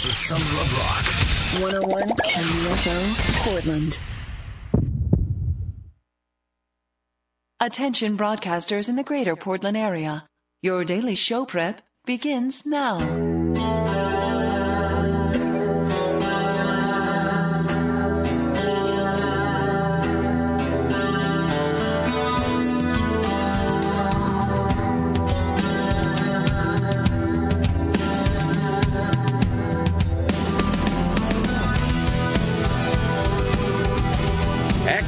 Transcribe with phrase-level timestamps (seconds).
[0.00, 1.06] It's the Summer of Rock.
[1.60, 2.98] 101 KUFO,
[3.42, 3.98] Portland.
[7.58, 10.24] Attention broadcasters in the greater Portland area.
[10.62, 13.27] Your daily show prep begins now.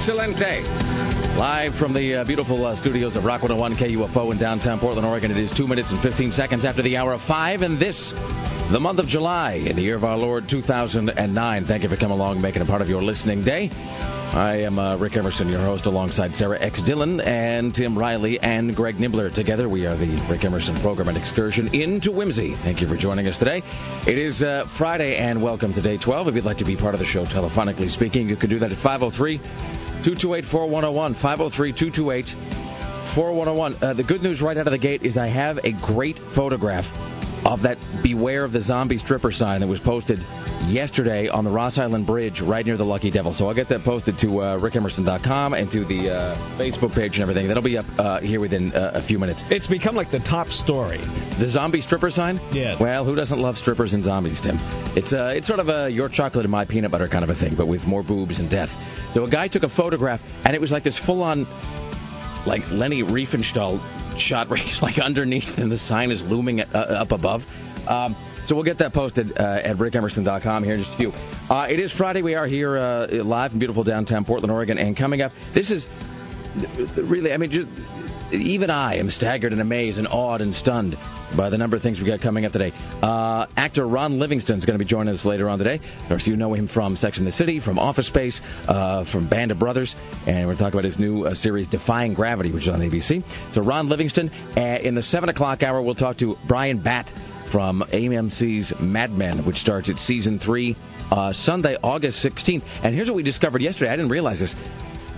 [0.00, 0.64] Excelente.
[1.36, 5.30] Live from the uh, beautiful uh, studios of Rock 101 KUFO in downtown Portland, Oregon.
[5.30, 8.14] It is 2 minutes and 15 seconds after the hour of 5, and this,
[8.70, 11.64] the month of July, in the year of our Lord 2009.
[11.66, 13.68] Thank you for coming along, making a part of your listening day.
[14.32, 16.80] I am uh, Rick Emerson, your host, alongside Sarah X.
[16.80, 19.30] Dillon and Tim Riley and Greg Nibler.
[19.30, 22.54] Together, we are the Rick Emerson program and excursion into Whimsy.
[22.54, 23.62] Thank you for joining us today.
[24.06, 26.28] It is uh, Friday, and welcome to day 12.
[26.28, 28.72] If you'd like to be part of the show, telephonically speaking, you can do that
[28.72, 29.40] at 503
[30.02, 31.14] 228 4101.
[31.14, 32.28] 503 228
[33.04, 33.76] 4101.
[33.82, 36.90] Uh, The good news right out of the gate is I have a great photograph
[37.44, 40.24] of that Beware of the Zombie Stripper sign that was posted
[40.66, 43.32] yesterday on the Ross Island Bridge right near the Lucky Devil.
[43.32, 47.22] So I'll get that posted to uh, rickemerson.com and to the uh, Facebook page and
[47.22, 47.48] everything.
[47.48, 49.44] That'll be up uh, here within uh, a few minutes.
[49.50, 50.98] It's become like the top story.
[51.38, 52.40] The zombie stripper sign?
[52.52, 52.78] Yes.
[52.78, 54.58] Well, who doesn't love strippers and zombies, Tim?
[54.96, 57.34] It's uh, it's sort of a your chocolate and my peanut butter kind of a
[57.34, 58.76] thing, but with more boobs and death.
[59.12, 61.46] So a guy took a photograph, and it was like this full on,
[62.46, 63.80] like Leni Riefenstahl
[64.18, 67.46] shot where like underneath, and the sign is looming uh, up above.
[67.88, 68.16] Um,
[68.46, 71.12] so we'll get that posted uh, at rickemerson.com here in just a few.
[71.48, 72.22] Uh, it is Friday.
[72.22, 75.86] We are here uh, live in beautiful downtown Portland, Oregon, and coming up, this is
[76.96, 77.68] really, I mean, just,
[78.32, 80.96] even I am staggered and amazed and awed and stunned
[81.36, 82.72] by the number of things we got coming up today.
[83.02, 85.76] Uh, actor Ron Livingston is going to be joining us later on today.
[85.76, 89.26] Of course, you know him from Sex and the City, from Office Space, uh, from
[89.26, 92.50] Band of Brothers, and we're going to talk about his new uh, series, Defying Gravity,
[92.50, 93.22] which is on ABC.
[93.52, 94.30] So, Ron Livingston.
[94.56, 97.10] Uh, in the 7 o'clock hour, we'll talk to Bryan Batt
[97.44, 100.76] from AMC's Mad Men, which starts at season 3
[101.10, 102.62] uh, Sunday, August 16th.
[102.82, 103.92] And here's what we discovered yesterday.
[103.92, 104.54] I didn't realize this.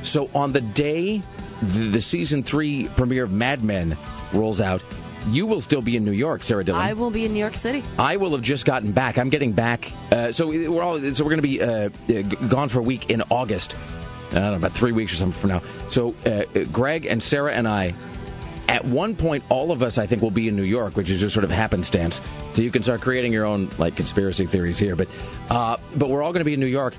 [0.02, 1.22] So, on the day
[1.62, 3.96] the, the season 3 premiere of Mad Men
[4.32, 4.82] rolls out,
[5.28, 6.80] you will still be in New York, Sarah Dillon.
[6.80, 7.82] I will be in New York City.
[7.98, 9.18] I will have just gotten back.
[9.18, 9.92] I'm getting back.
[10.10, 10.98] Uh, so we're all.
[11.00, 13.76] So we're going to be uh, g- gone for a week in August.
[14.30, 15.62] I don't know about three weeks or something from now.
[15.88, 17.94] So uh, Greg and Sarah and I.
[18.68, 21.20] At one point, all of us, I think, will be in New York, which is
[21.20, 22.22] just sort of happenstance.
[22.54, 24.96] So you can start creating your own like conspiracy theories here.
[24.96, 25.08] But,
[25.50, 26.94] uh, but we're all going to be in New York.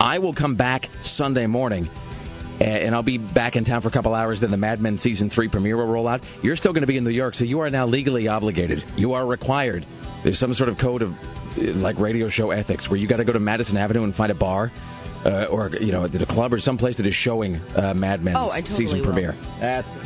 [0.00, 1.88] I will come back Sunday morning,
[2.60, 4.40] and I'll be back in town for a couple hours.
[4.40, 6.22] Then the Mad Men season three premiere will roll out.
[6.42, 8.82] You're still going to be in New York, so you are now legally obligated.
[8.96, 9.84] You are required.
[10.22, 11.12] There's some sort of code of
[11.58, 14.32] uh, like radio show ethics where you got to go to Madison Avenue and find
[14.32, 14.72] a bar.
[15.24, 18.36] Uh, or you know, at the club or someplace that is showing uh, Mad Men's
[18.38, 19.06] Oh, I totally season will.
[19.06, 19.34] premiere.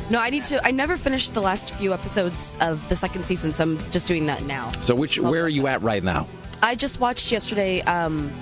[0.09, 0.67] No, I need to.
[0.67, 4.25] I never finished the last few episodes of the second season, so I'm just doing
[4.27, 4.73] that now.
[4.81, 6.27] So, which where are you at right now?
[6.63, 7.83] I just watched yesterday.
[7.83, 8.33] Um,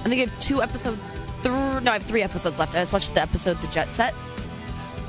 [0.00, 1.00] I think I have two episodes.
[1.42, 2.74] Th- no, I have three episodes left.
[2.74, 4.12] I just watched the episode "The Jet Set,"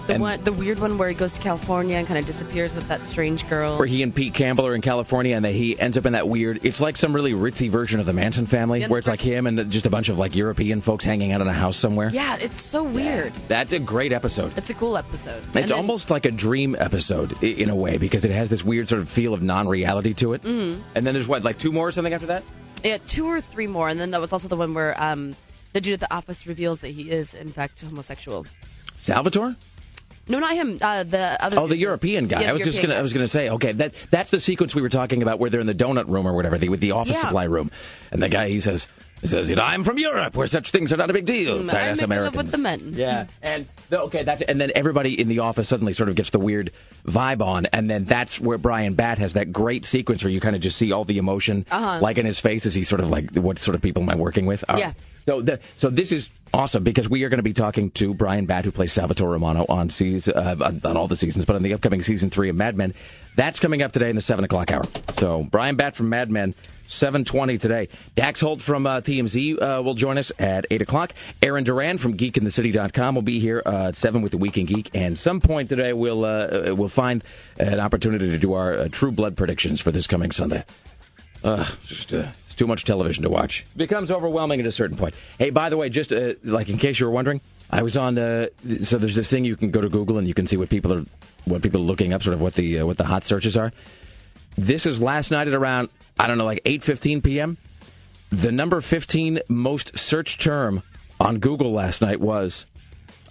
[0.07, 2.75] the And- one, the weird one where he goes to California and kind of disappears
[2.75, 3.77] with that strange girl.
[3.77, 6.27] Where he and Pete Campbell are in California, and they, he ends up in that
[6.27, 6.59] weird.
[6.63, 9.47] It's like some really ritzy version of the Manson family, Yeah, where it's like him
[9.47, 12.09] and just a bunch of like European folks hanging out in a house somewhere.
[12.13, 13.33] yeah, it's so weird.
[13.47, 14.55] That's a great episode.
[14.57, 15.43] It's a cool episode.
[15.55, 18.87] It's then- almost like a dream episode in a way because it has this weird
[18.87, 20.43] sort of feel of non-reality to it.
[20.43, 20.81] Mm-hmm.
[20.95, 22.43] And then there's what, like two more or something after that?
[22.83, 25.35] yeah, two or three more, and then that was also the one where um,
[25.73, 28.45] the dude at the office reveals that he is in fact homosexual.
[28.97, 29.55] Salvatore?
[30.27, 30.77] No, not him.
[30.79, 31.59] Uh, the other.
[31.59, 32.41] Oh, the European guy.
[32.41, 32.93] Yeah, I was just gonna.
[32.93, 33.49] I was gonna say.
[33.49, 36.27] Okay, that that's the sequence we were talking about where they're in the donut room
[36.27, 37.21] or whatever, the, with the office Yeah.
[37.21, 37.71] supply room,
[38.11, 38.87] and the guy he says.
[39.21, 41.57] He says, you know, I'm from Europe, where such things are not a big deal.
[41.59, 42.37] Mm, I'm us Americans.
[42.37, 42.93] with the men.
[42.95, 46.29] Yeah, and the, okay, that's and then everybody in the office suddenly sort of gets
[46.29, 46.71] the weird
[47.05, 50.55] vibe on, and then that's where Bryan Batt has that great sequence where you kind
[50.55, 51.99] of just see all the emotion, Uh-huh.
[52.01, 54.15] like in his face as he's sort of like, what sort of people am I
[54.15, 54.63] working with?
[54.69, 54.93] All Yeah.
[55.29, 58.47] So, the, so this is awesome because we are going to be talking to Bryan
[58.47, 61.75] Batt, who plays Salvatore Romano on season, uh, on, all the seasons, but on the
[61.75, 62.95] upcoming season three of Mad Men.
[63.35, 64.81] That's coming up today in the seven o'clock hour.
[65.11, 66.55] So Bryan Batt from Mad Men.
[66.87, 67.87] 720 today.
[68.15, 71.13] Dax Holt from uh, TMZ uh, will join us at 8 o'clock.
[71.43, 74.89] Aaron Duran from geekinthecity.com will be here uh, at 7 with the Weekend Geek.
[74.95, 77.23] And some point today, we'll, uh, we'll find
[77.59, 80.63] an opportunity to do our uh, True Blood predictions for this coming Sunday.
[81.43, 83.65] Uh, just uh, it's too much television to watch.
[83.77, 85.15] Becomes overwhelming at a certain point.
[85.37, 88.17] Hey, by the way, just uh, like in case you were wondering, I was on.
[88.17, 88.47] Uh,
[88.81, 90.93] so there's this thing you can go to Google and you can see what people
[90.93, 91.03] are
[91.45, 93.71] what people are looking up, sort of what the uh, what the hot searches are.
[94.57, 95.89] This is last night at around
[96.19, 97.57] I don't know, like 8:15 p.m.
[98.31, 100.83] The number 15 most searched term
[101.19, 102.65] on Google last night was.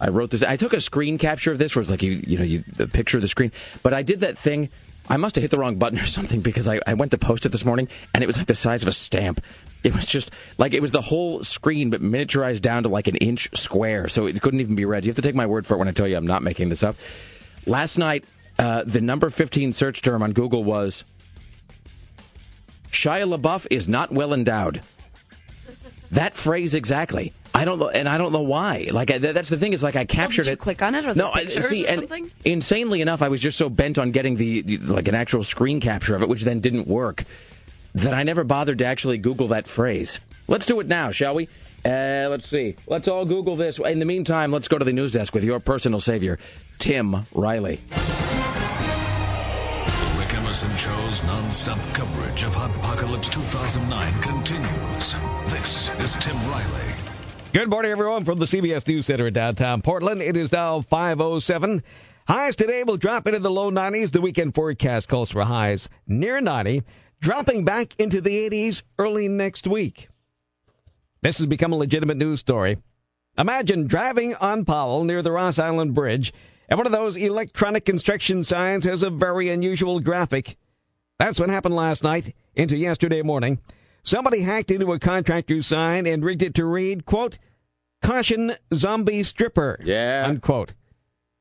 [0.00, 0.44] I wrote this.
[0.44, 2.86] I took a screen capture of this, where it's like you, you know, you the
[2.86, 3.50] picture of the screen.
[3.82, 4.68] But I did that thing.
[5.08, 7.46] I must have hit the wrong button or something because I, I went to post
[7.46, 9.40] it this morning and it was like the size of a stamp.
[9.84, 13.16] It was just like it was the whole screen, but miniaturized down to like an
[13.16, 15.04] inch square, so it couldn't even be read.
[15.04, 16.68] You have to take my word for it when I tell you I'm not making
[16.68, 16.96] this up.
[17.64, 18.24] Last night,
[18.58, 21.04] uh, the number 15 search term on Google was
[22.90, 24.82] Shia LaBeouf is not well endowed.
[26.12, 27.32] That phrase exactly.
[27.54, 28.88] I don't know, and I don't know why.
[28.90, 30.58] Like I, that's the thing is, like I captured did you it.
[30.58, 31.30] click on it or the no?
[31.30, 32.30] I- see, or and something?
[32.44, 35.80] insanely enough, I was just so bent on getting the, the like an actual screen
[35.80, 37.24] capture of it, which then didn't work,
[37.94, 40.20] that I never bothered to actually Google that phrase.
[40.46, 41.48] Let's do it now, shall we?
[41.84, 42.76] Uh, let's see.
[42.86, 43.78] Let's all Google this.
[43.78, 46.38] In the meantime, let's go to the news desk with your personal savior,
[46.78, 47.80] Tim Riley.
[50.78, 55.16] Show's non-stop coverage of Apocalypse 2009 continues.
[55.46, 56.94] This is Tim Riley.
[57.52, 60.22] Good morning, everyone, from the CBS News Center in downtown Portland.
[60.22, 61.82] It is now 5.07.
[62.28, 64.12] Highs today will drop into the low 90s.
[64.12, 66.84] The weekend forecast calls for highs near 90,
[67.20, 70.08] dropping back into the 80s early next week.
[71.22, 72.78] This has become a legitimate news story.
[73.36, 76.32] Imagine driving on Powell near the Ross Island Bridge,
[76.68, 80.56] and one of those electronic construction signs has a very unusual graphic.
[81.18, 83.58] That's what happened last night into yesterday morning.
[84.04, 87.38] Somebody hacked into a contractor's sign and rigged it to read, quote,
[88.02, 90.24] caution zombie stripper, Yeah.
[90.26, 90.74] unquote.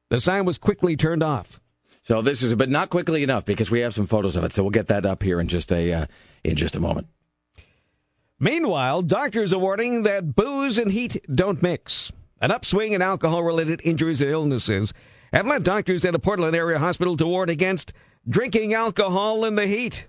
[0.09, 1.59] The sign was quickly turned off.
[2.01, 4.53] So this is, but not quickly enough because we have some photos of it.
[4.53, 6.05] So we'll get that up here in just a uh,
[6.43, 7.07] in just a moment.
[8.39, 12.11] Meanwhile, doctors are warning that booze and heat don't mix.
[12.39, 14.93] An upswing in alcohol related injuries and illnesses
[15.33, 17.91] have led doctors at a Portland area hospital to warn against
[18.27, 20.07] drinking alcohol in the heat.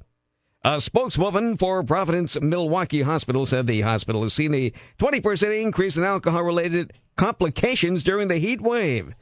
[0.64, 6.02] A spokeswoman for Providence Milwaukie Hospital said the hospital has seen a 20% increase in
[6.02, 9.14] alcohol related complications during the heat wave.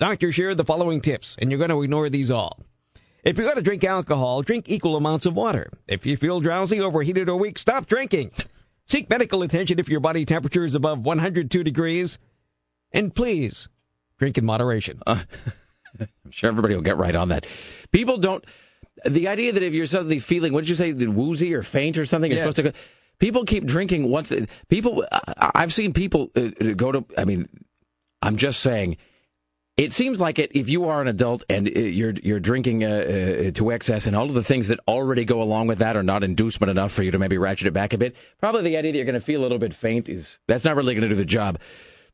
[0.00, 2.60] Doctors shared the following tips, and you're going to ignore these all.
[3.22, 5.70] If you're going to drink alcohol, drink equal amounts of water.
[5.86, 8.32] If you feel drowsy, overheated, or weak, stop drinking.
[8.86, 12.18] Seek medical attention if your body temperature is above 102 degrees.
[12.92, 13.68] And please,
[14.18, 15.00] drink in moderation.
[15.06, 15.22] Uh,
[16.24, 17.46] I'm sure everybody will get right on that.
[17.92, 18.44] People don't.
[19.04, 22.04] The idea that if you're suddenly feeling, what did you say, woozy or faint or
[22.04, 22.44] something, you're Yeah.
[22.44, 22.72] supposed to go.
[23.18, 24.32] People keep drinking once.
[24.68, 25.04] People,
[25.36, 27.04] I've seen people uh, go to.
[27.18, 27.46] I mean,
[28.22, 28.96] I'm just saying.
[29.76, 30.50] It seems like it.
[30.54, 34.14] If you are an adult and uh, you're you're drinking uh, uh, to excess, and
[34.14, 37.02] all of the things that already go along with that are not inducement enough for
[37.02, 38.14] you to maybe ratchet it back a bit.
[38.38, 40.76] Probably the idea that you're going to feel a little bit faint is that's not
[40.76, 41.58] really going to do the job.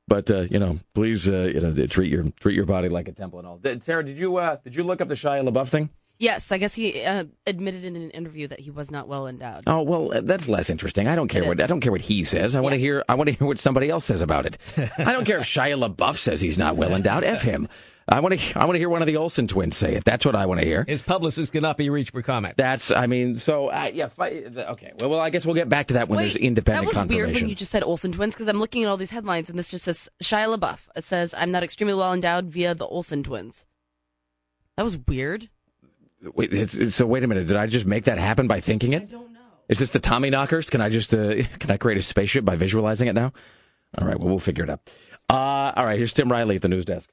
[0.08, 3.12] But uh, you know, please, uh, you know, treat your treat your body like a
[3.12, 3.58] temple and all.
[3.58, 5.90] Did, Sarah, did you uh, did you look up the Shia LaBeouf thing?
[6.18, 9.64] Yes, I guess he uh, admitted in an interview that he was not well endowed.
[9.66, 11.08] Oh well, uh, that's less interesting.
[11.08, 11.64] I don't care It what is.
[11.64, 12.54] I don't care what he says.
[12.54, 12.84] I want to Yeah.
[12.84, 14.56] hear I want to hear what somebody else says about it.
[14.96, 17.24] I don't care if Shia LaBeouf says he's not well endowed.
[17.24, 17.68] F him.
[18.08, 20.04] I want to I want to hear one of the Olsen twins say it.
[20.04, 20.84] That's what I want to hear.
[20.86, 22.56] His publicist cannot be reached for comment.
[22.56, 24.92] That's I mean, so uh, yeah, fi- okay.
[25.00, 27.26] Well, well, I guess we'll get back to that when there's independent that was confirmation.
[27.26, 29.58] weird when you just said Olsen twins because I'm looking at all these headlines and
[29.58, 30.86] this just says Shia LaBeouf.
[30.94, 33.66] It says I'm not extremely well endowed via the Olsen twins.
[34.76, 35.48] That was weird.
[36.34, 37.48] Wait, it's, it's- so wait a minute.
[37.48, 39.02] Did I just make that happen by thinking it?
[39.02, 39.40] I don't know.
[39.68, 40.70] Is this the Tommyknockers?
[40.70, 43.32] Can I just uh, can I create a spaceship by visualizing it now?
[43.98, 44.80] All right, well we'll figure it out.
[45.28, 47.10] Uh, all right, here's Tim Riley at the news desk.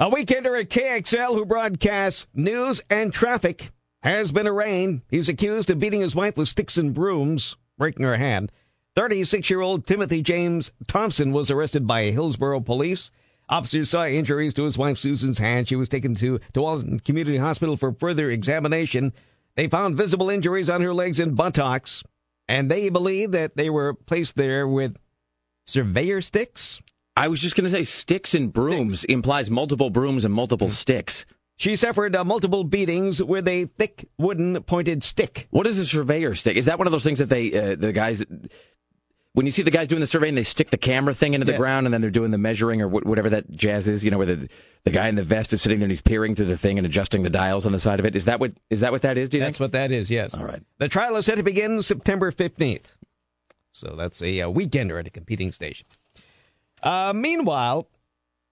[0.00, 3.72] A weekender at KXL who broadcasts news and traffic
[4.04, 5.02] has been arraigned.
[5.10, 8.52] He's accused of beating his wife with sticks and brooms, breaking her hand.
[8.94, 13.10] 36 year old Timothy James Thompson was arrested by Hillsboro police.
[13.48, 15.66] Officers saw injuries to his wife Susan's hand.
[15.66, 19.12] She was taken to, to Walton Community Hospital for further examination.
[19.56, 22.04] They found visible injuries on her legs and buttocks,
[22.46, 25.00] and they believe that they were placed there with
[25.66, 26.80] surveyor sticks.
[27.18, 31.26] I was just going to say sticks and brooms implies multiple brooms and multiple sticks.
[31.56, 35.48] She suffered uh, multiple beatings with a thick wooden pointed stick.
[35.50, 36.56] What is a surveyor stick?
[36.56, 38.24] Is that one of those things that they uh, the guys
[39.32, 41.52] when you see the guys doing the surveying, they stick the camera thing into the
[41.52, 41.58] Yes.
[41.58, 44.04] ground and then they're doing the measuring or wh- whatever that jazz is.
[44.04, 44.48] You know, where the
[44.84, 46.86] the guy in the vest is sitting there and he's peering through the thing and
[46.86, 48.14] adjusting the dials on the side of it.
[48.14, 49.28] Is that what is that what that is?
[49.28, 49.60] Do you That's think?
[49.62, 50.34] what that is, yes.
[50.34, 50.62] All right.
[50.78, 52.94] The trial is set to begin September 15th.
[53.72, 55.86] So that's a, uh weekender at a competing station.
[56.82, 57.88] Uh, meanwhile,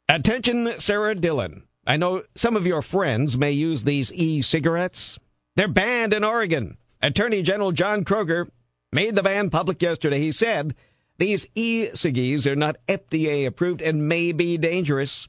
[0.08, 1.64] attention, Sarah Dillon.
[1.86, 5.18] I know some of your friends may use these e cigarettes.
[5.54, 6.76] They're banned in Oregon.
[7.00, 8.48] Attorney General John Kroger
[8.92, 10.18] made the ban public yesterday.
[10.18, 10.74] He said
[11.18, 15.28] these e ciggies are not FDA approved and may be dangerous.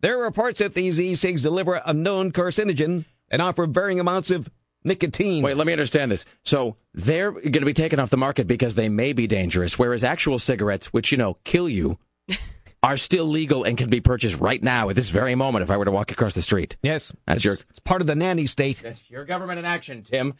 [0.00, 4.30] There are reports that these e cigs deliver a known carcinogen and offer varying amounts
[4.30, 4.48] of
[4.84, 5.42] nicotine.
[5.42, 6.26] Wait, let me understand this.
[6.44, 10.02] So they're going to be taken off the market because they may be dangerous, whereas
[10.02, 11.98] actual cigarettes, which, you know, kill you,
[12.82, 15.76] are still legal and can be purchased right now at this very moment if I
[15.76, 16.76] were to walk across the street.
[16.82, 18.80] yes, That's it's, your- it's part of the nanny state.
[18.82, 20.34] That's your government in action, Tim.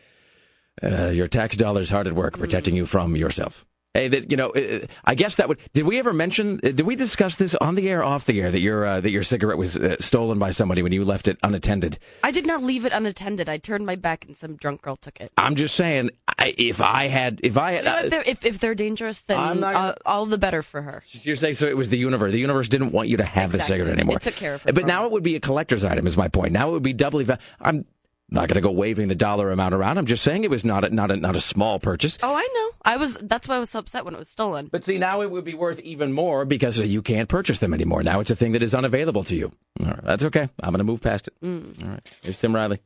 [0.83, 3.65] Uh, your tax dollars hard at work protecting you from yourself.
[3.95, 5.59] Hey, that you know, uh, I guess that would.
[5.75, 6.61] Did we ever mention?
[6.65, 9.11] uh, Did we discuss this on the air, off the air, that your uh, that
[9.11, 11.99] your cigarette was uh, stolen by somebody when you left it unattended?
[12.23, 13.51] I did not leave it unattended.
[13.51, 15.31] I turned my back and some drunk girl took it.
[15.37, 16.09] I'm just saying,
[16.39, 18.75] I, if I had, if I had, You know, if, uh, they're, if, if they're
[18.75, 21.03] dangerous, then not uh, all the better for her.
[21.11, 22.33] You're saying so it was the universe.
[22.33, 24.17] The universe didn't want you to have the cigarette anymore.
[24.17, 26.07] It took care of her But now it would be a collector's item.
[26.07, 26.55] Is my point.
[26.55, 27.25] Now it would be doubly.
[27.25, 27.85] Va- I'm
[28.33, 29.99] not going to go waving the dollar amount around.
[29.99, 32.19] I'm just saying it was not a, not a, not a small purchase.
[32.23, 32.71] Oh, I know.
[32.85, 33.17] I was.
[33.19, 34.69] That's why I was so upset when it was stolen.
[34.71, 38.03] But see, now it would be worth even more because you can't purchase them anymore.
[38.03, 39.53] Now it's a thing that is unavailable to you.
[39.81, 40.49] All right, that's okay.
[40.61, 41.35] I'm going to move past it.
[41.43, 41.85] Mm.
[41.85, 42.17] All right.
[42.23, 42.81] Here's Tim Riley.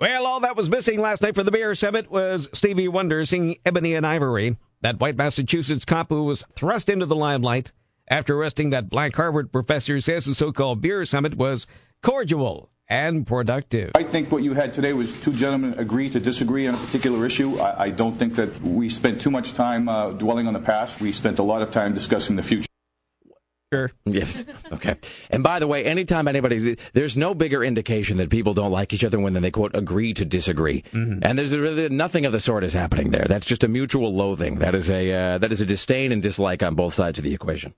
[0.00, 3.58] Well, all that was missing last night for the Beer Summit was Stevie Wonder singing
[3.66, 4.56] Ebony and Ivory.
[4.80, 7.72] That white Massachusetts cop who was thrust into the limelight
[8.08, 11.66] after arresting that black Harvard professor says the so-called Beer Summit was
[12.00, 13.92] cordial and productive.
[13.94, 17.24] I think what you had today was two gentlemen agree to disagree on a particular
[17.26, 17.58] issue.
[17.58, 21.00] I, I don't think that we spent too much time uh, dwelling on the past.
[21.00, 22.68] We spent a lot of time discussing the future.
[23.72, 23.92] Sure.
[24.04, 24.44] Yes.
[24.70, 24.96] Okay.
[25.30, 29.02] And by the way, anytime anybody, there's no bigger indication that people don't like each
[29.02, 30.84] other when they quote agree to disagree.
[30.92, 33.24] And there's really nothing of the sort is happening there.
[33.26, 34.56] That's just a mutual loathing.
[34.56, 37.32] That is a uh, that is a disdain and dislike on both sides of the
[37.32, 37.72] equation.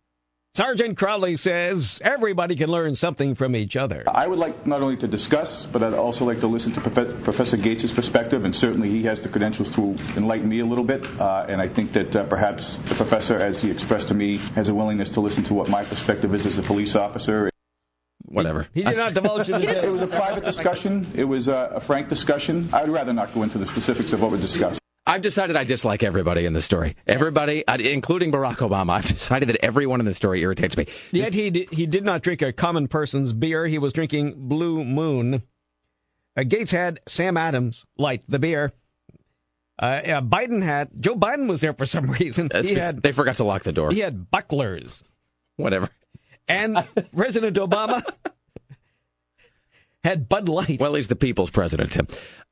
[0.52, 4.02] Sergeant Crowley says everybody can learn something from each other.
[4.08, 7.22] I would like not only to discuss, but I'd also like to listen to Profe-
[7.22, 11.06] Professor Gates' perspective, and certainly he has the credentials to enlighten me a little bit.
[11.20, 14.68] Uh, and I think that uh, perhaps the professor, as he expressed to me, has
[14.68, 17.48] a willingness to listen to what my perspective is as a police officer.
[18.24, 18.66] Whatever.
[18.74, 19.62] He did not divulge it.
[19.64, 21.06] It was a private discussion.
[21.14, 22.68] It was uh, a frank discussion.
[22.72, 24.80] I'd rather not go into the specifics of what we discussed.
[25.06, 26.94] I've decided I dislike everybody in the story.
[27.06, 28.90] Everybody, uh, including Barack Obama.
[28.92, 30.86] I've decided that everyone in the story irritates me.
[31.10, 33.66] Yet he did, he did not drink a common person's beer.
[33.66, 35.42] He was drinking Blue Moon.
[36.36, 38.72] Uh, Gates had Sam Adams light the beer.
[39.82, 42.48] Uh, uh, Biden had Joe Biden was there for some reason.
[42.52, 43.90] That's he had they forgot to lock the door.
[43.90, 45.02] he had bucklers,
[45.56, 45.88] Whatever.
[46.46, 46.84] and
[47.16, 48.02] President Obama
[50.04, 50.78] had Bud Light.
[50.80, 52.06] Well, he's the people's president, Tim.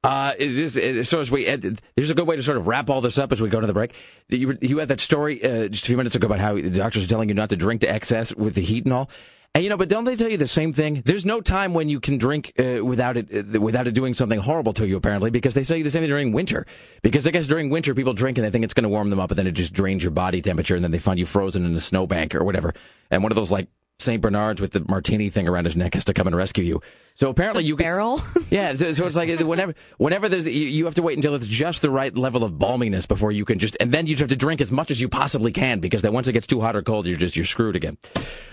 [0.04, 2.88] Uh, it is, so as we, end- here's a good way to sort of wrap
[2.88, 3.94] all this up as we go to the break.
[4.28, 7.04] You, you had that story uh, just a few minutes ago about how the doctors
[7.04, 9.10] are telling you not to drink to excess with the heat and all.
[9.54, 11.02] And you know, but don't they tell you the same thing?
[11.04, 14.38] There's no time when you can drink uh, without it uh, without it doing something
[14.38, 14.96] horrible to you.
[14.96, 16.66] Apparently, because they say the same thing during winter.
[17.02, 19.18] Because I guess during winter people drink and they think it's going to warm them
[19.18, 21.64] up, and then it just drains your body temperature, and then they find you frozen
[21.64, 22.74] in a snowbank or whatever.
[23.10, 23.68] And one of those like
[24.00, 26.80] Saint Bernards with the martini thing around his neck has to come and rescue you.
[27.16, 28.20] So apparently you can, Barrel.
[28.48, 31.48] yeah, so, so it's like whenever whenever there's you, you have to wait until it's
[31.48, 34.28] just the right level of balminess before you can just and then you just have
[34.28, 36.76] to drink as much as you possibly can because then once it gets too hot
[36.76, 37.98] or cold you're just you're screwed again.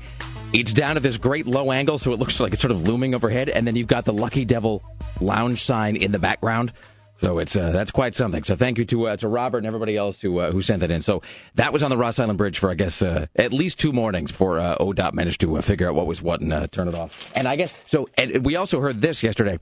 [0.54, 3.16] It's down at this great low angle, so it looks like it's sort of looming
[3.16, 3.50] overhead.
[3.50, 4.84] And then you've got the Lucky Devil
[5.20, 6.74] lounge sign in the background.
[7.18, 8.44] So it's uh, that's quite something.
[8.44, 10.92] So thank you to uh, to Robert and everybody else who uh, who sent that
[10.92, 11.02] in.
[11.02, 11.22] So
[11.56, 14.32] that was on the Ross Island Bridge for I guess uh, at least two mornings
[14.32, 17.32] before uh, ODOT managed to uh, figure out what was what and turn it off.
[17.36, 18.10] And I guess so.
[18.18, 19.60] And we also heard this yesterday.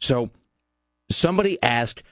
[0.00, 0.30] So
[1.10, 2.02] somebody asked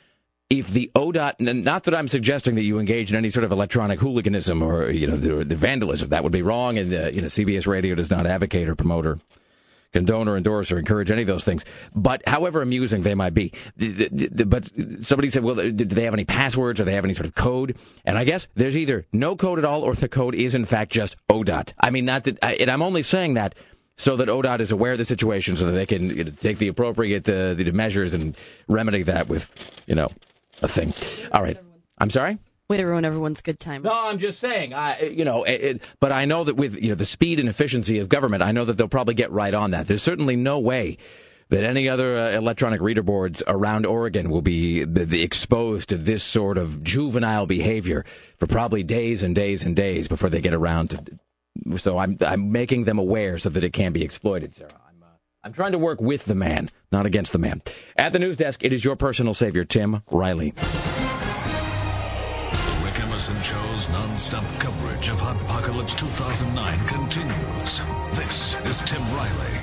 [0.51, 3.99] if the ODOT, not that I'm suggesting that you engage in any sort of electronic
[3.99, 7.67] hooliganism or you know the, the vandalism, that would be wrong, and you know CBS
[7.67, 9.19] Radio does not advocate or promote or
[9.93, 11.65] condone or endorse or encourage any of those things.
[11.95, 14.71] But however amusing they might be, but
[15.03, 17.77] somebody said, well, do they have any passwords or they have any sort of code?
[18.05, 20.93] And I guess there's either no code at all or the code is in fact
[20.93, 21.73] just ODOT.
[21.81, 23.55] I mean, not that, I, and I'm only saying that
[23.97, 27.29] so that ODOT is aware of the situation so that they can take the appropriate
[27.29, 29.51] uh, the measures and remedy that with,
[29.87, 30.09] you know,
[30.63, 30.95] a thing.
[31.33, 31.59] All right.
[31.99, 32.39] I'm sorry?
[32.73, 33.83] Way to ruin everyone's good time.
[33.83, 34.73] No, I'm just saying.
[34.73, 37.47] I, you know, it, it, but I know that with you know the speed and
[37.47, 39.89] efficiency of government, I know that they'll probably get right on that.
[39.89, 40.97] There's certainly no way
[41.51, 44.81] that any other uh, electronic reader boards around Oregon will be
[45.23, 48.07] exposed to this sort of juvenile behavior
[48.39, 51.79] for probably days and days and days before they get around to.
[51.79, 54.81] So I'm I'm making them aware so that it can be exploited, Sarah.
[54.89, 55.09] I'm uh,
[55.45, 57.61] I'm trying to work with the man, not against the man.
[57.99, 60.55] At the news desk, it is your personal savior, Tim Riley.
[64.13, 67.81] Non-stop coverage of Apocalypse 2009 continues.
[68.11, 69.61] This is Tim Riley.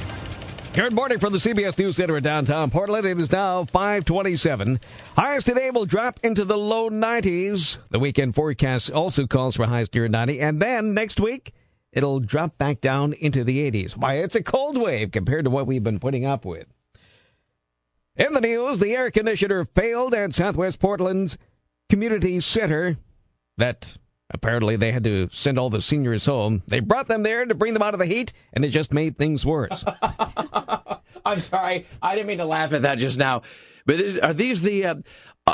[0.73, 3.05] Good morning from the CBS News Center in downtown Portland.
[3.05, 4.79] It is now 527.
[5.15, 7.77] Highs today will drop into the low 90s.
[7.91, 10.39] The weekend forecast also calls for highs near 90.
[10.39, 11.53] And then next week,
[11.91, 13.95] it'll drop back down into the 80s.
[13.97, 16.65] Why, it's a cold wave compared to what we've been putting up with.
[18.15, 21.37] In the news, the air conditioner failed at Southwest Portland's
[21.87, 22.97] community center
[23.55, 23.95] that
[24.31, 26.63] apparently they had to send all the seniors home.
[26.67, 29.17] They brought them there to bring them out of the heat, and it just made
[29.17, 29.83] things worse.
[31.25, 33.41] I'm sorry, I didn't mean to laugh at that just now.
[33.85, 34.95] But is, are these the uh,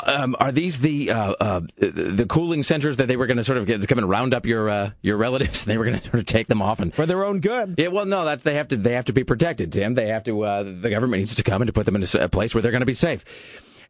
[0.06, 3.58] um, are these the uh, uh, the cooling centers that they were going to sort
[3.58, 5.64] of get, come and round up your uh, your relatives?
[5.66, 7.74] They were going to sort of take them off and For their own good.
[7.78, 7.88] yeah.
[7.88, 9.94] Well, no, that's they have to they have to be protected, Tim.
[9.94, 10.42] They have to.
[10.42, 12.72] Uh, the government needs to come and to put them in a place where they're
[12.72, 13.24] going to be safe.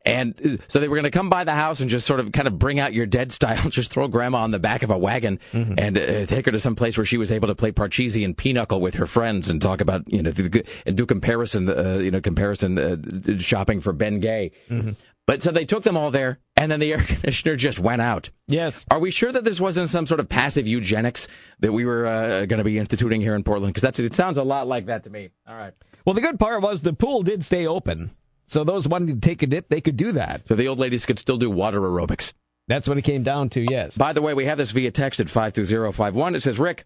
[0.06, 2.46] And so they were going to come by the house and just sort of kind
[2.46, 5.40] of bring out your dead style, just throw grandma on the back of a wagon
[5.52, 8.38] and uh, take her to some place where she was able to play parcheesi and
[8.38, 12.10] pinochle with her friends and talk about, you know, the, and do comparison, uh, you
[12.10, 14.52] know, comparison uh, shopping for Ben Gay.
[15.26, 18.30] But so they took them all there and then the air conditioner just went out.
[18.46, 18.84] Yes.
[18.90, 21.26] Are we sure that this wasn't some sort of passive eugenics
[21.60, 23.74] that we were uh, going to be instituting here in Portland?
[23.74, 25.30] Because that's it sounds a lot like that to me.
[25.48, 25.74] All right.
[26.04, 28.12] Well, the good part was the pool did stay open.
[28.46, 30.46] So those wanting to take a dip, they could do that.
[30.46, 32.32] So the old ladies could still do water aerobics.
[32.68, 33.96] That's what it came down to, yes.
[33.96, 36.34] By the way, we have this via text at 52051.
[36.34, 36.84] It says, Rick,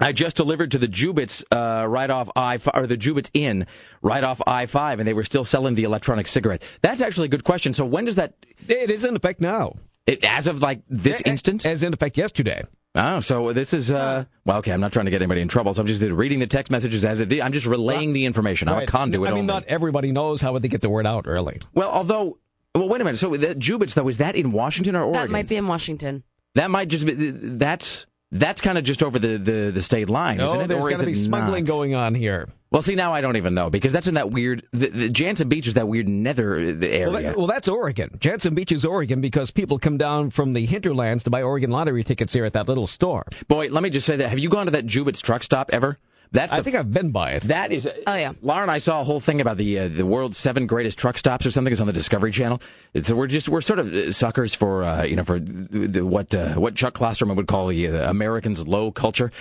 [0.00, 3.66] I just delivered to the Jubitz uh, right off I or the Jubitz Inn
[4.02, 6.62] right off I five, and they were still selling the electronic cigarette.
[6.82, 7.72] That's actually a good question.
[7.72, 8.34] So when does that?
[8.68, 9.74] It is in effect now.
[10.08, 11.66] It, as of like this instant?
[11.66, 12.62] As in effect yesterday.
[12.94, 14.72] Oh, so this is uh, well, okay.
[14.72, 17.04] I'm not trying to get anybody in trouble, so I'm just reading the text messages
[17.04, 17.30] as it.
[17.42, 18.68] I'm just relaying the information.
[18.68, 19.46] I'm a conduit I mean, only.
[19.46, 21.60] not everybody knows how would they get the word out early.
[21.74, 22.38] Well, although,
[22.74, 23.18] well, wait a minute.
[23.18, 25.22] So the Jubitz though, is that in Washington or Oregon?
[25.22, 26.24] That might be in Washington.
[26.54, 27.12] That might just be.
[27.12, 30.68] That's that's kind of just over the, the, the state line, isn't No, it?
[30.68, 31.68] there's got to be smuggling not?
[31.68, 32.46] going on here.
[32.70, 34.62] Well, see, now I don't even know because that's in that weird.
[34.72, 37.08] The, the Jantzen Beach is that weird nether uh, area.
[37.10, 38.10] Well, that- well, that's Oregon.
[38.18, 42.04] Jantzen Beach is Oregon because people come down from the hinterlands to buy Oregon lottery
[42.04, 43.24] tickets here at that little store.
[43.48, 44.28] Boy, let me just say that.
[44.28, 45.98] Have you gone to that Jubitz truck stop ever?
[46.32, 47.44] That's the I think I've been by it.
[47.44, 47.88] That is.
[48.06, 48.32] Oh, yeah.
[48.42, 51.16] Laura and I saw a whole thing about the uh, the world's seven greatest truck
[51.16, 51.72] stops or something.
[51.72, 52.60] It's on the Discovery Channel.
[53.02, 56.06] So we're just we're sort of uh, suckers for uh, you know for the, the,
[56.06, 59.32] what uh, what Chuck Klosterman would call the uh, Americans low culture,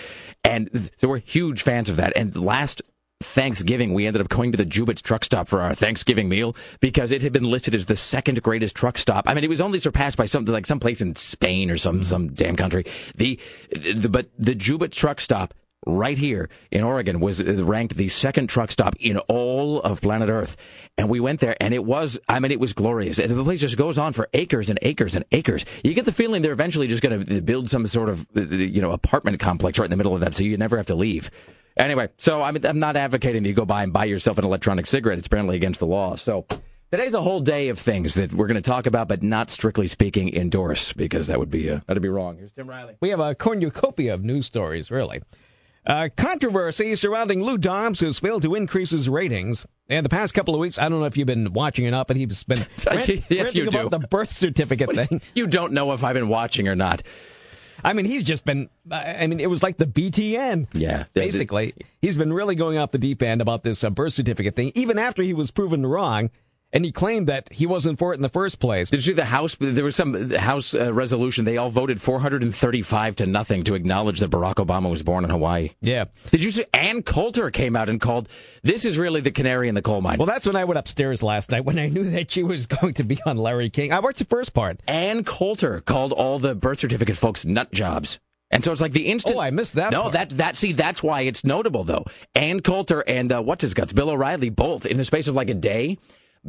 [0.43, 2.13] and th- so we're huge fans of that.
[2.15, 2.81] And last.
[3.19, 7.11] Thanksgiving, we ended up going to the Jubitz truck stop for our Thanksgiving meal because
[7.11, 9.27] it had been listed as the second greatest truck stop.
[9.27, 12.03] I mean, it was only surpassed by something like some place in Spain or some
[12.03, 12.85] some damn country.
[13.15, 13.39] The,
[13.71, 15.55] the but the Jubitz truck stop
[15.87, 20.57] right here in Oregon was ranked the second truck stop in all of planet Earth.
[20.97, 23.19] And we went there and it was, I mean, it was glorious.
[23.19, 25.65] And the place just goes on for acres and acres and acres.
[25.83, 28.91] You get the feeling they're eventually just going to build some sort of, you know,
[28.91, 31.31] apartment complex right in the middle of that so you never have to leave.
[31.77, 34.87] Anyway, so I'm, I'm not advocating that you go buy and buy yourself an electronic
[34.87, 35.19] cigarette.
[35.19, 36.15] It's apparently against the law.
[36.15, 36.47] So
[36.91, 39.87] today's a whole day of things that we're going to talk about, but not strictly
[39.87, 42.37] speaking endorse because that would be, uh, that'd be wrong.
[42.37, 42.95] Here's Tim Riley.
[42.99, 45.21] We have a cornucopia of news stories, really.
[45.87, 49.65] Uh, controversy surrounding Lou Dobbs has failed to increase his ratings.
[49.89, 52.07] And the past couple of weeks, I don't know if you've been watching or not,
[52.07, 53.97] but he's been rant, Yes, you about do.
[53.97, 55.21] the birth certificate thing.
[55.33, 57.03] You don't know if I've been watching or not.
[57.85, 58.69] I mean, he's just been.
[58.91, 60.67] I mean, it was like the BTN.
[60.73, 61.05] Yeah.
[61.13, 64.71] basically, he's been really going off the deep end about this uh, birth certificate thing,
[64.75, 66.31] even after he was proven wrong,
[66.77, 68.91] and he claimed that he wasn't for it in the first place.
[68.91, 69.57] Did you see the House?
[69.59, 71.43] There was some House uh, resolution.
[71.43, 75.71] They all voted 435 to nothing to acknowledge that Barack Obama was born in Hawaii.
[75.81, 76.05] Yeah.
[76.29, 78.29] Did you see Ann Coulter came out and called
[78.61, 80.19] this is really the canary in the coal mine?
[80.19, 82.93] Well, that's when I went upstairs last night when I knew that she was going
[82.93, 83.91] to be on Larry King.
[83.91, 84.79] I watched the first part.
[84.87, 88.19] Ann Coulter called all the birth certificate folks nut jobs.
[88.51, 89.35] And so it's like the instant.
[89.37, 90.13] Oh, I missed that No, part.
[90.13, 92.05] that that see that's why it's notable though.
[92.35, 95.49] Ann Coulter and uh, what's his guts, Bill O'Reilly, both in the space of like
[95.49, 95.97] a day.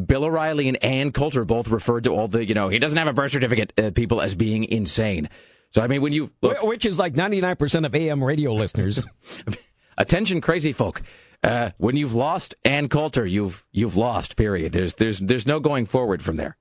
[0.07, 3.09] Bill O'Reilly and Ann Coulter both referred to all the you know he doesn't have
[3.09, 5.29] a birth certificate uh, people as being insane.
[5.71, 9.05] So I mean when you look, Which is like 99% of AM radio listeners.
[9.99, 11.03] attention crazy folk.
[11.43, 14.37] Uh, when you've lost Ann Coulter, you've you've lost.
[14.37, 14.73] Period.
[14.73, 16.57] There's there's there's no going forward from there.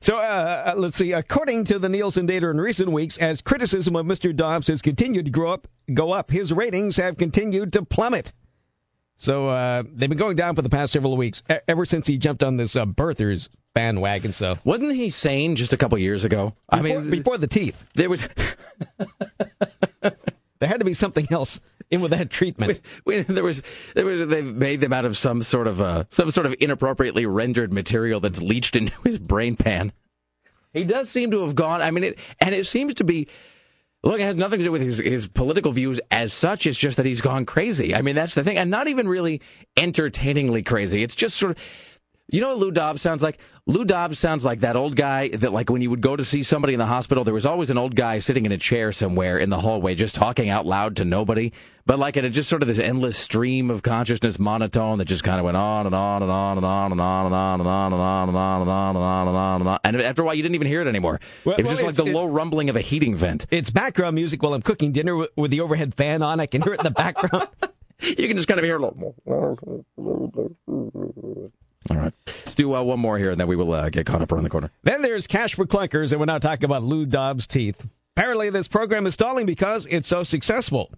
[0.00, 1.12] So uh, uh, let's see.
[1.12, 4.34] According to the Nielsen data in recent weeks, as criticism of Mr.
[4.34, 8.32] Dobbs has continued to grow up, go up, his ratings have continued to plummet.
[9.16, 12.18] So uh, they've been going down for the past several weeks, e- ever since he
[12.18, 14.32] jumped on this uh, birthers bandwagon.
[14.32, 16.54] So Wasn't he sane just a couple years ago?
[16.68, 18.28] I mean, before the teeth, there was.
[20.00, 22.80] there had to be something else in with that treatment.
[23.04, 23.62] We, there was,
[23.94, 27.26] there was, they made them out of some sort of, uh, some sort of inappropriately
[27.26, 29.92] rendered material that's leached into his brain pan.
[30.72, 31.82] He does seem to have gone.
[31.82, 33.28] I mean, it, and it seems to be.
[34.04, 36.66] Look, it has nothing to do with his, his political views as such.
[36.66, 37.94] It's just that he's gone crazy.
[37.94, 39.40] I mean, that's the thing, and not even really
[39.78, 41.02] entertainingly crazy.
[41.02, 41.58] It's just sort of.
[42.34, 43.38] You know what Lou Dobbs sounds like?
[43.64, 46.42] Lou Dobbs sounds like that old guy that, like, when you would go to see
[46.42, 49.38] somebody in the hospital, there was always an old guy sitting in a chair somewhere
[49.38, 51.52] in the hallway, just talking out loud to nobody.
[51.86, 55.22] But like, it had just sort of this endless stream of consciousness monotone that just
[55.22, 57.68] kind of went on and on and on and on and on and on and
[57.68, 59.78] on and on and on and on and on and on and on.
[59.84, 61.20] And after a while, you didn't even hear it anymore.
[61.46, 63.46] It was just like the low rumbling of a heating vent.
[63.52, 66.40] It's background music while I'm cooking dinner with, with the overhead fan on.
[66.40, 67.46] I can hear it in the background.
[68.00, 69.14] You can just kind of hear a little.
[71.90, 72.12] All right.
[72.26, 74.44] Let's do uh, one more here, and then we will uh, get caught up around
[74.44, 74.70] the corner.
[74.82, 77.86] Then there's cash for clunkers, and we're now talking about Lou Dobbs' teeth.
[78.16, 80.90] Apparently, this program is stalling because it's so successful.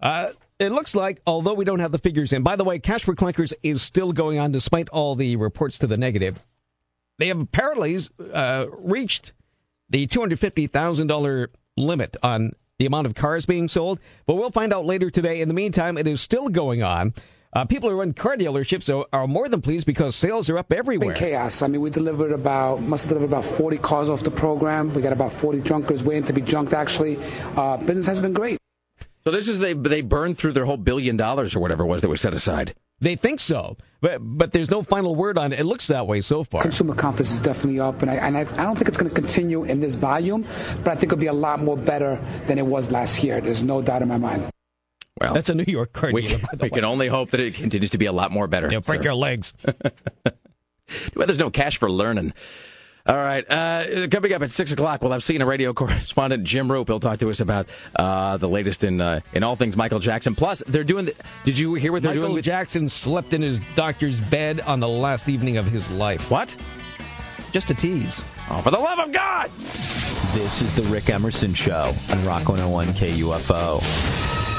[0.00, 3.02] Uh, it looks like, although we don't have the figures in, by the way, cash
[3.02, 6.40] for clunkers is still going on despite all the reports to the negative.
[7.18, 7.98] They have apparently
[8.32, 9.32] uh, reached
[9.90, 15.10] the $250,000 limit on the amount of cars being sold, but we'll find out later
[15.10, 15.40] today.
[15.40, 17.14] In the meantime, it is still going on.
[17.54, 20.72] Uh, people who run car dealerships are, are more than pleased because sales are up
[20.72, 21.14] everywhere.
[21.14, 21.62] chaos.
[21.62, 24.92] I mean, we delivered about, must have delivered about 40 cars off the program.
[24.92, 27.16] We got about 40 junkers waiting to be junked, actually.
[27.56, 28.58] Uh, business has been great.
[29.24, 32.02] So this is they they burned through their whole billion dollars or whatever it was
[32.02, 32.74] that was set aside.
[33.00, 35.60] They think so, but but there's no final word on it.
[35.60, 36.60] It looks that way so far.
[36.60, 39.14] Consumer confidence is definitely up, and I, and I, I don't think it's going to
[39.14, 40.44] continue in this volume,
[40.84, 43.40] but I think it'll be a lot more better than it was last year.
[43.40, 44.50] There's no doubt in my mind.
[45.20, 46.76] Well, That's a New York car we, dealer, by the we way.
[46.80, 48.68] can only hope that it continues to be a lot more better.
[48.68, 49.04] They'll break sir.
[49.04, 49.52] your legs.
[51.16, 52.34] Well, there's no cash for learning.
[53.06, 53.44] All right.
[53.50, 56.88] Uh, coming up at six o'clock, we'll have senior radio correspondent Jim Roope.
[56.88, 60.34] He'll talk to us about uh, the latest in uh, in all things Michael Jackson.
[60.34, 61.06] Plus, they're doing.
[61.06, 64.60] The, did you hear what they're Michael doing with Jackson slept in his doctor's bed
[64.60, 66.30] on the last evening of his life.
[66.30, 66.54] what?
[67.52, 68.20] Just a tease.
[68.50, 69.50] Oh, for the love of God!
[70.32, 74.53] This is the Rick Emerson Show on Rock 101 KUFO.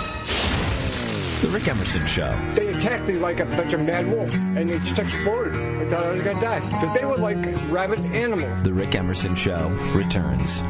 [1.41, 2.31] The Rick Emerson Show.
[2.53, 5.53] They attacked me like a bunch of mad wolves, and they just exploded.
[5.55, 7.37] I thought I was gonna die because they were like
[7.69, 8.63] rabid animals.
[8.63, 10.61] The Rick Emerson Show returns.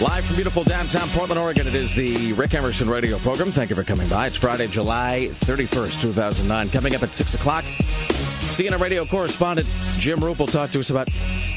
[0.00, 3.52] Live from beautiful downtown Portland, Oregon, it is the Rick Emerson radio program.
[3.52, 4.28] Thank you for coming by.
[4.28, 6.70] It's Friday, July 31st, 2009.
[6.70, 7.64] Coming up at 6 o'clock,
[8.60, 11.08] CNN radio correspondent Jim Roope will talk to us about.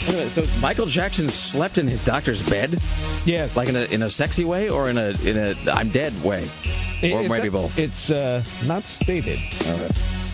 [0.08, 2.80] Minute, so Michael Jackson slept in his doctor's bed?
[3.26, 3.58] Yes.
[3.58, 6.48] Like in a, in a sexy way or in a, in a I'm dead way?
[7.02, 7.78] It- or maybe a- both?
[7.78, 9.38] It's uh, not stated.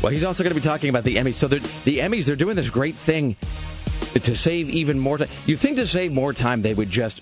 [0.04, 1.34] Well, he's also going to be talking about the Emmys.
[1.34, 3.36] So the Emmys, they're doing this great thing
[4.14, 5.30] to save even more time.
[5.48, 7.22] You think to save more time, they would just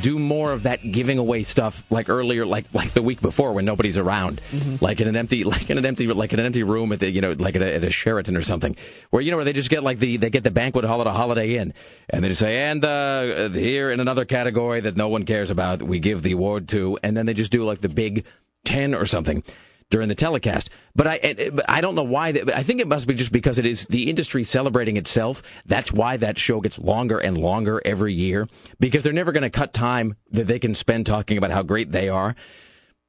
[0.00, 3.64] do more of that giving away stuff like earlier, like like the week before when
[3.64, 4.40] nobody's around,
[4.80, 7.10] like in an empty, like in an empty, like in an empty room at the,
[7.10, 8.76] you know, like at a, at a Sheraton or something,
[9.10, 11.06] where you know where they just get like the they get the banquet hall at
[11.06, 11.74] a Holiday Inn,
[12.10, 15.82] and they just say, and uh, here in another category that no one cares about,
[15.82, 18.24] we give the award to, and then they just do like the big
[18.64, 19.42] ten or something
[19.90, 20.70] during the telecast.
[20.94, 22.28] But I, I- don't know why.
[22.28, 25.42] I think it must be just because it is the industry celebrating itself.
[25.66, 28.48] That's why that show gets longer and longer every year
[28.80, 31.92] because they're never going to cut time that they can spend talking about how great
[31.92, 32.34] they are.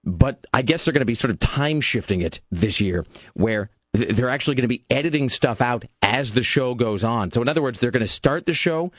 [0.04, 3.70] But I guess they're going to be sort of time shifting it this year where
[3.94, 7.32] they're actually going to be editing stuff out as the show goes on.
[7.32, 8.92] So in other words, they're going to start the show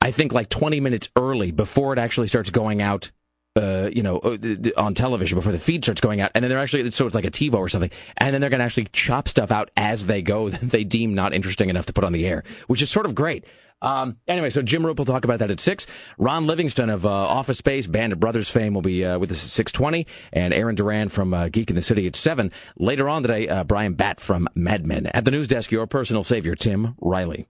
[0.00, 3.10] I think like 20 minutes early before it actually starts going out
[3.56, 4.36] uh, you know, uh,
[4.76, 7.24] on television before the feed starts going out, and then they're actually so it's like
[7.24, 10.22] a TiVo or something, and then they're going to actually chop stuff out as they
[10.22, 13.06] go that they deem not interesting enough to put on the air, which is sort
[13.06, 13.44] of great.
[13.82, 15.86] Um, anyway, so Jim Roope will talk about that at 6.
[16.18, 19.58] Ron Livingston of uh, Office Space, Band of Brothers fame, will be uh, with us
[19.58, 20.06] at 6.20.
[20.32, 22.50] And Aaron Duran from uh, Geek in the City at 7.
[22.78, 25.06] Later on today, uh, Bryan Batt from Mad Men.
[25.06, 27.48] At the news desk, your personal savior, Tim Riley.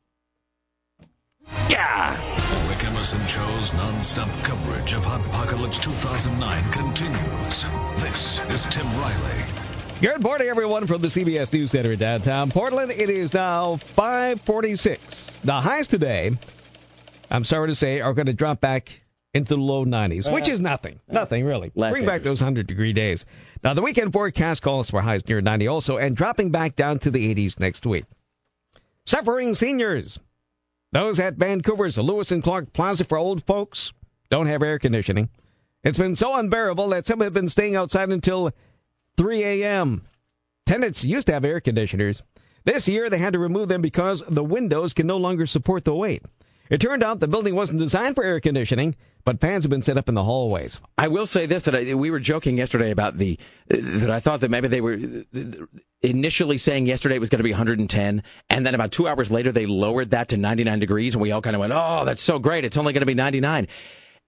[1.69, 2.17] Yeah!
[2.51, 7.65] The Rick Emerson Show's non-stop coverage of Hot Apocalypse 2009 continues.
[7.97, 9.45] This is Tim Riley.
[10.01, 12.93] Good morning, everyone, from the CBS News Center in downtown Portland.
[12.93, 15.31] It is now 546.
[15.45, 16.37] The highs today,
[17.31, 20.53] I'm sorry to say, are going to drop back into the low 90s, which uh,
[20.53, 21.01] is nothing.
[21.09, 21.71] Uh, nothing, really.
[21.75, 23.25] Bring back those 100 degree days.
[23.63, 27.11] Now, the weekend forecast calls for highs near 90 also, and dropping back down to
[27.11, 28.05] the 80s next week.
[29.05, 30.19] Suffering seniors.
[30.97, 33.93] Those at Vancouver's Lewis and Clark Plaza for old folks
[34.31, 35.29] don't have air conditioning.
[35.85, 38.51] It's been so unbearable that some have been staying outside until
[39.19, 40.07] 3 a.m.
[40.65, 42.23] Tenants used to have air conditioners.
[42.65, 45.95] This year they had to remove them because the windows can no longer support the
[45.95, 46.23] weight.
[46.69, 49.99] It turned out the building wasn't designed for air conditioning, but fans have been set
[49.99, 50.81] up in the hallways.
[50.99, 54.41] I will say this: that I, we were joking yesterday about the that I thought
[54.41, 54.99] that maybe they were
[56.03, 59.53] initially saying yesterday it was going to be 110, and then about two hours later
[59.53, 62.39] they lowered that to 99 degrees, and we all kind of went, "Oh, that's so
[62.39, 62.65] great!
[62.65, 63.69] It's only going to be 99."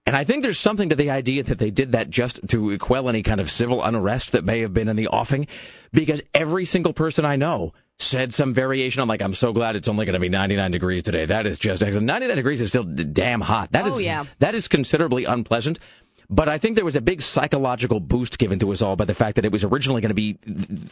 [0.05, 3.09] And I think there's something to the idea that they did that just to quell
[3.09, 5.45] any kind of civil unrest that may have been in the offing,
[5.91, 9.87] because every single person I know said some variation on like, I'm so glad it's
[9.87, 11.25] only going to be 99 degrees today.
[11.25, 13.71] That is just 99 degrees is still damn hot.
[13.73, 14.25] That is Oh, yeah.
[14.39, 15.79] that is considerably unpleasant.
[16.31, 19.15] But I think there was a big psychological boost given to us all by the
[19.15, 20.37] fact that it was originally going to be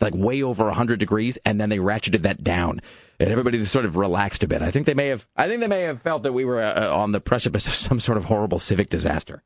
[0.02, 2.82] like way over 100 degrees, and then they ratcheted that down,
[3.20, 4.64] and everybody just sort of relaxed a bit.
[4.64, 6.92] I think they may have, I think they may have felt that we were uh,
[6.92, 9.44] on the precipice of some sort of horrible civic disaster.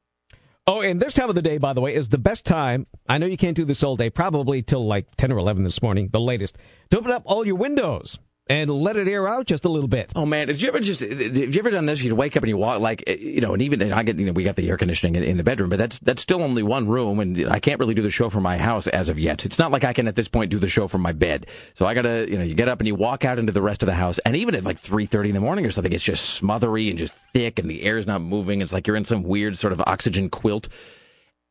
[0.67, 2.85] Oh, and this time of the day, by the way, is the best time.
[3.09, 5.81] I know you can't do this all day, probably till like 10 or 11 this
[5.81, 6.57] morning, the latest,
[6.91, 8.19] to open up all your windows
[8.51, 10.11] and let it air out just a little bit.
[10.13, 12.03] Oh man, did you ever just have you ever done this?
[12.03, 14.19] You wake up and you walk like eh, you know, and even and I get
[14.19, 16.41] you know we got the air conditioning in, in the bedroom, but that's that's still
[16.43, 19.17] only one room, and I can't really do the show from my house as of
[19.17, 19.45] yet.
[19.45, 21.47] It's not like I can at this point do the show from my bed.
[21.75, 23.83] So I gotta you know you get up and you walk out into the rest
[23.83, 26.03] of the house, and even at like three thirty in the morning or something, it's
[26.03, 28.59] just smothery and just thick, and the air's not moving.
[28.59, 30.67] It's like you're in some weird sort of oxygen quilt.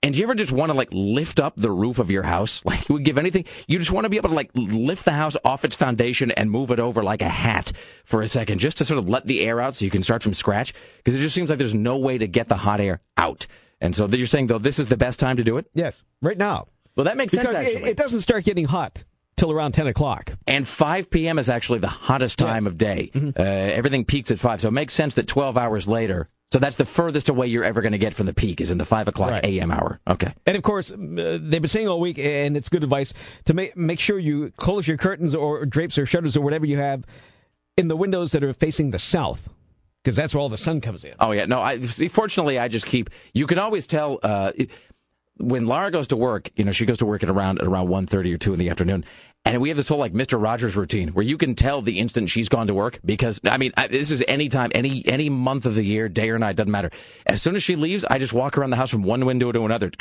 [0.02, 2.62] And do you ever just want to like lift up the roof of your house?
[2.70, 3.44] Like you would give anything.
[3.68, 6.50] You just want to be able to like lift the house off its foundation and
[6.50, 7.72] move it over like a hat
[8.04, 10.22] for a second, just to sort of let the air out so you can start
[10.22, 10.72] from scratch.
[10.98, 13.46] Because it just seems like there's no way to get the hot air out.
[13.80, 15.66] And so you're saying though this is the best time to do it?
[15.74, 16.68] Yes, right now.
[16.96, 17.90] Well, that makes because sense it- actually.
[17.90, 19.04] It, doesn't start getting hot
[19.36, 20.34] till around 10 o'clock.
[20.46, 21.38] and 5 p.m.
[21.38, 23.10] is actually the hottest time of day.
[23.14, 24.60] Uh, everything peaks at 5.
[24.62, 27.80] So it makes sense that 12 hours later, so that's the furthest away you're ever
[27.80, 29.44] going to get from the peak is in the 5 o'clock Right.
[29.44, 29.70] a.m.
[29.70, 30.00] hour.
[30.08, 30.32] Okay.
[30.46, 33.12] And of course, uh, they've been saying all week, and it's good advice
[33.44, 36.76] to make make sure you close your curtains or drapes or shutters or whatever you
[36.76, 37.04] have
[37.76, 39.48] in the windows that are facing the south,
[40.02, 41.14] because that's where all the sun comes in.
[41.20, 41.60] Oh yeah, no.
[41.60, 43.10] I see, fortunately, I just keep.
[43.32, 44.50] You can always tell uh,
[45.36, 46.50] when Lara goes to work.
[46.56, 48.58] You know, she goes to work at around at around one thirty or two in
[48.58, 49.04] the afternoon,
[49.46, 52.29] and we have this whole like Mister Rogers routine where you can tell the instant
[52.29, 55.64] she's gone to work because I mean I, this is any time, any any month
[55.66, 56.90] of the year, day or night, doesn't matter.
[57.26, 59.64] As soon as she leaves, I just walk around the house from one window to
[59.64, 59.90] another,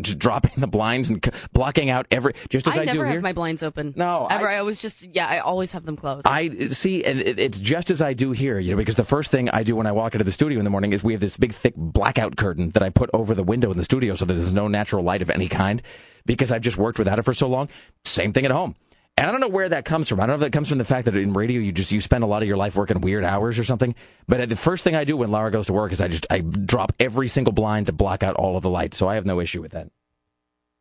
[0.00, 3.12] just dropping the blinds and blocking out every just as I, I never do have
[3.12, 3.20] here.
[3.20, 3.94] my blinds open.
[3.96, 4.48] No, ever.
[4.48, 5.26] I- I, always just yeah.
[5.28, 6.26] I always have them closed.
[6.26, 9.30] I see, and it- it's just as I do here, you know, because the first
[9.30, 11.20] thing I do when I walk into the studio in the morning is we have
[11.20, 14.24] this big, thick blackout curtain that I put over the window in the studio so
[14.24, 15.80] that there's no natural light of any kind
[16.26, 17.68] because I've just worked without it for so long.
[18.04, 18.74] Same thing at home.
[19.16, 20.18] And I don't know where that comes from.
[20.18, 22.00] I don't know if that comes from the fact that in radio you just you
[22.00, 23.94] spend a lot of your life working weird hours or something.
[24.26, 26.40] But the first thing I do when Laura goes to work is I just I
[26.40, 28.92] drop every single blind to block out all of the light.
[28.92, 29.88] So I have no issue with that.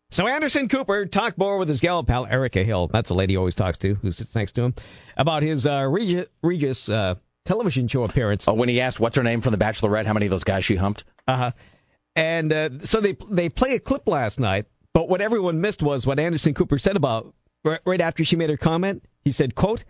[0.10, 2.88] So Anderson Cooper talked more with his gal pal Erica Hill.
[2.88, 4.76] That's the lady he always talks to, who sits next to him,
[5.18, 8.48] about his uh, Regis, Regis uh, television show appearance.
[8.48, 10.66] Oh, when he asked what's her name from The Bachelorette, how many of those guys
[10.66, 11.04] she humped?
[11.28, 11.52] Uh huh.
[12.16, 16.06] And uh, so they they play a clip last night, but what everyone missed was
[16.06, 19.04] what Anderson Cooper said about right, right after she made her comment.
[19.22, 19.84] He said, "quote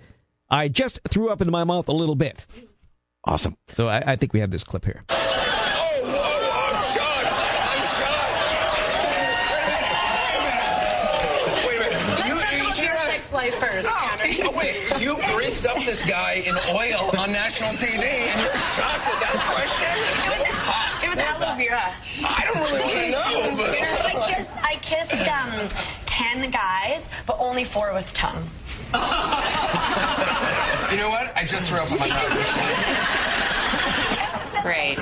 [0.50, 2.46] I just threw up into my mouth a little bit."
[3.26, 3.56] Awesome.
[3.70, 5.04] So I, I think we have this clip here.
[5.10, 7.40] Oh, oh, oh I'm shocked.
[7.72, 8.44] I'm shocked.
[11.68, 12.28] Wait a minute.
[12.28, 13.88] You, you, you sex life first.
[14.40, 14.76] No, wait.
[15.00, 19.40] You greased up this guy in oil on national TV, and you're shocked at that
[19.52, 19.88] question?
[20.32, 21.00] It was hot.
[21.04, 21.96] It was aloe vera.
[22.24, 25.68] I don't really want to know, but I kissed, I kissed um,
[26.06, 28.50] ten guys, but only four with tongue.
[30.92, 31.36] you know what?
[31.36, 32.34] I just threw up in my mouth.
[34.64, 35.00] Great.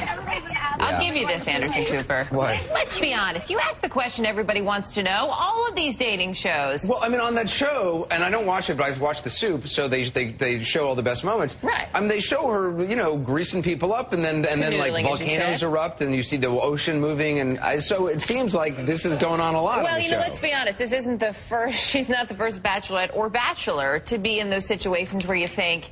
[0.82, 2.28] I'll give you this, Anderson Cooper.
[2.32, 2.60] What?
[2.74, 3.50] Let's be honest.
[3.50, 5.30] You ask the question everybody wants to know.
[5.32, 6.86] All of these dating shows.
[6.88, 9.30] Well, I mean, on that show, and I don't watch it, but I watch The
[9.30, 11.56] Soup, so they they, they show all the best moments.
[11.62, 11.88] Right.
[11.94, 14.92] I mean, they show her, you know, greasing people up, and then and then like
[14.92, 18.22] Canoodling, as you volcanoes erupt, and you see the ocean moving, and I, so it
[18.22, 19.84] seems like this is going on a lot.
[19.84, 20.22] Well, you know, show.
[20.22, 20.80] let's be honest.
[20.80, 21.78] This isn't the first.
[21.92, 25.92] She's not the first bachelorette or bachelor to be in those situations where you think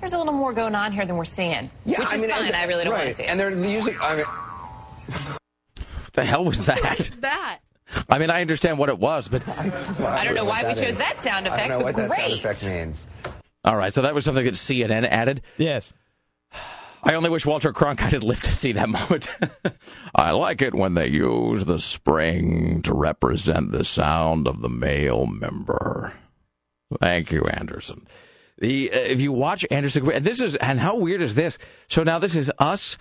[0.00, 1.70] there's a little more going on here than we're seeing.
[1.84, 2.46] Yeah, which I is mean, fine.
[2.46, 3.04] and- I really don't right.
[3.06, 3.30] want to see it.
[3.30, 7.10] And they're usually, I mean, What the hell was that?
[7.20, 7.58] that?
[8.08, 11.22] I mean, I understand what it was, but I don't know why we chose that
[11.22, 13.08] sound effect, I don't know but what that sound effect means.
[13.64, 13.92] all right.
[13.92, 15.42] So that was something that CNN added.
[15.58, 15.92] Yes.
[17.02, 19.28] I only wish Walter Cronkite had lived to see that moment.
[20.14, 25.26] I like it when they use the spring to represent the sound of the male
[25.26, 26.12] member.
[27.00, 28.06] Thank you, Anderson.
[28.60, 31.58] The uh, if you watch Anderson, and this is and how weird is this?
[31.88, 32.98] So now this is us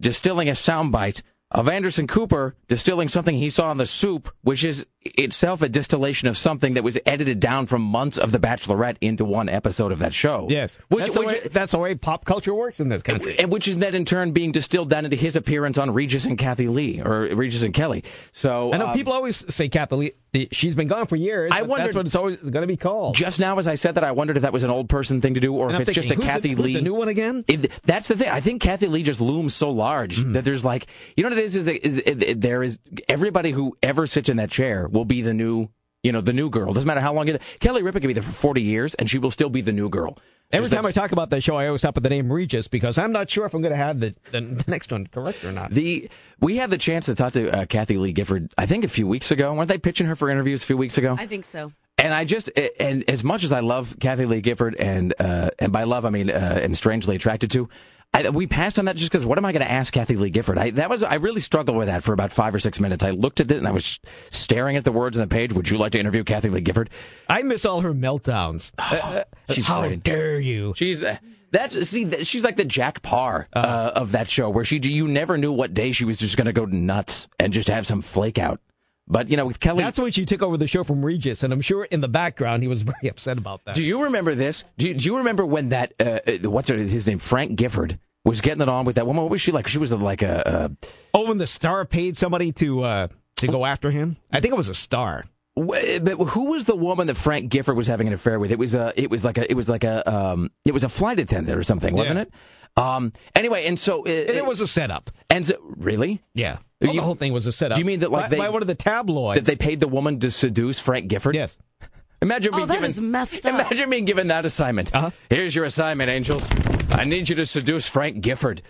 [0.00, 4.84] distilling a soundbite of Anderson Cooper distilling something he saw in the soup, which is
[5.04, 9.24] itself a distillation of something that was edited down from months of The Bachelorette into
[9.24, 10.46] one episode of that show.
[10.48, 10.78] Yes.
[10.88, 13.38] Which, that's, the way, that's the way pop culture works in this country.
[13.38, 16.38] and which is then in turn being distilled down into his appearance on Regis and
[16.38, 18.02] Kathie Lee or Regis and Kelly.
[18.32, 21.52] So I know um, people always say Kathie Lee, she's been gone for years.
[21.54, 23.14] I wonder that's what it's always going to be called.
[23.14, 25.34] just now, as I said that, I wondered if that was an old person thing
[25.34, 26.74] to do, or And if I'm it's just a thinking, who's the- Kathy who's Lee.
[26.74, 27.44] the new one again?
[27.46, 28.30] If, that's the thing.
[28.30, 30.32] I think Kathie Lee just looms so large Hmm.
[30.32, 30.86] that there's like,
[31.16, 31.56] you know what it is?
[31.56, 35.20] Is, that- is, is there is everybody who ever sits in that chair will be
[35.20, 35.68] the new,
[36.02, 36.72] you know, the new girl.
[36.72, 37.28] Doesn't matter how long.
[37.28, 39.72] You, Kelly Ripa could be there for 40 years, and she will still be the
[39.72, 40.16] new girl.
[40.52, 42.68] Every Just time I talk about that show, I always stop at the name Regis
[42.68, 45.44] because I'm not sure if I'm going to have the, the, the next one correct
[45.44, 45.70] or not.
[45.70, 48.52] The we had the chance to talk to uh, Kathie Lee Gifford.
[48.56, 49.52] I think a few weeks ago.
[49.52, 51.16] Weren't they pitching her for interviews a few weeks ago?
[51.18, 51.72] I think so.
[51.98, 55.72] And I just and as much as I love Kathie Lee Gifford and uh, and
[55.72, 57.68] by love I mean uh, am strangely attracted to,
[58.14, 60.30] I, we passed on that just because what am I going to ask Kathie Lee
[60.30, 60.56] Gifford?
[60.56, 63.02] I, that was I really struggled with that for about five or six minutes.
[63.04, 63.98] I looked at it and I was
[64.30, 65.52] staring at the words on the page.
[65.52, 66.90] Would you like to interview Kathie Lee Gifford?
[67.28, 68.70] I miss all her meltdowns.
[69.04, 70.02] Uh, She's How great.
[70.04, 70.72] dare you?
[70.76, 71.18] She's uh,
[71.50, 73.92] that's see she's like the Jack Paar uh, Uh-huh.
[73.96, 76.52] of that show where she you never knew what day she was just going to
[76.52, 78.60] go nuts and just have some flake out.
[79.06, 81.52] But you know with Kelly, That's when she took over the show from Regis, and
[81.52, 83.74] I'm sure in the background he was very upset about that.
[83.74, 84.64] Do you remember this?
[84.78, 87.98] Do you, do you remember when that uh, uh, what's her, his name Frank Gifford
[88.24, 89.22] was getting it on with that woman?
[89.22, 89.66] What was she like?
[89.66, 90.70] She was like a,
[91.12, 94.56] oh, when the star paid somebody to uh, to go after him, I think it
[94.56, 95.24] was a star.
[95.54, 98.50] but who was the woman that Frank Gifford was having an affair with?
[98.50, 100.88] It was a it was like a it was like a um it was a
[100.88, 102.22] flight attendant or something, wasn't Yeah.
[102.22, 102.32] it?
[102.76, 103.12] Um.
[103.34, 105.10] Anyway, and so uh, And it was a setup.
[105.30, 107.76] and so, really Yeah, well, You- the whole thing was a setup.
[107.76, 109.36] Do you mean that, like, by, they- by one of the tabloids?
[109.38, 111.34] that they paid the woman to seduce Frank Gifford?
[111.36, 111.56] yes.
[112.22, 113.54] Imagine Oh, being that given is messed up.
[113.54, 114.94] Imagine being given that assignment.
[114.94, 115.10] Uh-huh.
[115.28, 116.50] Here's your assignment, angels.
[116.90, 118.62] I need you to seduce Frank Gifford.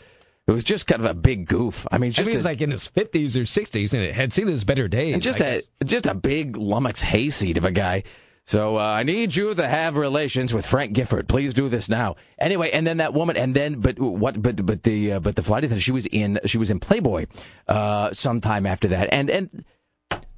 [0.46, 1.86] It was just kind of a big goof.
[1.92, 4.14] I mean, I just mean, a- he's like in his 50s or 60s, and it
[4.14, 5.14] had seen his better days.
[5.14, 5.68] And just I a guess.
[5.84, 8.02] just a big lummox hayseed of a guy.
[8.46, 11.28] So uh, I need you to have relations with Frank Gifford.
[11.28, 12.16] Please do this now.
[12.38, 14.40] Anyway, and then that woman, and then but what?
[14.40, 17.26] But but the uh, but the flight attendant, she was in she was in Playboy
[17.68, 19.64] uh, sometime after that, and and.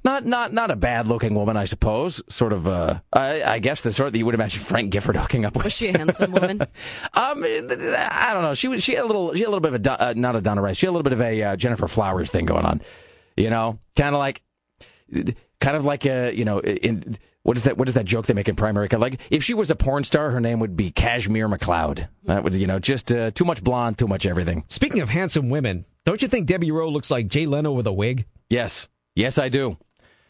[0.03, 2.21] Not not not a bad looking woman, I suppose.
[2.29, 5.43] Sort of, uh, I, I guess the sort that you would imagine Frank Gifford hooking
[5.43, 5.65] up with.
[5.65, 6.61] Was she a handsome woman?
[7.13, 8.53] Um, I don't know.
[8.53, 10.37] She was she had a little she had a little bit of a uh, not
[10.37, 10.77] a Donna Rice.
[10.77, 12.79] She had a little bit of a uh, Gennifer Flowers thing going on.
[13.35, 14.43] You know, kind of like,
[15.59, 17.17] kind of like a you know in
[17.47, 18.89] what is that what is that joke they make in primary?
[18.89, 22.09] Like if she was a porn star, her name would be Cashmere McLeod.
[22.25, 24.65] That was you know just uh, too much blonde, too much everything.
[24.67, 27.93] Speaking of handsome women, don't you think Debbie Rowe looks like Jay Leno with a
[27.93, 28.25] wig?
[28.49, 29.77] Yes, yes, I do.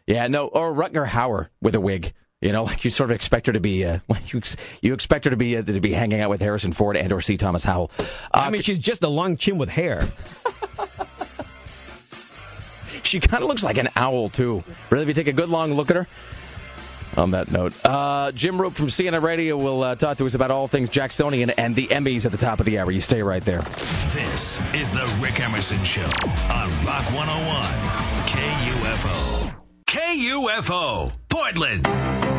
[0.06, 2.14] Yeah, no, or Rutger Hauer with a wig.
[2.40, 5.26] You know, like you sort of expect her to be, uh, you ex- you expect
[5.26, 7.36] her to be uh, to be hanging out with Harrison Ford and or C.
[7.36, 7.90] Thomas Howell.
[8.00, 10.08] Uh, I mean, she's just a long chin with hair.
[13.08, 14.64] She kind of looks like an owl, too.
[14.90, 16.08] Really, if you take a good long look at her.
[17.18, 20.52] On that note, uh, Jim Roope from CNN Radio will uh, talk to us about
[20.52, 22.92] all things Jacksonian and the Emmys at the top of the hour.
[22.92, 23.62] You stay right there.
[24.14, 27.64] This is the Rick Emerson Show on Rock 101
[28.28, 29.56] KUFO.
[29.88, 32.37] KUFO, Portland.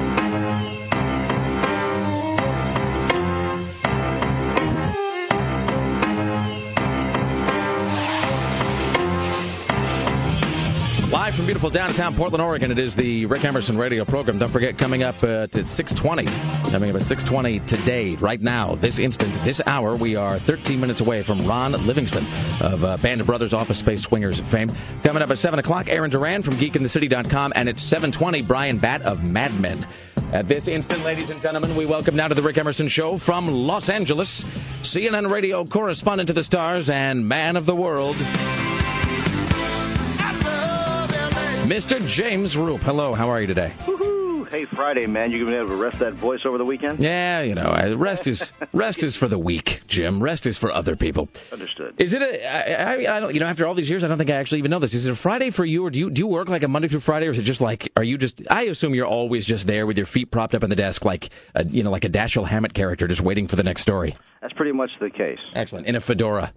[11.11, 14.37] Live from beautiful downtown Portland, Oregon, it is the Rick Emerson radio program.
[14.37, 16.27] Don't forget, coming up uh, at 620,
[16.71, 21.01] coming up at 620 today, right now, this instant, this hour, we are 13 minutes
[21.01, 22.27] away from Ron Livingston
[22.61, 24.71] of uh, Band of Brothers Office Space Swingers of fame.
[25.03, 29.25] Coming up at 7 o'clock, Aaron Duran from GeekInTheCity.com, and at 720, Bryan Batt of
[29.25, 29.81] Mad Men.
[30.35, 33.49] At this instant, ladies and gentlemen, we welcome now to the Rick Emerson Show from
[33.49, 34.45] Los Angeles,
[34.83, 38.17] CNN radio correspondent to the stars and man of the world,
[41.69, 42.01] Mr.
[42.09, 42.81] James Roope.
[42.81, 43.75] Hello, how are you today?
[43.81, 44.49] Woohoo!
[44.49, 45.31] Hey, Friday, man.
[45.31, 47.03] You gonna be able to rest that voice over the weekend?
[47.03, 50.23] Yeah, you know, rest is rest is for the weak, Jim.
[50.23, 51.29] Rest is for other people.
[51.53, 51.95] Understood.
[51.99, 52.47] Is it a?
[52.47, 53.35] I, I, I don't.
[53.35, 54.95] You know, after all these years, I don't think I actually even know this.
[54.95, 56.89] Is it a Friday for you, or do you do you work like a Monday
[56.89, 57.93] through Friday, or is it just like?
[57.99, 58.41] Are you just?
[58.51, 61.29] I assume you're always just there with your feet propped up on the desk, like
[61.55, 64.17] a, you know, like a Dashiell Hammett character, just waiting for the next story.
[64.41, 65.39] That's pretty much the case.
[65.55, 65.87] Excellent.
[65.87, 66.55] In a fedora.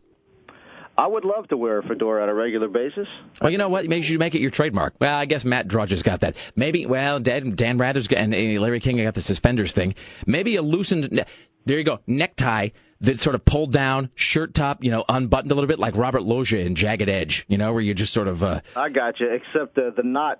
[0.98, 3.08] I would love to wear a fedora on a regular basis.
[3.42, 3.86] Well, you know what?
[3.86, 4.94] Maybe you should make it your trademark.
[5.00, 6.36] Well, I guess Matt Drudge has got that.
[6.56, 9.96] Maybe, well, Dan, Dan Rather's got, and Larry King got the suspenders thing.
[10.28, 11.26] Maybe a loosened,
[11.66, 12.70] there you go, necktie
[13.02, 16.22] that sort of pulled down, shirt top, you know, unbuttoned a little bit like Robert
[16.22, 18.44] Loggia in Jagged Edge, you know, where you just sort of.
[18.44, 20.40] Uh, I got you, except the, the knot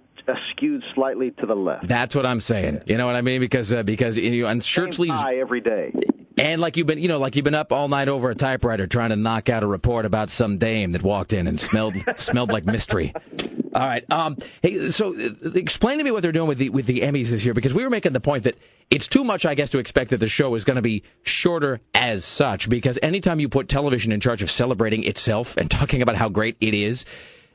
[0.52, 1.88] skewed slightly to the left.
[1.88, 2.82] that's what I'm saying.
[2.86, 3.42] You know what I mean?
[3.42, 5.26] Because uh, because you know, and shirt Same sleeves.
[5.28, 5.92] every day.
[6.42, 8.88] And like you've been, you know, like you've been up all night over a typewriter
[8.88, 12.50] trying to knock out a report about some dame that walked in and smelled smelled
[12.50, 13.14] like mystery.
[13.76, 14.04] All right.
[14.10, 17.28] Um, hey, so uh, explain to me what they're doing with the with the Emmys
[17.28, 18.58] this year because we were making the point that
[18.90, 21.80] it's too much, I guess, to expect that the show is going to be shorter
[21.94, 22.70] as such.
[22.70, 26.58] Because anytime you put television in charge of celebrating itself and talking about how great
[26.60, 27.06] it is.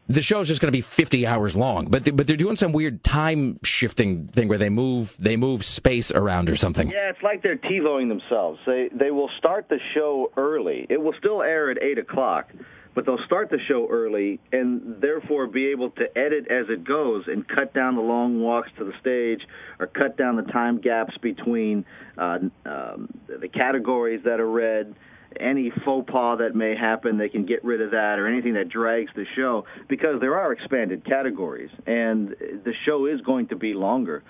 [0.08, 2.72] The show's just going to be 50 hours long, but they, but they're doing some
[2.72, 6.90] weird time shifting thing where they move they move space around or something.
[6.90, 8.60] Yeah, it's like they're TiVoing themselves.
[8.66, 10.86] They they will start the show early.
[10.88, 12.52] It will still air at eight o'clock,
[12.94, 17.24] but they'll start the show early and therefore be able to edit as it goes
[17.26, 19.46] and cut down the long walks to the stage
[19.80, 21.84] or cut down the time gaps between
[22.16, 24.94] uh, um, the categories that are read.
[25.40, 28.68] Any faux pas that may happen, they can get rid of that, or anything that
[28.68, 33.74] drags the show, because there are expanded categories, and the show is going to be
[33.74, 34.22] longer.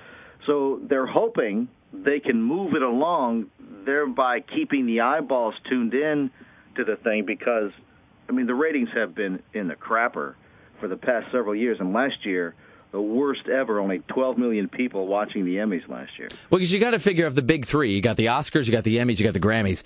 [0.47, 3.47] So they're hoping they can move it along,
[3.85, 6.31] thereby keeping the eyeballs tuned in
[6.77, 7.25] to the thing.
[7.25, 7.73] Because,
[8.29, 10.35] I mean, the ratings have been in the crapper
[10.81, 12.55] for the past several years, and last year,
[12.93, 13.81] the worst ever.
[13.81, 16.29] Only 12 million people watching the Emmys last year.
[16.51, 17.95] Well, because you got to figure of the big three.
[17.95, 19.83] You got the Oscars, you got the Emmys, you got the Grammys.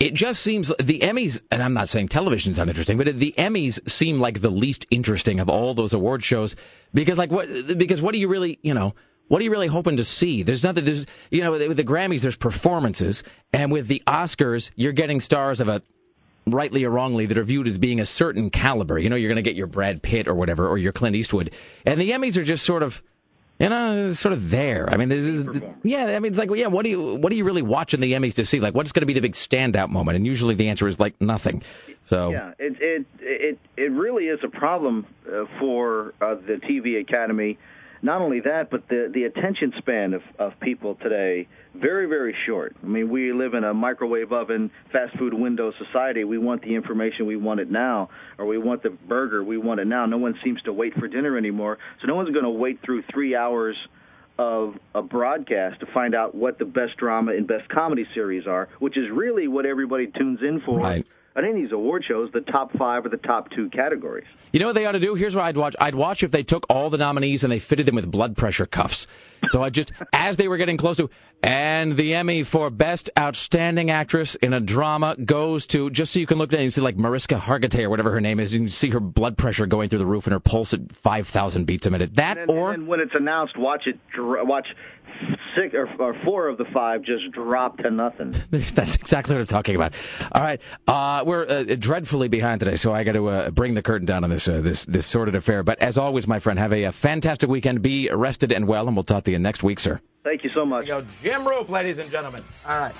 [0.00, 4.20] It just seems the Emmys, and I'm not saying television's uninteresting, but the Emmys seem
[4.20, 6.56] like the least interesting of all those award shows
[6.92, 7.48] because, like, what?
[7.78, 8.94] Because what do you really, you know?
[9.28, 10.42] What are you really hoping to see?
[10.42, 10.84] There's nothing.
[10.84, 13.22] There's, you know, with the Grammys, there's performances,
[13.52, 15.80] and with the Oscars, you're getting stars of a
[16.46, 18.98] rightly or wrongly, that are viewed as being a certain caliber.
[18.98, 21.52] You know, you're going to get your Brad Pitt or whatever, or your Clint Eastwood.
[21.86, 23.02] And the Emmys are just sort of,
[23.58, 24.90] you know, sort of there.
[24.90, 25.44] I mean, there's,
[25.82, 28.12] yeah, I mean, it's like, yeah, what do you, what are you really watching the
[28.12, 28.60] Emmys to see?
[28.60, 30.16] Like, what's going to be the big standout moment?
[30.16, 31.62] And usually the answer is like nothing.
[32.04, 37.00] So, Yeah, it it it it really is a problem uh, for uh, the TV
[37.00, 37.58] Academy.
[38.04, 42.76] Not only that, but the the attention span of of people today very very short.
[42.82, 46.22] I mean, we live in a microwave oven, fast food window society.
[46.22, 49.80] We want the information, we want it now, or we want the burger, we want
[49.80, 50.04] it now.
[50.04, 53.04] No one seems to wait for dinner anymore, so no one's going to wait through
[53.10, 53.74] three hours
[54.38, 58.68] of a broadcast to find out what the best drama and best comedy series are,
[58.80, 60.78] which is really what everybody tunes in for.
[60.78, 61.06] Right.
[61.36, 64.26] On any of these award shows, the top five or the top two categories.
[64.52, 65.16] You know what they ought to do?
[65.16, 65.74] Here's what I'd watch.
[65.80, 68.66] I'd watch if they took all the nominees and they fitted them with blood pressure
[68.66, 69.08] cuffs.
[69.50, 71.10] So I just, as they were getting close to,
[71.42, 76.26] and the Emmy for Best Outstanding Actress in a Drama goes to, just so you
[76.26, 78.62] can look at it and see like Mariska Hargitay or whatever her name is, and
[78.62, 81.84] you see her blood pressure going through the roof and her pulse at 5,000 beats
[81.84, 82.14] a minute.
[82.14, 82.72] That And then, or.
[82.72, 83.98] and then when it's announced, watch it.
[84.16, 84.68] Watch
[85.56, 88.34] six or, or four of the five just dropped to nothing.
[88.50, 89.94] That's exactly what I'm talking about.
[90.32, 93.82] All right, uh, we're uh, dreadfully behind today, so I got to uh, bring the
[93.82, 95.62] curtain down on this uh, this this sordid affair.
[95.62, 97.82] But as always, my friend, have a, uh fantastic weekend.
[97.82, 100.00] Be rested and well, and we'll talk to you next week, sir.
[100.22, 100.86] Thank you so much.
[101.22, 102.42] Jim Roope, ladies and gentlemen.
[102.66, 102.94] All right.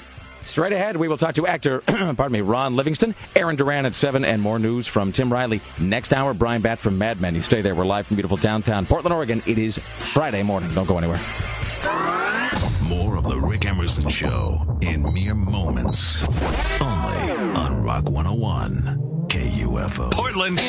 [0.45, 4.27] Straight ahead, we will talk to actor, pardon me, Ron Livingston, Aaron Duran at 7,
[4.27, 5.63] and more news from Tim Riley.
[5.81, 7.35] Next hour, Bryan Batt from Mad Men.
[7.35, 7.75] You stay there.
[7.75, 9.43] We're live from beautiful downtown Portland, Oregon.
[9.47, 10.73] It is Friday morning.
[10.75, 11.21] Don't go anywhere.
[14.05, 16.29] More of the Rick Emerson Show in mere moments.
[16.81, 20.11] Only on Rock 101 KUFO.
[20.13, 20.61] Portland.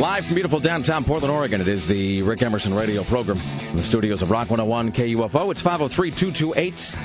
[0.00, 3.82] Live from beautiful downtown Portland, Oregon, it is the Rick Emerson radio program in the
[3.82, 5.50] studios of Rock 101 KUFO.
[5.50, 6.96] It's 503 228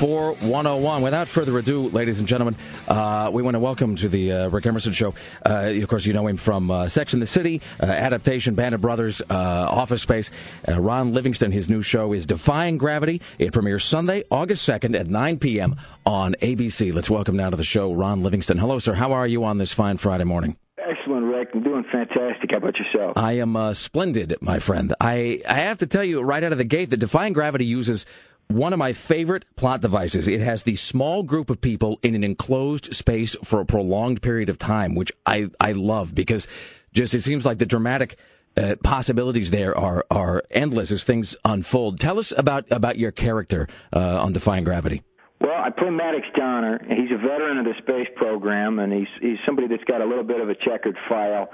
[0.00, 1.02] 4101.
[1.02, 2.56] Without further ado, ladies and gentlemen,
[2.88, 5.12] uh, we want to welcome to the uh, Rick Emerson Show.
[5.44, 8.74] Uh, of course, you know him from uh, Sex and the City, uh, Adaptation, Band
[8.74, 9.34] of Brothers, uh,
[9.68, 10.30] Office Space.
[10.66, 13.20] Uh, Ron Livingston, his new show is Defying Gravity.
[13.38, 15.76] It premieres Sunday, August 2nd at 9 p.m.
[16.06, 16.94] on ABC.
[16.94, 18.56] Let's welcome now to the show Ron Livingston.
[18.56, 18.94] Hello, sir.
[18.94, 20.56] How are you on this fine Friday morning?
[20.78, 21.48] Excellent, Rick.
[21.52, 22.50] I'm doing fantastic.
[22.50, 23.12] How about yourself?
[23.16, 24.94] I am uh, splendid, my friend.
[24.98, 28.06] I, I have to tell you right out of the gate that Defying Gravity uses
[28.50, 30.26] one of my favorite plot devices.
[30.26, 34.48] It has the small group of people in an enclosed space for a prolonged period
[34.48, 36.48] of time, which I, I love because
[36.92, 38.18] just it seems like the dramatic
[38.56, 42.00] uh, possibilities there are are endless as things unfold.
[42.00, 45.02] Tell us about about your character uh, on Defying Gravity.
[45.40, 46.80] Well, I play Maddux Donner.
[46.88, 50.24] He's a veteran of the space program, and he's he's somebody that's got a little
[50.24, 51.48] bit of a checkered file.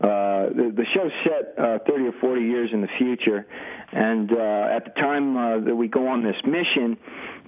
[0.00, 3.44] Uh, the, the show's set uh, 30 or 40 years in the future,
[3.90, 6.96] and uh, at the time uh, that we go on this mission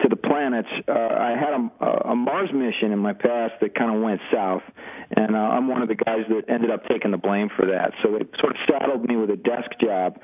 [0.03, 3.94] to the planets, uh, I had a, a Mars mission in my past that kind
[3.94, 4.62] of went south,
[5.16, 7.92] and uh, I'm one of the guys that ended up taking the blame for that.
[8.03, 10.18] So it sort of saddled me with a desk job.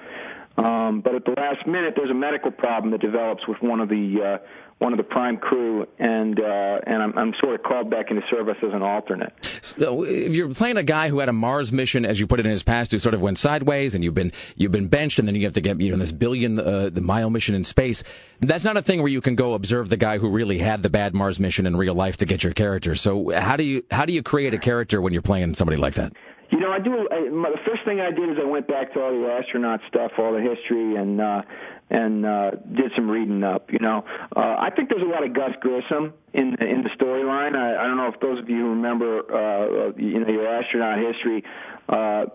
[0.57, 3.89] Um, but at the last minute, there's a medical problem that develops with one of
[3.89, 4.47] the uh,
[4.79, 8.23] one of the prime crew, and uh, and I'm, I'm sort of called back into
[8.31, 9.33] service as an alternate.
[9.63, 12.47] So if you're playing a guy who had a Mars mission, as you put it
[12.47, 15.27] in his past, who sort of went sideways, and you've been you've been benched, and
[15.27, 18.03] then you have to get you know this billion uh, the mile mission in space.
[18.41, 20.91] That's not a thing where you can go observe the guy who really had the
[20.91, 22.95] bad Mars mission in real life to get your character.
[22.95, 25.95] So how do you how do you create a character when you're playing somebody like
[25.95, 26.13] that?
[26.51, 27.09] You know, I do.
[27.11, 29.81] I, my, the first thing I did is I went back to all the astronaut
[29.89, 31.43] stuff, all the history, and uh,
[31.91, 33.73] and uh, did some reading up.
[33.73, 36.91] You know, uh, I think there's a lot of Gus Grissom in the, in the
[36.91, 37.57] storyline.
[37.57, 41.43] I, I don't know if those of you remember, uh, you know, your astronaut history.
[41.89, 42.27] Uh,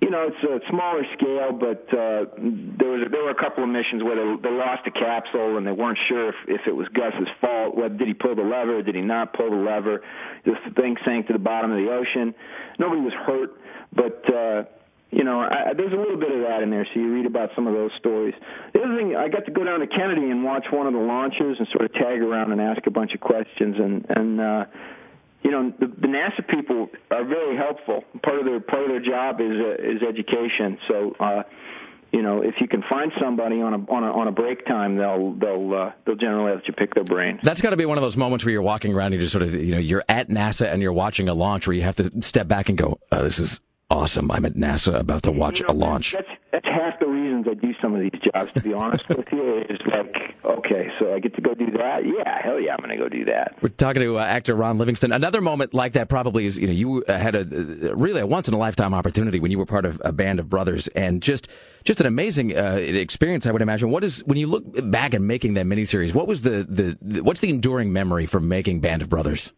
[0.00, 2.30] you know, it's a smaller scale, but uh,
[2.78, 5.66] there was there were a couple of missions where they, they lost a capsule and
[5.66, 7.74] they weren't sure if, if it was Gus's fault.
[7.74, 8.80] Whether did he pull the lever?
[8.82, 10.02] Did he not pull the lever?
[10.44, 12.34] This thing sank to the bottom of the ocean.
[12.78, 13.58] Nobody was hurt,
[13.92, 14.64] but uh,
[15.10, 16.86] you know, I, there's a little bit of that in there.
[16.94, 18.34] So you read about some of those stories.
[18.74, 21.00] The other thing, I got to go down to Kennedy and watch one of the
[21.00, 24.40] launches and sort of tag around and ask a bunch of questions and and.
[24.40, 24.64] uh
[25.42, 28.04] you know the, the NASA people are very helpful.
[28.22, 30.78] Part of their part of their job is uh, is education.
[30.88, 31.42] So uh,
[32.12, 34.96] you know if you can find somebody on a on a on a break time,
[34.96, 37.38] they'll they'll uh, they'll generally let you pick their brain.
[37.42, 39.42] That's got to be one of those moments where you're walking around, you just sort
[39.42, 42.10] of you know you're at NASA and you're watching a launch where you have to
[42.22, 43.60] step back and go, oh, this is
[43.90, 44.30] awesome.
[44.30, 46.12] I'm at NASA about to watch you know, a launch.
[46.12, 48.50] That's that's half the reasons I do some of these jobs.
[48.54, 50.14] To be honest with you, is like
[50.44, 52.00] okay, so I get to go do that.
[52.04, 53.56] Yeah, hell yeah, I'm going to go do that.
[53.62, 55.12] We're talking to uh, actor Ron Livingston.
[55.12, 58.26] Another moment like that probably is you know you uh, had a uh, really a
[58.26, 61.22] once in a lifetime opportunity when you were part of a band of brothers and
[61.22, 61.48] just
[61.84, 63.46] just an amazing uh, experience.
[63.46, 63.90] I would imagine.
[63.90, 66.14] What is when you look back at making that miniseries?
[66.14, 69.52] What was the, the, the what's the enduring memory from making Band of Brothers?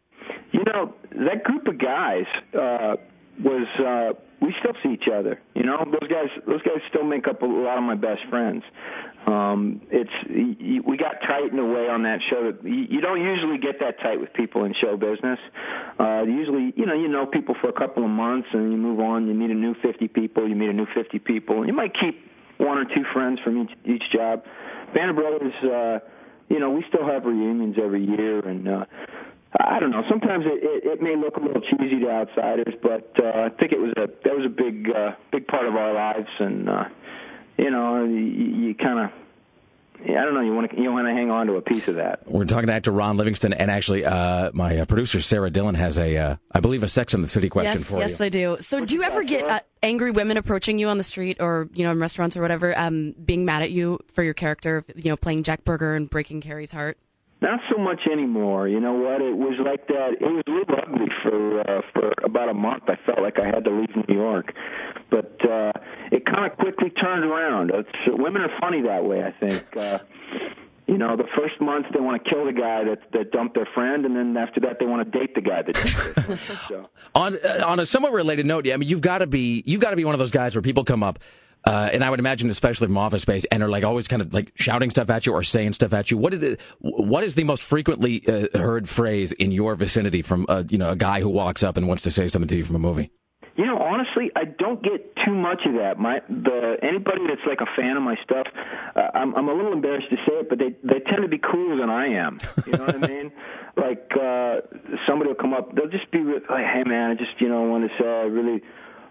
[0.53, 0.95] You know
[1.27, 2.25] that group of guys
[2.59, 2.97] uh,
[3.39, 3.67] was.
[3.79, 5.39] Uh, we still see each other.
[5.55, 8.63] You know, those guys those guys still make up a lot of my best friends.
[9.27, 10.11] Um, it's
[10.87, 14.01] we got tight in a way on that show that you don't usually get that
[14.01, 15.39] tight with people in show business.
[15.99, 19.01] Uh, usually, you know, you know people for a couple of months and you move
[19.01, 19.27] on.
[19.29, 20.49] You meet a new 50 people.
[20.49, 21.67] You meet a new 50 people.
[21.67, 22.25] You might keep
[22.57, 24.43] one or two friends from each each job.
[24.95, 25.99] Band of Brothers, uh,
[26.49, 28.69] you know, we still have reunions every year and.
[28.69, 28.85] uh
[29.59, 30.03] I don't know.
[30.09, 33.73] Sometimes it, it, it may look a little cheesy to outsiders, but uh, I think
[33.73, 36.85] it was a that was a big uh, big part of our lives, and uh,
[37.59, 39.11] you know, you, you kind of.
[40.03, 40.41] Yeah, I don't know.
[40.41, 42.27] You want to you want to hang on to a piece of that.
[42.27, 45.99] We're talking to actor Ron Livingston, and actually, uh, my uh, producer Sarah Dillon has
[45.99, 48.27] a, uh, I believe, a Sex in the City question yes, for yes, you.
[48.27, 48.57] I do.
[48.61, 51.85] So, do you ever get uh, angry women approaching you on the street or you
[51.85, 55.19] know in restaurants or whatever, um, being mad at you for your character, you know,
[55.19, 56.97] playing Jack Berger and breaking Carrie's heart?
[57.41, 58.69] Not so much anymore.
[58.69, 59.23] You know what?
[59.23, 60.13] It was like that.
[60.21, 62.85] It was a little ugly for uh, for about a month.
[62.89, 64.53] I felt like I had to leave New York,
[65.11, 65.73] but uh,
[66.13, 67.71] it kind of quickly turned around.
[67.73, 69.25] It's, women are funny that way.
[69.25, 69.65] I think.
[69.77, 69.99] Uh,
[70.87, 73.69] you know, the first month they want to kill the guy that that dumped their
[73.75, 76.59] friend, and then after that they want to date the guy that dumped their friend.
[76.69, 76.91] So.
[77.15, 79.81] On uh, on a somewhat related note, yeah, I mean, you've got to be you've
[79.81, 81.21] got to be one of those guys where people come up.
[81.65, 84.33] Uh, and I would imagine, especially from Office Space, and are like always kind of
[84.33, 86.17] like shouting stuff at you or saying stuff at you.
[86.17, 90.47] What is the what is the most frequently uh, heard phrase in your vicinity from
[90.49, 92.65] uh, you know a guy who walks up and wants to say something to you
[92.65, 93.11] from a movie?
[93.57, 95.99] You know, honestly, I don't get too much of that.
[95.99, 98.47] My the anybody that's like a fan of my stuff,
[98.97, 101.39] uh, I'm I'm a little embarrassed to say it, but they they tend to be
[101.39, 102.39] cooler than I am.
[102.67, 103.33] You know what I mean?
[103.77, 104.61] Like uh
[105.07, 107.85] somebody will come up, they'll just be like, "Hey man, I just you know want
[107.85, 108.63] to say I really."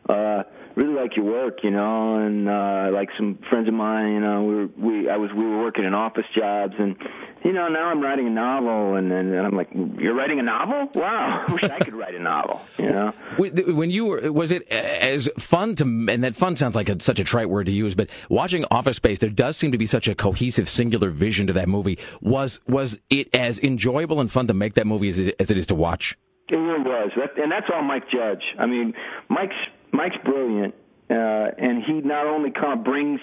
[0.09, 0.43] Uh
[0.75, 4.43] really like your work, you know, and uh like some friends of mine, you know,
[4.43, 6.95] we were we I was we were working in office jobs and
[7.43, 10.43] you know, now I'm writing a novel and and, and I'm like, You're writing a
[10.43, 10.89] novel?
[10.95, 13.13] Wow, I wish I could write a novel, you know.
[13.37, 17.19] When you were was it as fun to and that fun sounds like a, such
[17.19, 20.07] a trite word to use, but watching Office Space there does seem to be such
[20.07, 21.99] a cohesive singular vision to that movie.
[22.21, 25.57] Was was it as enjoyable and fun to make that movie as it, as it
[25.57, 26.17] is to watch?
[26.49, 28.41] It really was, and that's all Mike Judge.
[28.57, 28.93] I mean,
[29.29, 29.53] Mike's
[29.91, 30.75] Mike's brilliant,
[31.09, 31.13] uh,
[31.57, 33.19] and he not only kind of brings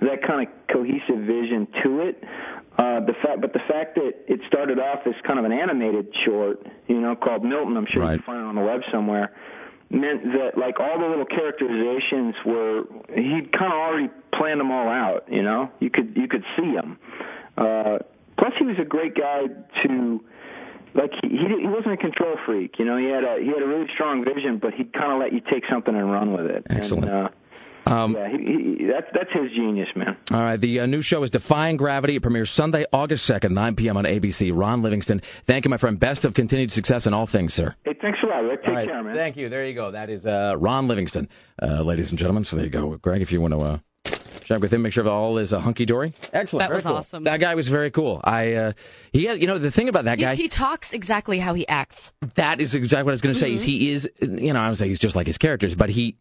[0.00, 2.22] that kind of cohesive vision to it,
[2.78, 6.14] Uh, the fact, but the fact that it started off as kind of an animated
[6.26, 7.74] short, you know, called Milton.
[7.74, 9.32] I'm sure you can find it on the web somewhere.
[9.88, 14.90] Meant that like all the little characterizations were he'd kind of already planned them all
[14.90, 15.24] out.
[15.30, 16.98] You know, you could you could see them.
[17.56, 17.98] Uh,
[18.36, 19.46] plus, he was a great guy
[19.84, 20.22] to
[20.96, 22.78] like he he, he wasn't a control freak.
[22.78, 25.18] You know, he had a he had a really strong vision, but he'd kind of
[25.18, 26.66] let you take something and run with it.
[26.70, 27.04] Excellent.
[27.08, 27.28] And, uh,
[27.88, 28.38] Um, yeah, he,
[28.78, 30.16] he, that's that's his genius, man.
[30.32, 32.16] All right, the uh, new show is Defying Gravity.
[32.16, 33.96] It premieres Sunday, August 2nd, 9 p.m.
[33.96, 34.50] on ABC.
[34.52, 35.96] Ron Livingston, thank you, my friend.
[36.00, 37.76] Best of continued success in all things, sir.
[37.84, 38.62] Hey, thanks a lot, Rick.
[38.62, 39.14] Take All right, care, man.
[39.14, 39.48] Thank you.
[39.48, 39.92] There you go.
[39.92, 41.28] That is uh, Ron Livingston,
[41.62, 42.42] uh, ladies and gentlemen.
[42.42, 42.96] So there you go.
[42.96, 43.78] Greg, if you want to uh,
[44.44, 46.12] check with him, make sure that all is uh, hunky dory.
[46.32, 46.60] Excellent.
[46.62, 46.96] That Very was cool.
[46.96, 47.24] awesome.
[47.24, 48.20] That guy was very cool.
[48.24, 48.72] I, uh,
[49.12, 50.34] he, has, you know, the thing about that guy.
[50.34, 52.12] He talks exactly how he acts.
[52.34, 53.52] That is exactly what I was going to say.
[53.54, 53.64] Mm-hmm.
[53.64, 56.16] he is, you know, I would say he's just like his characters, but he,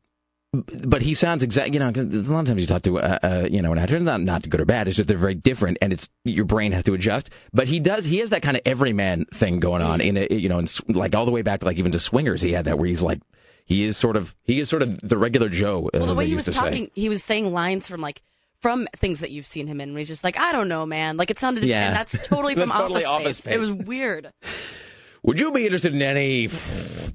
[0.87, 1.73] but he sounds exact.
[1.73, 3.77] You know, 'cause a lot of times you talk to, uh, uh, you know, an
[3.77, 4.87] actor, not not good or bad.
[4.87, 7.29] It's just they're very different, and it's your brain has to adjust.
[7.51, 8.05] But he does.
[8.05, 11.13] He has that kind of everyman thing going on in a, you know, in, like
[11.13, 12.41] all the way back to like even to Swingers.
[12.41, 13.19] He had that where he's like,
[13.65, 15.87] he is sort of, he is sort of the regular Joe.
[15.93, 16.59] Uh, Well, the way he was to say.
[16.59, 18.21] talking, he was saying lines from like
[18.61, 19.89] from things that you've seen him in.
[19.89, 21.17] And he's just like, I don't know, man.
[21.17, 21.87] Like it sounded, Yeah.
[21.87, 23.53] and that's totally from That's totally Office, Office Space.
[23.53, 24.31] It was weird.
[25.23, 26.49] Would you be interested in any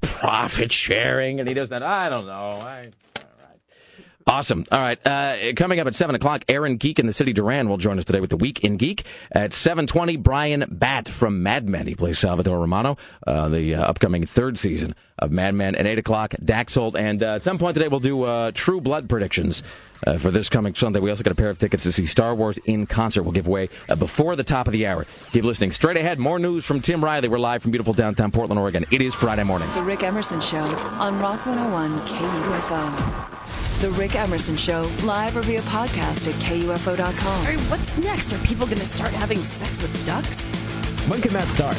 [0.01, 1.39] profit sharing?
[1.41, 1.83] And he does that.
[1.83, 2.33] I don't know.
[2.61, 2.91] I.
[4.31, 4.65] Awesome.
[4.71, 5.05] All right.
[5.05, 8.05] Uh, coming up at 7 o'clock, Aaron Geek in the City Duran will join us
[8.05, 9.05] today with the Week in Geek.
[9.33, 11.89] At 7.20, Bryan Batt from Mad Men.
[11.89, 15.75] He plays Salvatore Romano, uh, the uh, upcoming third season of Mad Men.
[15.75, 16.95] At 8 o'clock, Dax Holt.
[16.95, 19.65] And uh, at some point today, we'll do uh, True Blood predictions
[20.07, 21.01] uh, for this coming Sunday.
[21.01, 23.25] We also got a pair of tickets to see Star Wars in concert.
[23.25, 23.69] We'll give away
[23.99, 25.07] before the top of the hour.
[25.33, 25.73] Keep listening.
[25.73, 27.27] Straight ahead, more news from Tim Riley.
[27.27, 28.87] We're live from beautiful downtown Portland, Oregon.
[28.93, 29.69] It is Friday morning.
[29.75, 33.30] The Rick Emerson Show on Rock 101 KUFO.
[33.81, 37.39] The Rick Emerson Show, live or via podcast at KUFO.com.
[37.39, 38.31] All right, what's next?
[38.35, 40.51] Are people going to start having sex with ducks?
[41.09, 41.79] When can that start?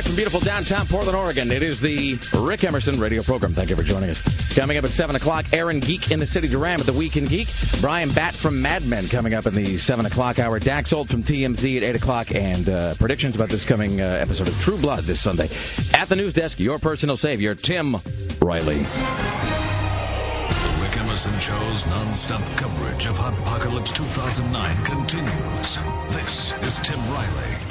[0.00, 3.52] Live from beautiful downtown Portland, Oregon, it is the Rick Emerson radio program.
[3.52, 4.22] Thank you for joining us.
[4.56, 7.48] Coming up at 7 o'clock, Aaron Geek in the City Duran at the Weekend Geek.
[7.82, 10.58] Bryan Batt from Mad Men coming up in the 7 o'clock hour.
[10.58, 12.34] Dax Holt from TMZ at 8 o'clock.
[12.34, 15.50] And uh, predictions about this coming uh, episode of True Blood this Sunday.
[15.92, 17.96] At the news desk, your personal savior, Tim
[18.40, 18.78] Riley.
[18.78, 18.88] The
[20.80, 25.78] Rick Emerson Show's non-stop coverage of Hot Apocalypse 2009 continues.
[26.08, 27.69] This is Tim Riley.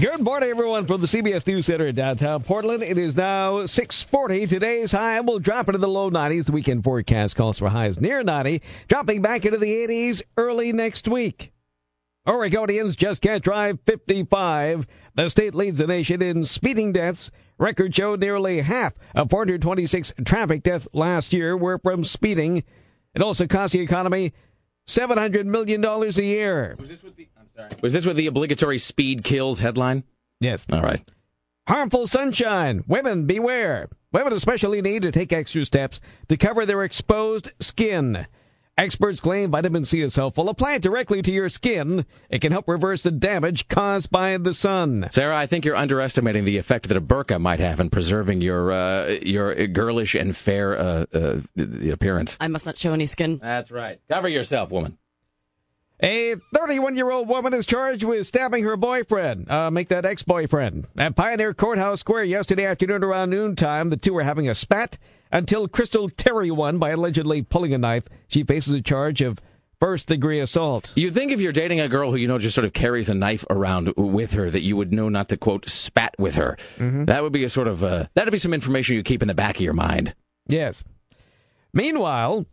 [0.00, 2.82] Good morning, everyone, from the CBS News Center in downtown Portland.
[2.82, 4.46] It is now 640.
[4.46, 6.46] Today's high will drop into the low 90s.
[6.46, 11.08] The weekend forecast calls for highs near 90, dropping back into the 80s early next
[11.08, 11.52] week.
[12.26, 14.86] Oregonians just can't drive 55.
[15.14, 17.30] The state leads the nation in speeding deaths.
[17.58, 22.64] Records show nearly half of 426 traffic deaths last year were from speeding.
[23.14, 24.32] It also cost the economy
[24.88, 26.76] $700 million a year.
[26.80, 27.28] Was this with the
[28.26, 30.04] obligatory speed kills headline?
[30.40, 30.66] Yes.
[30.72, 31.02] All right.
[31.68, 32.82] Harmful sunshine.
[32.88, 33.88] Women, beware.
[34.12, 38.26] Women especially need to take extra steps to cover their exposed skin.
[38.78, 40.48] Experts claim vitamin C is helpful.
[40.48, 42.06] Apply it directly to your skin.
[42.30, 45.08] It can help reverse the damage caused by the sun.
[45.10, 48.72] Sarah, I think you're underestimating the effect that a burqa might have in preserving your
[48.72, 51.40] uh, your girlish and fair uh, uh,
[51.92, 52.38] appearance.
[52.40, 53.38] I must not show any skin.
[53.42, 54.00] That's right.
[54.08, 54.96] Cover yourself, woman.
[56.02, 60.24] A 31 year old woman is charged with stabbing her boyfriend, uh, make that ex
[60.24, 60.88] boyfriend.
[60.98, 64.98] At Pioneer Courthouse Square yesterday afternoon around noontime, the two were having a spat
[65.30, 68.02] until Crystal Terry won by allegedly pulling a knife.
[68.26, 69.40] She faces a charge of
[69.78, 70.92] first degree assault.
[70.96, 73.14] You think if you're dating a girl who you know just sort of carries a
[73.14, 76.56] knife around with her, that you would know not to quote spat with her.
[76.78, 79.34] That would be a sort of uh, that'd be some information you keep in the
[79.34, 80.14] back of your mind.
[80.48, 80.82] Yes.
[81.72, 82.44] Meanwhile,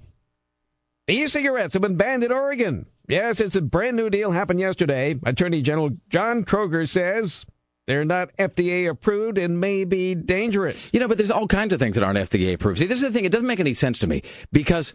[1.08, 2.86] e-cigarettes have been banned in Oregon.
[3.10, 5.20] Yes, it's a brand new deal happened yesterday.
[5.26, 7.44] Attorney General John Kroger says
[7.88, 10.92] they're not FDA approved and may be dangerous.
[10.94, 12.78] You know, but there's all kinds of things that aren't FDA approved.
[12.78, 14.22] See, this is the thing; it doesn't make any sense to me
[14.54, 14.94] because.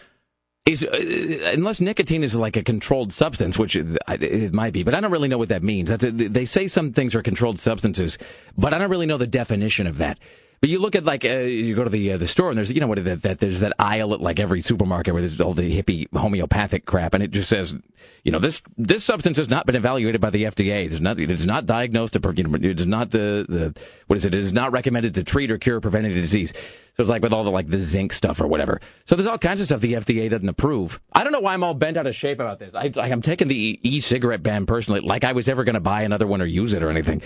[0.67, 4.95] Is, uh, unless nicotine is like a controlled substance, which it, it might be, but
[4.95, 5.91] I don't really know what that means.
[5.91, 8.17] A, they say some things are controlled substances,
[8.57, 10.19] but I don't really know the definition of that.
[10.61, 12.73] But you look at like uh, you go to the uh, the store and there's
[12.73, 15.53] you know what that, that there's that aisle at like every supermarket where there's all
[15.53, 17.77] the hippie homeopathic crap and it just says
[18.23, 20.87] you know this this substance has not been evaluated by the FDA.
[20.87, 24.17] It's not it is not diagnosed to you know, it is not the the what
[24.17, 24.35] is it?
[24.35, 26.53] It is not recommended to treat or cure or prevent disease.
[26.97, 28.81] So it's like with all the like the zinc stuff or whatever.
[29.05, 31.01] So there's all kinds of stuff the FDA doesn't approve.
[31.13, 32.75] I don't know why I'm all bent out of shape about this.
[32.75, 36.27] I, I'm taking the e-cigarette ban personally, like I was ever going to buy another
[36.27, 37.21] one or use it or anything.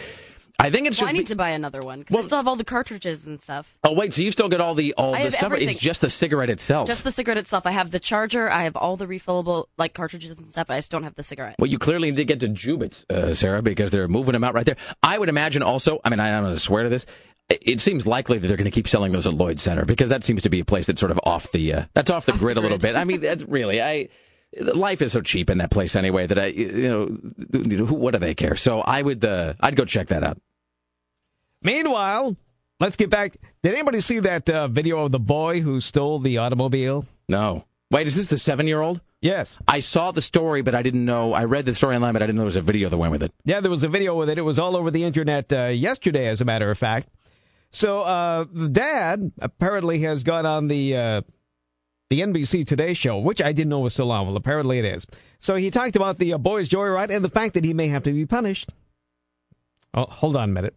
[0.60, 1.14] I think it's Well, just.
[1.14, 3.78] I need to buy another one because I still have all the cartridges and stuff.
[3.84, 5.52] oh wait, so you still get all the all I the stuff?
[5.54, 6.88] It's just the cigarette itself.
[6.88, 7.64] Just the cigarette itself.
[7.66, 8.50] I have the charger.
[8.50, 10.68] I have all the refillable like cartridges and stuff.
[10.70, 11.56] I just don't have the cigarette.
[11.58, 14.54] Well, you clearly need to get to Jubitz, uh, Sarah, because they're moving them out
[14.54, 14.76] right there.
[15.02, 17.06] I would imagine also, I mean, I, I'm going to swear to this,
[17.48, 20.24] it- seems likely that they're going to keep selling those at Lloyd Center because that
[20.24, 22.56] seems to be a place that's sort of off the, uh, that's off the grid
[22.56, 22.96] a little bit.
[22.96, 24.08] I mean, that, really, I,
[24.74, 28.18] life is so cheap in that place anyway that I, you know, who, what do
[28.18, 28.56] they care?
[28.56, 30.38] So I would, uh, I'd go check that out.
[31.62, 32.36] Meanwhile,
[32.80, 33.36] let's get back.
[33.62, 37.04] Did anybody see that uh, video of the boy who stole the automobile?
[37.28, 37.64] No.
[37.90, 39.00] Wait, is this the seven year old?
[39.20, 39.58] Yes.
[39.66, 41.32] I saw the story, but I didn't know.
[41.32, 43.10] I read the story online, but I didn't know there was a video that went
[43.10, 43.32] with it.
[43.44, 44.38] Yeah, there was a video with it.
[44.38, 47.08] It was all over the internet uh, yesterday, as a matter of fact.
[47.70, 51.22] So uh, the dad apparently has gone on the uh,
[52.10, 54.26] the NBC Today show, which I didn't know was still on.
[54.26, 55.06] Well, apparently it is.
[55.40, 58.04] So he talked about the uh, boys' joyride and the fact that he may have
[58.04, 58.70] to be punished.
[59.94, 60.74] Oh, hold on a minute.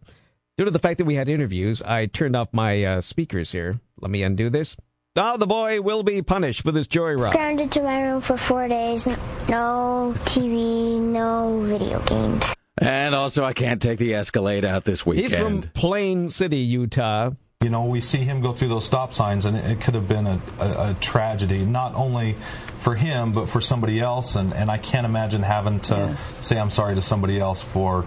[0.58, 3.80] Due to the fact that we had interviews, I turned off my uh, speakers here.
[4.00, 4.76] Let me undo this.
[5.16, 7.32] Now the boy will be punished for this joyride.
[7.32, 9.06] Grounded to my room for four days.
[9.48, 12.54] No TV, no video games.
[12.76, 15.30] And also, I can't take the Escalade out this weekend.
[15.30, 17.30] He's from Plain City, Utah.
[17.62, 20.08] You know, we see him go through those stop signs, and it, it could have
[20.08, 22.36] been a, a, a tragedy, not only
[22.78, 24.36] for him, but for somebody else.
[24.36, 28.04] And, and I can't imagine having to say I'm sorry to somebody else for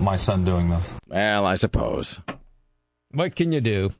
[0.00, 0.94] my son doing this.
[1.06, 2.20] Well, I suppose.
[3.12, 3.90] What can you do?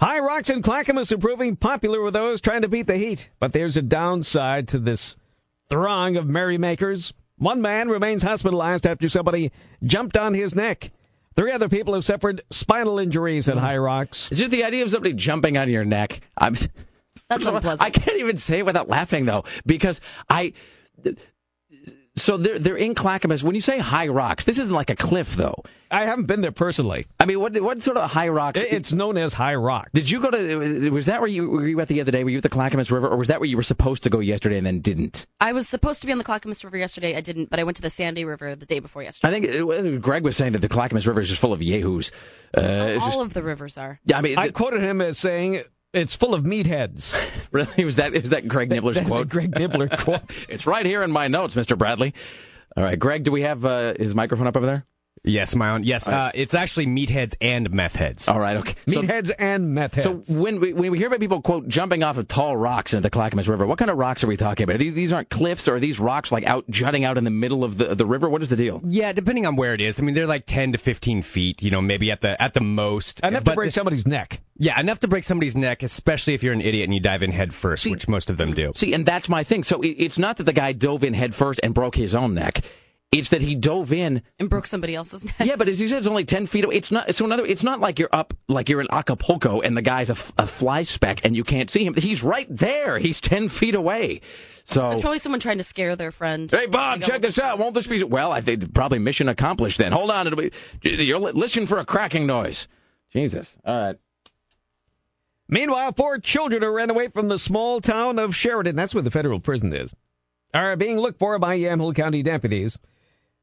[0.00, 3.30] High Rocks and Clackamas are proving popular with those trying to beat the heat.
[3.38, 5.16] But there's a downside to this
[5.68, 7.14] throng of merrymakers.
[7.36, 9.52] One man remains hospitalized after somebody
[9.84, 10.90] jumped on his neck.
[11.36, 13.60] Three other people have suffered spinal injuries at hmm.
[13.60, 14.28] High Rocks.
[14.30, 16.20] It's just the idea of somebody jumping on your neck.
[16.36, 16.56] I'm.
[17.28, 17.82] That's unpleasant.
[17.86, 20.52] I can't even say it without laughing though, because I.
[22.14, 23.42] So they're they're in Clackamas.
[23.42, 25.62] When you say high rocks, this isn't like a cliff though.
[25.90, 27.06] I haven't been there personally.
[27.18, 28.60] I mean, what what sort of high rocks?
[28.60, 29.90] It's known as High Rocks.
[29.94, 30.90] Did you go to?
[30.90, 32.22] Was that where you were you at the other day?
[32.24, 34.18] Were you at the Clackamas River, or was that where you were supposed to go
[34.20, 35.26] yesterday and then didn't?
[35.40, 37.16] I was supposed to be on the Clackamas River yesterday.
[37.16, 39.36] I didn't, but I went to the Sandy River the day before yesterday.
[39.36, 42.10] I think uh, Greg was saying that the Clackamas River is just full of yahoos.
[42.56, 44.00] Uh, All just- of the rivers are.
[44.04, 47.14] yeah, I mean, I quoted him as saying it's full of meatheads.
[47.52, 49.28] really, was that is that Greg Nibler's That's a quote?
[49.28, 50.22] Greg Nibler quote.
[50.48, 51.76] It's right here in my notes, Mr.
[51.76, 52.14] Bradley.
[52.76, 54.86] All right, Greg, do we have uh, his microphone up over there?
[55.24, 55.84] Yes, my own.
[55.84, 58.26] Yes, uh, it's actually meatheads and meth heads.
[58.26, 58.74] All right, okay.
[58.88, 60.26] So- Meatheads and meth heads.
[60.28, 63.02] So when we, when we hear about people quote jumping off of tall rocks into
[63.02, 64.74] the Clackamas River, what kind of rocks are we talking about?
[64.74, 67.30] Are these, these aren't cliffs, or are these rocks like out jutting out in the
[67.30, 68.28] middle of the the river?
[68.28, 68.80] What is the deal?
[68.84, 70.00] Yeah, depending on where it is.
[70.00, 71.62] I mean, they're like ten to fifteen feet.
[71.62, 73.20] You know, maybe at the at the most.
[73.20, 74.40] Enough to break it's- somebody's neck.
[74.58, 77.32] Yeah, enough to break somebody's neck, especially if you're an idiot and you dive in
[77.32, 78.72] head first, which most of them do.
[78.76, 79.62] See, and that's my thing.
[79.64, 82.34] So it, it's not that the guy dove in head first and broke his own
[82.34, 82.60] neck.
[83.12, 85.34] It's that he dove in and broke somebody else's neck.
[85.40, 86.76] Yeah, but as you said, it's only ten feet away.
[86.76, 87.14] It's not.
[87.14, 87.44] So another.
[87.44, 90.80] It's not like you're up, like you're in Acapulco, and the guy's a, a fly
[90.80, 91.92] speck, and you can't see him.
[91.94, 92.98] He's right there.
[92.98, 94.22] He's ten feet away.
[94.64, 96.50] So It's probably someone trying to scare their friend.
[96.50, 97.58] Hey Bob, check oh, this out.
[97.58, 98.32] Won't this be well?
[98.32, 99.76] I think probably mission accomplished.
[99.76, 100.50] Then hold on, it'll be.
[100.82, 102.66] You're li- listen for a cracking noise.
[103.12, 103.54] Jesus.
[103.64, 103.96] All right.
[105.48, 109.10] Meanwhile, four children who ran away from the small town of Sheridan, that's where the
[109.10, 109.94] federal prison is,
[110.54, 112.78] are being looked for by Yamhill County deputies.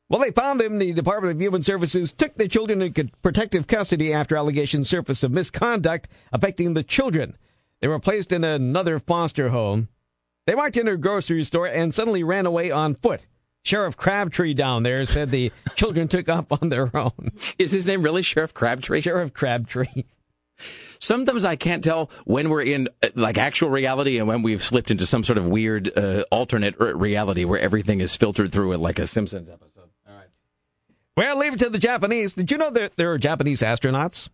[0.09, 0.79] Well, they found them.
[0.79, 5.31] The Department of Human Services took the children into protective custody after allegations surfaced of
[5.31, 7.37] misconduct affecting the children.
[7.79, 9.87] They were placed in another foster home.
[10.47, 13.27] They walked into a grocery store and suddenly ran away on foot.
[13.63, 17.31] Sheriff Crabtree down there said the children took off on their own.
[17.59, 19.01] Is his name really Sheriff Crabtree?
[19.01, 20.05] Sheriff Crabtree.
[20.99, 24.91] Sometimes I can't tell when we're in uh, like actual reality and when we've slipped
[24.91, 28.99] into some sort of weird uh, alternate reality where everything is filtered through it like
[28.99, 29.78] a Simpsons episode.
[31.19, 32.31] Well, leave it to the Japanese.
[32.31, 34.29] Did you know that there are Japanese astronauts?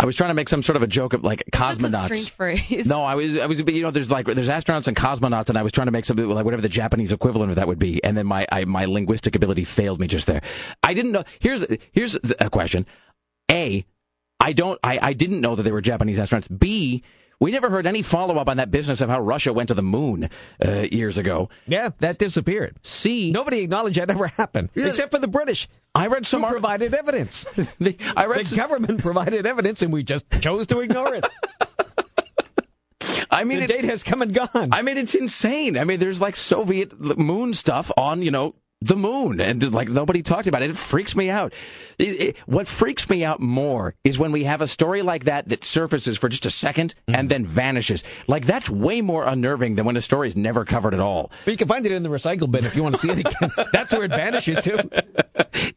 [0.00, 2.02] I was trying to make some sort of a joke of like That's a cosmonauts.
[2.02, 2.30] strange
[2.70, 2.88] phrase.
[2.88, 5.62] No, I was, I was, you know, there's like, there's astronauts and cosmonauts, and I
[5.62, 8.18] was trying to make something like whatever the Japanese equivalent of that would be, and
[8.18, 10.40] then my, I, my linguistic ability failed me just there.
[10.82, 11.22] I didn't know.
[11.38, 12.86] Here's, here's a question.
[13.48, 13.86] A,
[14.40, 16.48] I don't, I, I didn't know that they were Japanese astronauts.
[16.58, 17.04] B,
[17.40, 19.82] we never heard any follow up on that business of how Russia went to the
[19.82, 20.28] moon
[20.64, 21.48] uh, years ago.
[21.66, 22.76] Yeah, that disappeared.
[22.82, 25.66] C, Nobody acknowledged that ever happened, except for the British.
[25.94, 27.44] I read some art- provided evidence.
[27.80, 31.24] the, I read the some- government provided evidence, and we just chose to ignore it.
[33.32, 34.68] I mean, the it's- date has come and gone.
[34.72, 35.78] I mean, it's insane.
[35.78, 40.22] I mean, there's like Soviet moon stuff on, you know, the moon, and like nobody
[40.22, 40.70] talked about it.
[40.70, 41.52] It freaks me out.
[41.98, 45.48] It, it, what freaks me out more is when we have a story like that
[45.50, 47.14] that surfaces for just a 2nd mm-hmm.
[47.14, 48.02] and then vanishes.
[48.26, 51.30] Like that's way more unnerving than when a story is never covered at all.
[51.44, 53.18] But you can find it in the recycle bin if you want to see it
[53.18, 53.50] again.
[53.72, 55.04] That's where it vanishes to.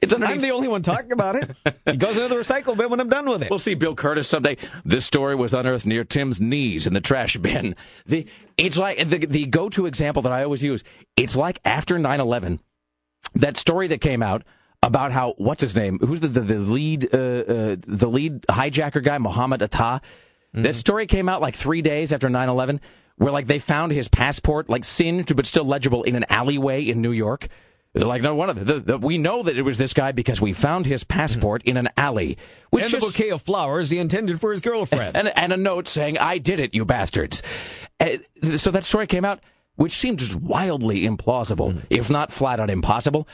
[0.01, 1.51] It's I'm the only one talking about it.
[1.85, 3.49] It goes into the recycle bin when I'm done with it.
[3.49, 4.57] We'll see Bill Kurtis someday.
[4.85, 7.75] This story was unearthed near Tim's knees in the trash bin.
[8.05, 8.25] The
[8.57, 10.83] it's like the the go to example that I always use.
[11.17, 12.59] It's like after 9-11,
[13.35, 14.43] that story that came out
[14.81, 15.99] about how what's his name?
[15.99, 19.17] Who's the the, the lead uh, uh, the lead hijacker guy?
[19.17, 20.01] Mohammed Atta.
[20.55, 22.79] That story came out like three days after 9-11,
[23.17, 27.01] where like they found his passport like singed but still legible in an alleyway in
[27.01, 27.47] New York.
[27.93, 30.11] They're like, no, one of the, the, the, we know that it was this guy
[30.11, 32.39] because we found his passport in an alley.
[32.71, 35.15] Which and just, the bouquet of flowers he intended for his girlfriend.
[35.15, 37.43] and, and a note saying, I did it, you bastards.
[37.99, 38.17] Uh,
[38.57, 39.41] so that story came out,
[39.75, 43.27] which seemed just wildly implausible, if not flat out impossible.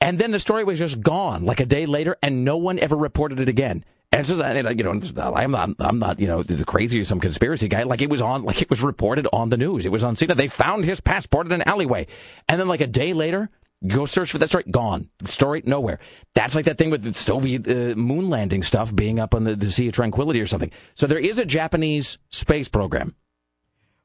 [0.00, 2.96] And then the story was just gone like a day later, and no one ever
[2.96, 3.84] reported it again.
[4.12, 7.68] And so, you know, I'm not, I'm not, you know, the crazy or some conspiracy
[7.68, 7.84] guy.
[7.84, 9.86] Like it was on, like it was reported on the news.
[9.86, 10.34] It was on CNN.
[10.34, 12.06] They found his passport in an alleyway,
[12.48, 13.50] and then like a day later,
[13.86, 14.64] go search for that story.
[14.68, 15.08] Gone.
[15.26, 16.00] Story nowhere.
[16.34, 19.54] That's like that thing with the Soviet uh, moon landing stuff being up on the,
[19.54, 20.72] the Sea of Tranquility or something.
[20.94, 23.14] So there is a Japanese space program.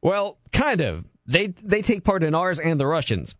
[0.01, 1.05] Well, kind of.
[1.25, 3.35] They they take part in ours and the Russians.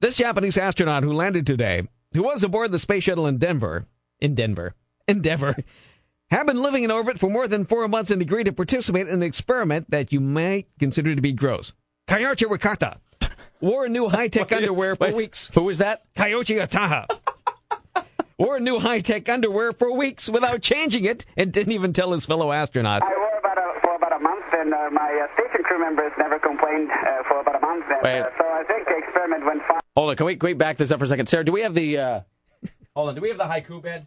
[0.00, 3.86] This Japanese astronaut who landed today, who was aboard the space shuttle in Denver,
[4.18, 4.74] in Denver,
[5.06, 5.56] Endeavor,
[6.30, 9.14] had been living in orbit for more than four months and agreed to participate in
[9.14, 11.72] an experiment that you might consider to be gross.
[12.08, 12.98] Kayoshi Wakata
[13.60, 15.50] wore a new high-tech underwear for weeks.
[15.54, 16.02] Who was that?
[16.14, 17.06] Kayoshi Ataha.
[18.38, 22.24] wore a new high-tech underwear for weeks without changing it and didn't even tell his
[22.24, 23.02] fellow astronauts.
[23.02, 26.12] I wore about a, for about a month, and uh, my uh, station crew members
[26.18, 27.84] never complained uh, for about a month.
[27.88, 28.20] And, Wait.
[28.20, 29.80] uh, so I think the experiment went fine.
[29.96, 31.26] Hold on, can we, can we back this up for a second?
[31.26, 32.20] Sarah, do we have the, uh,
[32.94, 34.06] hold on, do we have the haiku bed?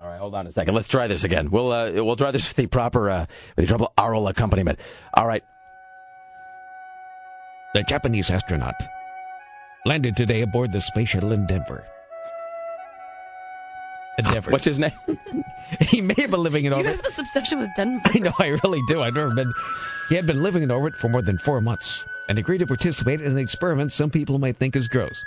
[0.00, 0.74] All right, hold on a second.
[0.74, 1.50] Let's try this again.
[1.50, 4.78] We'll, uh, we'll try this with the proper, uh, with the proper aural accompaniment.
[5.14, 5.42] All right.
[7.74, 8.74] The Japanese astronaut
[9.84, 11.86] landed today aboard the space shuttle in Denver.
[14.18, 14.50] Endeavor.
[14.50, 14.92] What's his name?
[15.80, 16.86] he may have been living in Orbit.
[16.86, 17.04] You orbit.
[17.04, 18.02] have this obsession with Denver.
[18.12, 19.02] I know, I really do.
[19.02, 19.52] I've never been.
[20.08, 23.20] He had been living in orbit for more than four months and agreed to participate
[23.20, 25.24] in an experiment some people might think is gross.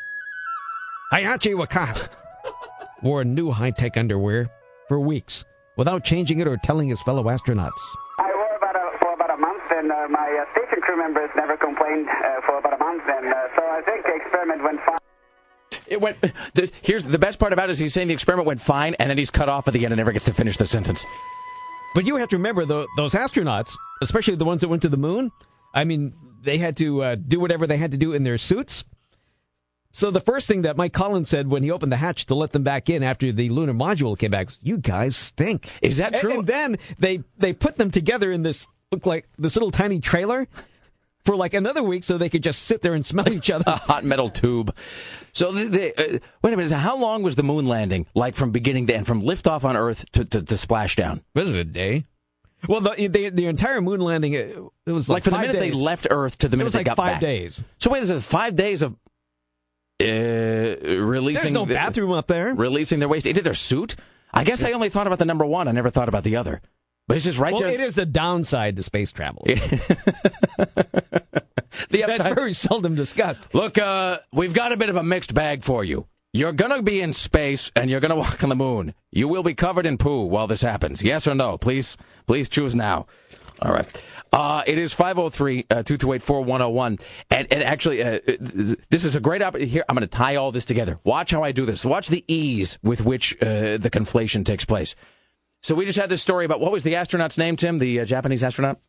[1.14, 2.10] Hayachi Wakata
[3.02, 4.50] wore new high tech underwear
[4.88, 5.46] for weeks
[5.78, 7.82] without changing it or telling his fellow astronauts.
[8.20, 11.30] I wore about a, for about a month, and uh, my uh, station crew members
[11.36, 13.04] never complained uh, for about a month.
[13.08, 15.01] And uh, so I think the experiment went fine.
[15.92, 16.20] It went,
[16.54, 19.10] the, here's the best part about it is he's saying the experiment went fine, and
[19.10, 21.06] then he's cut off at the end and never gets to finish the sentence.
[21.94, 24.98] But you have to remember, though, those astronauts, especially the ones that went to the
[24.98, 25.32] moon,
[25.74, 28.86] I mean, they had to uh, do whatever they had to do in their suits.
[29.92, 32.54] So the first thing that Mike Collins said when he opened the hatch to let
[32.54, 36.16] them back in after the lunar module came back was, "You guys stink." Is that
[36.16, 36.30] true?
[36.30, 40.00] And, and then they they put them together in this look like this little tiny
[40.00, 40.48] trailer
[41.26, 43.64] for like another week, so they could just sit there and smell each other.
[43.68, 43.80] a other.
[43.86, 44.76] hot metal tube.
[45.34, 46.72] So, the, the, uh, wait a minute.
[46.74, 50.04] How long was the moon landing, like from beginning to end, from liftoff on Earth
[50.14, 51.22] to, to, to splashdown?
[51.36, 52.04] Was it a day?
[52.68, 54.56] Well, the the, the entire moon landing it,
[54.86, 55.74] it was like, Like from the minute days.
[55.78, 57.22] they left Earth to the minute It minute was they like got five back.
[57.22, 57.64] days.
[57.80, 58.94] So wait, this is five days of
[60.00, 61.42] uh, releasing.
[61.44, 62.54] There's no the- bathroom up there.
[62.54, 63.96] Releasing their waste into their suit.
[64.34, 65.68] I guess I only thought about the number one.
[65.68, 66.62] I never thought about the other.
[67.08, 67.74] But it's just right well, there.
[67.74, 69.43] it is the downside to space travel.
[69.47, 70.78] the
[71.91, 73.54] That's very seldom discussed.
[73.54, 76.08] Look, uh, we've got a bit of a mixed bag for you.
[76.34, 78.93] You're going to be in space and you're going to walk on the moon.
[79.12, 81.04] You will be covered in poo while this happens.
[81.04, 81.58] Yes or no?
[81.58, 81.97] Please,
[82.28, 83.08] please choose now.
[83.62, 84.04] All right.
[84.34, 86.99] Uh, it is 503 uh, 228 4101.
[87.30, 88.20] And, and actually, uh,
[88.89, 89.70] this is a great opportunity.
[89.72, 90.99] Here, I'm going to tie all this together.
[91.04, 91.84] Watch how I do this.
[91.84, 94.95] Watch the ease with which uh, the conflation takes place.
[95.62, 97.78] So we just had this story about what was the astronaut's name, Tim?
[97.78, 98.80] The uh, Japanese astronaut?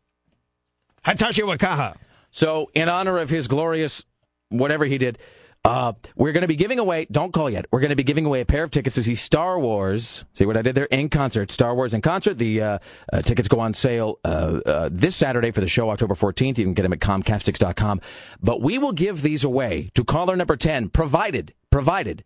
[1.05, 1.95] Hitachi Wakaha.
[2.31, 4.03] So, in honor of his glorious
[4.49, 5.19] whatever he did,
[5.65, 8.25] uh, we're going to be giving away, don't call yet, we're going to be giving
[8.25, 10.25] away a pair of tickets to see Star Wars.
[10.33, 10.85] See what I did there?
[10.85, 11.51] In concert.
[11.51, 12.37] Star Wars in concert.
[12.37, 12.79] The uh,
[13.13, 16.57] uh, tickets go on sale uh, uh, this Saturday for the show, October 14th.
[16.57, 18.01] You can get them at comcastix.com.
[18.41, 22.25] But we will give these away to caller number 10, provided, provided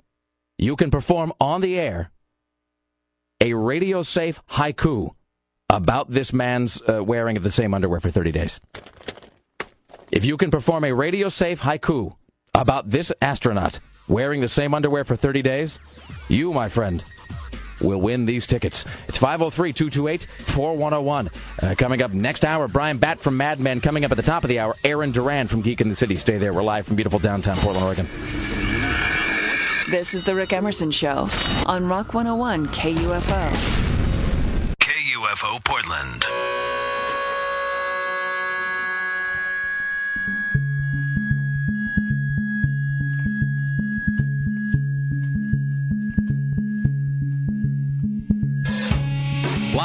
[0.58, 2.12] you can perform on the air
[3.42, 5.12] a radio safe haiku
[5.70, 8.60] about this man's uh, wearing of the same underwear for 30 days.
[10.12, 12.16] If you can perform a radio safe haiku
[12.56, 15.80] about this astronaut wearing the same underwear for 30 days,
[16.30, 17.04] you, my friend,
[17.82, 18.86] will win these tickets.
[19.08, 21.30] It's 503 228 4101.
[21.62, 23.82] Uh, Coming up next hour, Bryan Batt from Mad Men.
[23.82, 26.16] Coming up at the top of the hour, Aaron Duran from Geek in the City.
[26.16, 26.54] Stay there.
[26.54, 28.67] We're live from beautiful downtown Portland, Oregon.
[29.90, 31.30] This is The Rick Emerson Show
[31.66, 33.52] on Rock 101 KUFO.
[34.82, 36.26] KUFO Portland.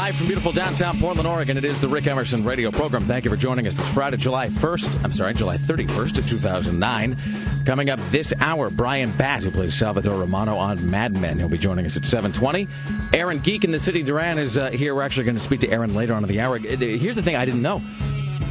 [0.03, 3.05] Live from beautiful downtown Portland, Oregon, it is the Rick Emerson radio program.
[3.05, 3.78] Thank you for joining us.
[3.78, 5.05] It's Friday, July 1st.
[5.05, 7.16] I'm sorry, July 31st of 2009.
[7.64, 11.38] Coming up this hour, Bryan Batt, who plays Salvatore Romano on Mad Men.
[11.38, 12.66] He'll be joining us at 720.
[13.14, 14.92] Aaron Geek in the City Duran is uh, here.
[14.96, 16.57] We're actually going to speak to Aaron later on in the hour.
[16.57, 17.80] Uh, Here's the thing I didn't know.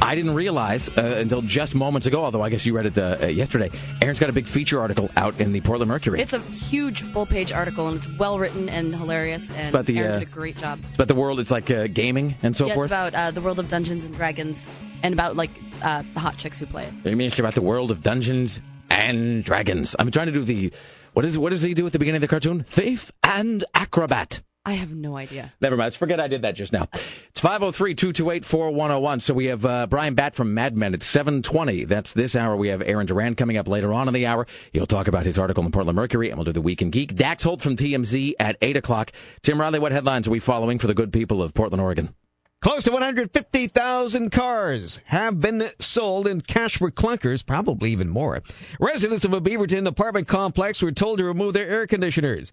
[0.02, 3.18] I didn't realize uh, until just moments ago, although I guess you read it uh,
[3.22, 3.70] uh, yesterday.
[4.02, 6.20] Aaron's got a big feature article out in the Portland Mercury.
[6.20, 9.52] It's a huge full page article and it's well written and hilarious.
[9.52, 10.80] And about the, Aaron uh, did a great job.
[10.82, 11.38] It's about the world.
[11.38, 12.90] It's like uh, gaming and so yeah, forth.
[12.90, 14.68] it's about the world of Dungeons and Dragons
[15.04, 15.50] and about like
[15.80, 17.08] the hot chicks who play it.
[17.08, 19.94] You mean it's about the world of Dungeons and Dragons?
[20.00, 20.72] I'm trying to do the
[21.12, 22.64] what is what does he do at the beginning of the cartoon?
[22.64, 24.42] Thief and acrobat.
[24.64, 25.52] I have no idea.
[25.60, 25.86] Never mind.
[25.86, 26.88] Let's Forget I did that just now.
[26.92, 29.20] It's 503 228 4101.
[29.20, 31.84] So we have uh, Bryan Batt from Mad Men at 720.
[31.84, 32.56] That's this hour.
[32.56, 34.46] We have Aaron Duran coming up later on in the hour.
[34.72, 36.90] He'll talk about his article in the Portland Mercury, and we'll do the Week in
[36.90, 37.16] Geek.
[37.16, 39.10] Dax Holt from TMZ at 8 o'clock.
[39.42, 42.14] Tim Riley, what headlines are we following for the good people of Portland, Oregon?
[42.60, 48.40] Close to 150,000 cars have been sold in cash for clunkers, probably even more.
[48.78, 52.52] Residents of a Beaverton apartment complex were told to remove their air conditioners.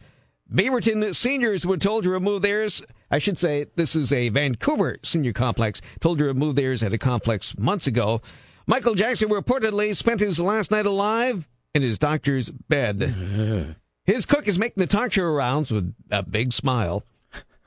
[0.53, 2.81] Beaverton seniors were told to remove theirs.
[3.11, 6.97] I should say this is a Vancouver senior complex, told to remove theirs at a
[6.97, 8.21] complex months ago.
[8.65, 13.75] Michael Jackson reportedly spent his last night alive in his doctor's bed.
[14.05, 17.03] His cook is making the talk show rounds with a big smile.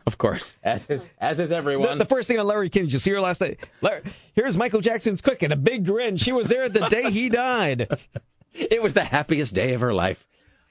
[0.09, 1.99] Of course, as is, as is everyone.
[1.99, 3.61] the first thing on Larry King, did you see her last night?
[3.81, 4.03] Larry,
[4.35, 6.17] here's Michael Jackson's cook and a big grin.
[6.17, 7.89] She was there the day he died.
[8.55, 10.27] It was the happiest day of her life.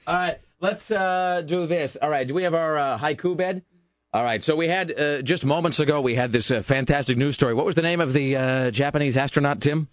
[0.06, 1.98] All right, let's uh, do this.
[2.02, 3.64] All right, do we have our uh, haiku bed?
[4.14, 7.36] All right, so we had uh, just moments ago we had this uh, fantastic news
[7.36, 7.54] story.
[7.54, 9.88] What was the name of the uh, Japanese astronaut, Tim?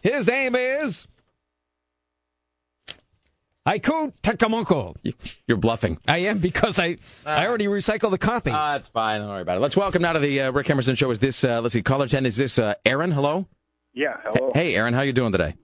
[0.00, 1.06] His name is
[3.66, 4.96] Haiku Takamoko.
[5.46, 5.98] You're bluffing.
[6.08, 6.96] I am because I
[7.26, 8.50] I already recycled the copy.
[8.50, 9.20] Ah, that's fine.
[9.20, 9.60] Don't worry about it.
[9.60, 11.10] Let's welcome now to the uh, Rick Emerson Show.
[11.10, 13.10] Is this, uh, let's see, caller 10, is this uh, Aaron?
[13.12, 13.46] Hello?
[13.92, 14.52] Yeah, hello.
[14.54, 15.54] Hey, Aaron, how you doing today?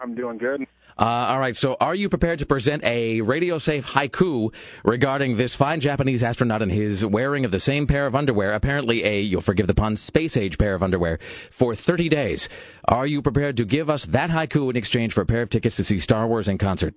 [0.00, 0.66] I'm doing good.
[1.00, 4.52] Uh, all right, so are you prepared to present a radio safe haiku
[4.84, 9.02] regarding this fine Japanese astronaut and his wearing of the same pair of underwear, apparently
[9.02, 11.18] a, you'll forgive the pun, space age pair of underwear,
[11.50, 12.50] for 30 days?
[12.84, 15.76] Are you prepared to give us that haiku in exchange for a pair of tickets
[15.76, 16.94] to see Star Wars in concert?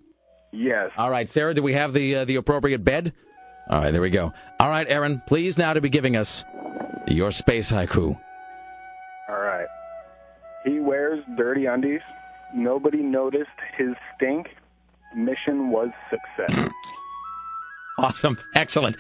[0.52, 0.92] Yes.
[0.98, 3.14] All right, Sarah, do we have the uh, the appropriate bed?
[3.70, 4.34] All right, there we go.
[4.60, 6.44] All right, Aaron, please now to be giving us
[7.08, 8.20] your space haiku.
[9.30, 9.68] All right.
[10.66, 12.02] He wears dirty undies.
[12.54, 14.48] Nobody noticed his stink.
[15.16, 16.70] Mission was success.
[17.98, 18.38] Awesome.
[18.56, 18.98] Excellent.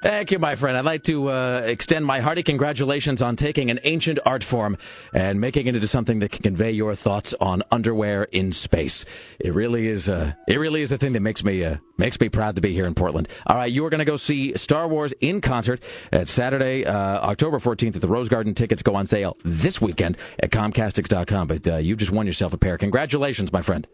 [0.00, 0.76] Thank you, my friend.
[0.76, 4.76] I'd like to uh, extend my hearty congratulations on taking an ancient art form
[5.12, 9.04] and making it into something that can convey your thoughts on underwear in space.
[9.40, 10.08] It really is.
[10.08, 12.72] Uh, it really is a thing that makes me uh, makes me proud to be
[12.72, 13.28] here in Portland.
[13.46, 15.82] All right, you are going to go see Star Wars in concert
[16.12, 18.54] at Saturday, uh, October 14th at the Rose Garden.
[18.54, 21.48] Tickets go on sale this weekend at Comcastix.com.
[21.48, 22.78] But uh, you've just won yourself a pair.
[22.78, 23.86] Congratulations, my friend.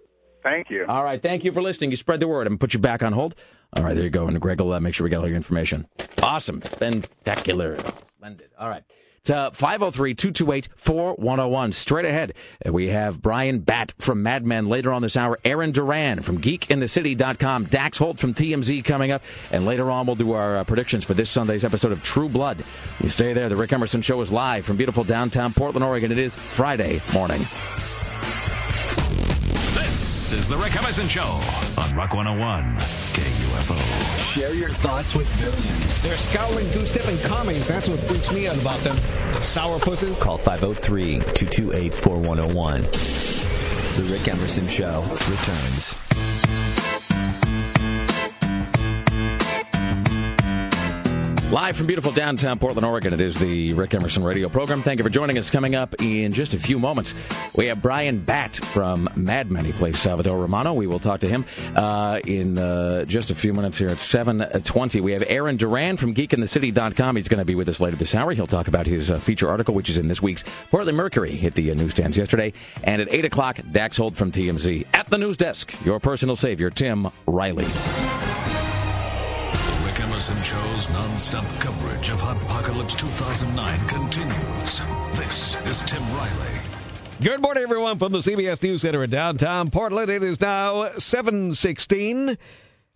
[0.42, 0.84] Thank you.
[0.86, 1.90] All right, thank you for listening.
[1.90, 2.46] You spread the word.
[2.46, 3.34] I'm going to put you back on hold.
[3.76, 4.26] All right, there you go.
[4.26, 5.86] And Greg will uh, make sure we get all your information.
[6.22, 6.62] Awesome.
[6.62, 7.76] Spectacular.
[8.16, 8.50] Splendid.
[8.58, 8.84] All right.
[9.24, 11.72] It's uh, 503 228 4101.
[11.72, 12.34] Straight ahead,
[12.66, 16.42] uh, we have Bryan Batt from Mad Men later on this hour, Aaron Duran from
[16.42, 21.06] geekinthecity.com, Dax Holt from TMZ coming up, and later on we'll do our uh, predictions
[21.06, 22.62] for this Sunday's episode of True Blood.
[23.00, 23.48] You stay there.
[23.48, 26.12] The Rick Emerson Show is live from beautiful downtown Portland, Oregon.
[26.12, 27.46] It is Friday morning.
[30.34, 31.40] This is the Rick Emerson Show
[31.78, 34.18] on Rock 101 KUFO.
[34.18, 36.02] Share your thoughts with billions.
[36.02, 37.68] They're scowling, goose-stepping commies.
[37.68, 38.96] That's what freaks me out about them.
[39.40, 40.18] Sour pusses.
[40.18, 42.82] Call 503 228 4101.
[42.82, 45.94] The Rick Emerson Show returns.
[51.50, 54.82] Live from beautiful downtown Portland, Oregon, it is the Rick Emerson radio program.
[54.82, 55.50] Thank you for joining us.
[55.50, 57.14] Coming up in just a few moments,
[57.54, 59.64] we have Bryan Batt from Mad Men.
[59.64, 60.72] He plays Salvatore Romano.
[60.72, 61.44] We will talk to him
[61.76, 65.00] uh, in uh, just a few minutes here at 7.20.
[65.00, 67.14] We have Aaron Duran from geekinthecity.com.
[67.16, 68.32] He's going to be with us later this hour.
[68.32, 71.36] He'll talk about his uh, feature article, which is in this week's Portland Mercury.
[71.36, 72.52] Hit the uh, newsstands yesterday.
[72.82, 74.86] And at 8 o'clock, Dax Holt from TMZ.
[74.92, 77.66] At the news desk, your personal savior, Tim Riley.
[80.14, 84.80] Emerson Show's non-stop coverage of Apocalypse 2009 continues.
[85.12, 86.60] This is Tim Riley.
[87.20, 90.12] Good morning, everyone, from the CBS News Center in downtown Portland.
[90.12, 92.38] It is now 716.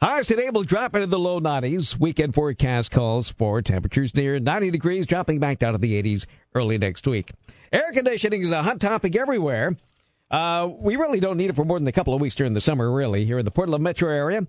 [0.01, 1.99] Highs today will drop into the low 90s.
[1.99, 6.79] Weekend forecast calls for temperatures near 90 degrees, dropping back down to the 80s early
[6.79, 7.33] next week.
[7.73, 9.77] Air conditioning is a hot topic everywhere.
[10.31, 12.61] Uh, we really don't need it for more than a couple of weeks during the
[12.61, 14.47] summer, really, here in the Portland metro area.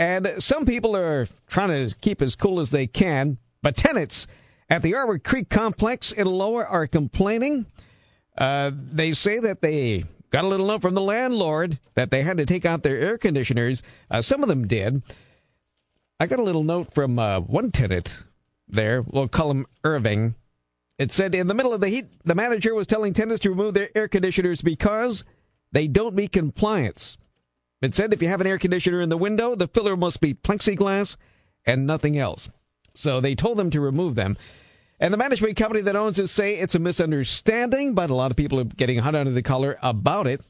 [0.00, 4.26] And some people are trying to keep as cool as they can, but tenants
[4.70, 7.66] at the Arbor Creek complex in Lower are complaining.
[8.38, 12.38] Uh, they say that they got a little note from the landlord that they had
[12.38, 13.82] to take out their air conditioners.
[14.10, 15.02] Uh, some of them did.
[16.18, 18.24] I got a little note from uh, one tenant
[18.68, 19.02] there.
[19.02, 20.34] We'll call him Irving.
[20.96, 23.74] It said in the middle of the heat, the manager was telling tenants to remove
[23.74, 25.24] their air conditioners because
[25.72, 27.18] they don't meet compliance.
[27.82, 30.34] It said if you have an air conditioner in the window, the filler must be
[30.34, 31.16] plexiglass
[31.64, 32.48] and nothing else.
[32.94, 34.36] So they told them to remove them.
[34.98, 38.36] And the management company that owns it say it's a misunderstanding, but a lot of
[38.36, 40.42] people are getting hot under the collar about it.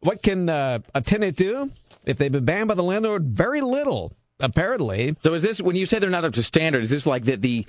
[0.00, 1.70] What can uh, a tenant do
[2.04, 3.26] if they've been banned by the landlord?
[3.26, 5.14] Very little, apparently.
[5.22, 6.82] So is this when you say they're not up to standard?
[6.82, 7.66] Is this like that the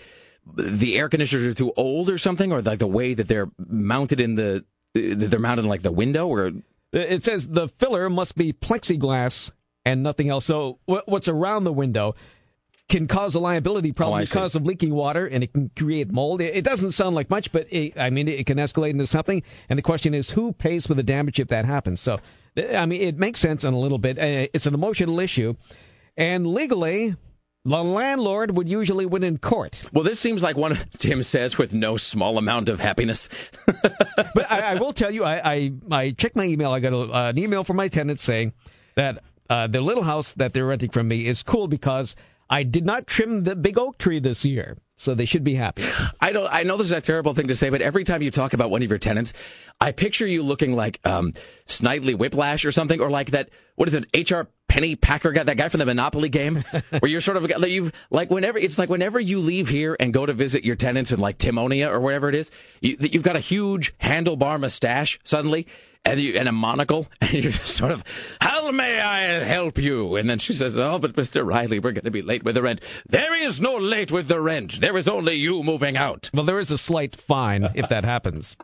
[0.56, 4.20] the air conditioners are too old or something, or like the way that they're mounted
[4.20, 6.52] in the they're mounted in like the window, or
[6.94, 9.52] It says the filler must be plexiglass
[9.84, 10.46] and nothing else.
[10.46, 12.16] So what's around the window
[12.90, 16.42] can cause a liability problem Oh, because of leaking water, and it can create mold.
[16.42, 19.42] It, it doesn't sound like much, but it, I mean, it can escalate into something.
[19.70, 22.02] And the question is, who pays for the damage if that happens?
[22.02, 22.20] So,
[22.58, 24.20] I mean, it makes sense in a little bit.
[24.20, 25.56] Uh, It's an emotional issue,
[26.16, 27.16] and legally.
[27.66, 29.84] The landlord would usually win in court.
[29.94, 33.30] well, this seems like one Tim says with no small amount of happiness.
[33.66, 36.72] but I, I will tell you, I, I, I checked my email.
[36.72, 38.52] I got a, uh, an email from my tenant saying
[38.96, 42.18] that uh, the little house that they're renting from me is cool because
[42.50, 44.78] I did not trim the big oak tree this year.
[44.96, 45.84] So they should be happy.
[46.22, 46.48] I don't.
[46.54, 48.70] I know this is a terrible thing to say, but every time you talk about
[48.70, 49.34] one of your tenants,
[49.82, 51.34] I picture you looking like um,
[51.66, 53.50] Snidely Whiplash or something, or like that.
[53.76, 54.06] What is it?
[54.14, 54.48] H.R.
[54.68, 56.64] Penny Packer guy, that guy from the Monopoly game,
[57.00, 60.14] where you're sort of like you like whenever it's like whenever you leave here and
[60.14, 63.36] go to visit your tenants in like Timonia or wherever it is, you, you've got
[63.36, 65.68] a huge handlebar mustache suddenly.
[66.06, 68.04] And, you, and a monocle, and you're just sort of,
[68.42, 70.18] how may I help you?
[70.18, 71.46] And then she says, oh, but Mr.
[71.46, 72.82] Riley, we're going to be late with the rent.
[73.08, 74.82] There is no late with the rent.
[74.82, 76.30] There is only you moving out.
[76.34, 78.58] Well, there is a slight fine if that happens.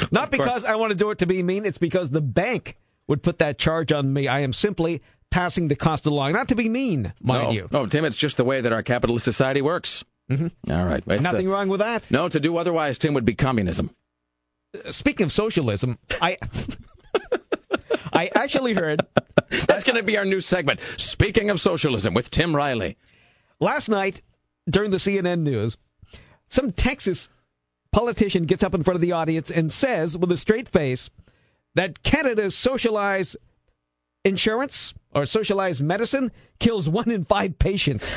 [0.10, 2.76] Not because I want to do it to be mean, it's because the bank
[3.08, 4.28] would put that charge on me.
[4.28, 6.32] I am simply passing the cost along.
[6.32, 7.68] Not to be mean, mind no, you.
[7.70, 10.04] No, Tim, it's just the way that our capitalist society works.
[10.30, 10.72] Mm-hmm.
[10.72, 11.06] All right.
[11.06, 12.10] Nothing uh, wrong with that.
[12.10, 13.90] No, to do otherwise, Tim, would be communism.
[14.90, 16.38] Speaking of socialism, I
[18.12, 19.00] I actually heard
[19.66, 20.80] That's going to be our new segment.
[20.96, 22.96] Speaking of socialism with Tim Riley.
[23.60, 24.22] last night
[24.68, 25.76] during the CNN news,
[26.48, 27.28] some Texas
[27.92, 31.08] politician gets up in front of the audience and says with a straight face
[31.74, 33.36] that Canada's socialized
[34.24, 38.14] insurance or socialized medicine kills one in five patients.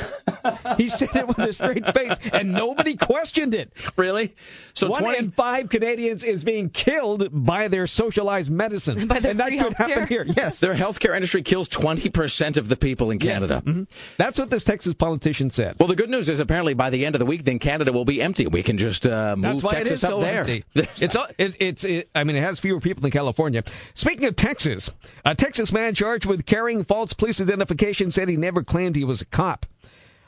[0.78, 3.72] he said it with a straight face, and nobody questioned it.
[3.98, 4.34] Really?
[4.74, 9.32] So one 20 in five Canadians is being killed by their socialized medicine, By their
[9.32, 9.88] and that free could healthcare?
[9.90, 10.26] happen here.
[10.38, 13.62] Yes, Their healthcare industry kills 20% of the people in Canada.
[13.66, 13.76] Yes.
[13.76, 13.88] Mhm.
[14.18, 15.76] That's what this Texas politician said.
[15.80, 18.06] Well, the good news is apparently by the end of the week, then Canada will
[18.06, 18.48] be empty.
[18.48, 20.40] We can just uh, move That's why Texas it is up so there.
[20.40, 20.64] empty.
[21.02, 23.64] It's it, it's it, I mean it has fewer people than California.
[23.94, 24.90] Speaking of Texas,
[25.26, 29.22] a Texas man charged with carrying false police identification said he never claimed he was
[29.22, 29.66] a cop.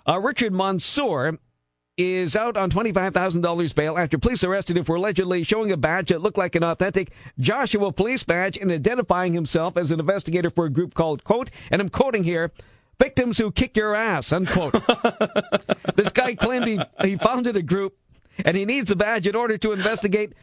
[0.08, 1.38] Uh, Richard Mansour
[1.97, 6.22] is out on $25,000 bail after police arrested him for allegedly showing a badge that
[6.22, 10.70] looked like an authentic Joshua police badge and identifying himself as an investigator for a
[10.70, 12.52] group called, quote, and I'm quoting here,
[12.99, 14.74] Victims Who Kick Your Ass, unquote.
[15.95, 17.97] this guy claimed he, he founded a group
[18.45, 20.34] and he needs a badge in order to investigate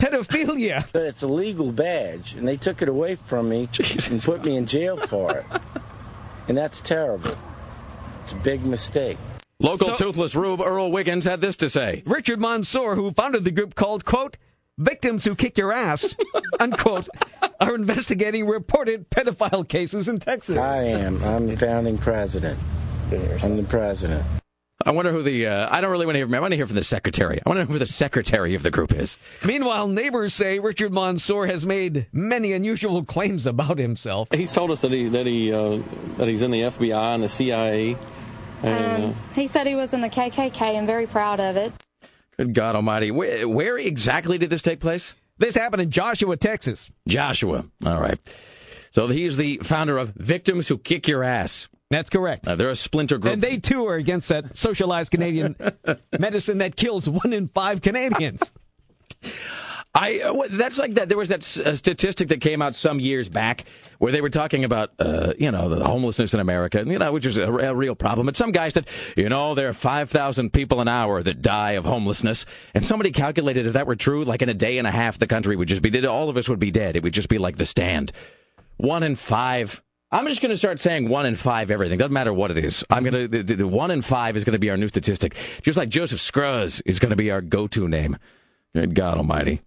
[0.00, 0.90] pedophilia.
[0.92, 3.68] But it's a legal badge, and they took it away from me
[4.10, 5.46] and put me in jail for it.
[6.48, 7.36] And that's terrible.
[8.22, 9.18] It's a big mistake.
[9.60, 12.02] Local So- toothless rube Earl Wiggins had this to say.
[12.06, 14.36] Richard Mansour, who founded the group called, quote,
[14.76, 16.16] Victims Who Kick Your Ass,
[16.60, 17.08] unquote,
[17.60, 20.58] are investigating reported pedophile cases in Texas.
[20.58, 21.22] I am.
[21.22, 22.58] I'm the founding president.
[23.42, 24.24] I'm the president.
[24.86, 25.46] I wonder who the.
[25.46, 26.34] Uh, I don't really want to hear from.
[26.34, 27.40] I want to hear from the secretary.
[27.44, 29.16] I want to know who the secretary of the group is.
[29.44, 34.28] Meanwhile, neighbors say Richard Mansour has made many unusual claims about himself.
[34.32, 35.80] He's told us that he that he uh,
[36.18, 37.96] that he's in the FBI and the CIA.
[38.62, 41.72] And, Um, he said he was in the KKK and very proud of it.
[42.38, 43.10] Good God Almighty!
[43.10, 45.14] Where, where exactly did this take place?
[45.38, 46.90] This happened in Joshua, Texas.
[47.08, 47.64] Joshua.
[47.86, 48.18] All right.
[48.92, 51.68] So he's the founder of Victims Who Kick Your Ass.
[51.90, 52.48] That's correct.
[52.48, 53.34] Uh, they're a splinter group.
[53.34, 55.54] And they too are against that socialized Canadian
[56.18, 58.52] medicine that kills one in five Canadians.
[59.96, 61.08] I uh, that's like that.
[61.08, 63.64] There was that s- uh, statistic that came out some years back
[63.98, 67.24] where they were talking about uh, you know the homelessness in America, you know, which
[67.24, 68.26] is a, a real problem.
[68.26, 71.72] But some guy said, you know, there are five thousand people an hour that die
[71.72, 72.44] of homelessness,
[72.74, 75.28] and somebody calculated if that were true, like in a day and a half, the
[75.28, 76.04] country would just be dead.
[76.06, 76.96] All of us would be dead.
[76.96, 78.10] It would just be like the stand.
[78.78, 79.80] One in five.
[80.14, 81.98] I'm just going to start saying one in five everything.
[81.98, 82.84] Doesn't matter what it is.
[82.88, 84.86] I'm going to the, the, the one in five is going to be our new
[84.86, 85.34] statistic.
[85.62, 88.16] Just like Joseph Scruggs is going to be our go-to name.
[88.76, 89.60] Good God Almighty.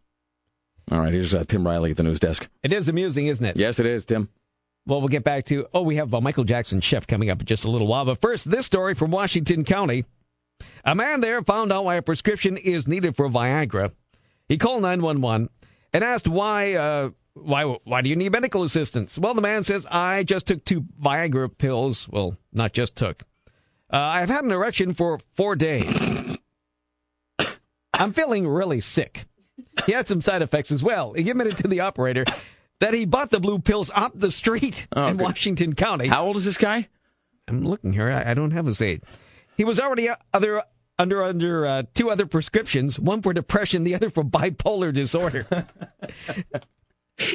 [0.89, 2.47] All right, here's uh, Tim Riley at the news desk.
[2.63, 3.57] It is amusing, isn't it?
[3.57, 4.29] Yes, it is, Tim.
[4.85, 5.67] Well, we'll get back to.
[5.73, 8.05] Oh, we have uh, Michael Jackson chef coming up in just a little while.
[8.05, 10.05] But first, this story from Washington County.
[10.85, 13.91] A man there found out why a prescription is needed for Viagra.
[14.47, 15.49] He called 911
[15.91, 16.75] and asked why.
[16.75, 17.09] Uh,
[17.43, 17.63] why?
[17.83, 19.17] Why do you need medical assistance?
[19.17, 22.07] Well, the man says, "I just took two Viagra pills.
[22.09, 23.23] Well, not just took.
[23.91, 26.37] Uh, I've had an erection for four days.
[27.93, 29.25] I'm feeling really sick.
[29.85, 31.13] He had some side effects as well.
[31.13, 32.25] He admitted to the operator
[32.79, 35.23] that he bought the blue pills off the street Oh, in good.
[35.23, 36.07] Washington County.
[36.07, 36.87] How old is this guy?
[37.47, 38.09] I'm looking here.
[38.09, 39.01] I, I don't have his age.
[39.55, 40.61] He was already other
[40.99, 45.47] under under uh, two other prescriptions, one for depression, the other for bipolar disorder.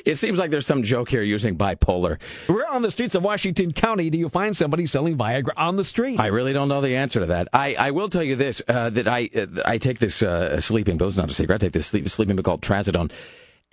[0.04, 2.18] It seems like there's some joke here using bipolar.
[2.48, 4.10] We're on the streets of Washington County.
[4.10, 6.20] Do you find somebody selling Viagra on the street?
[6.20, 7.48] I really don't know the answer to that.
[7.52, 10.98] I, I will tell you this: uh, that I uh, I take this uh, sleeping
[10.98, 11.08] pill.
[11.08, 11.56] It's not a secret.
[11.56, 13.10] I take this sleep, sleeping pill called Trazodone,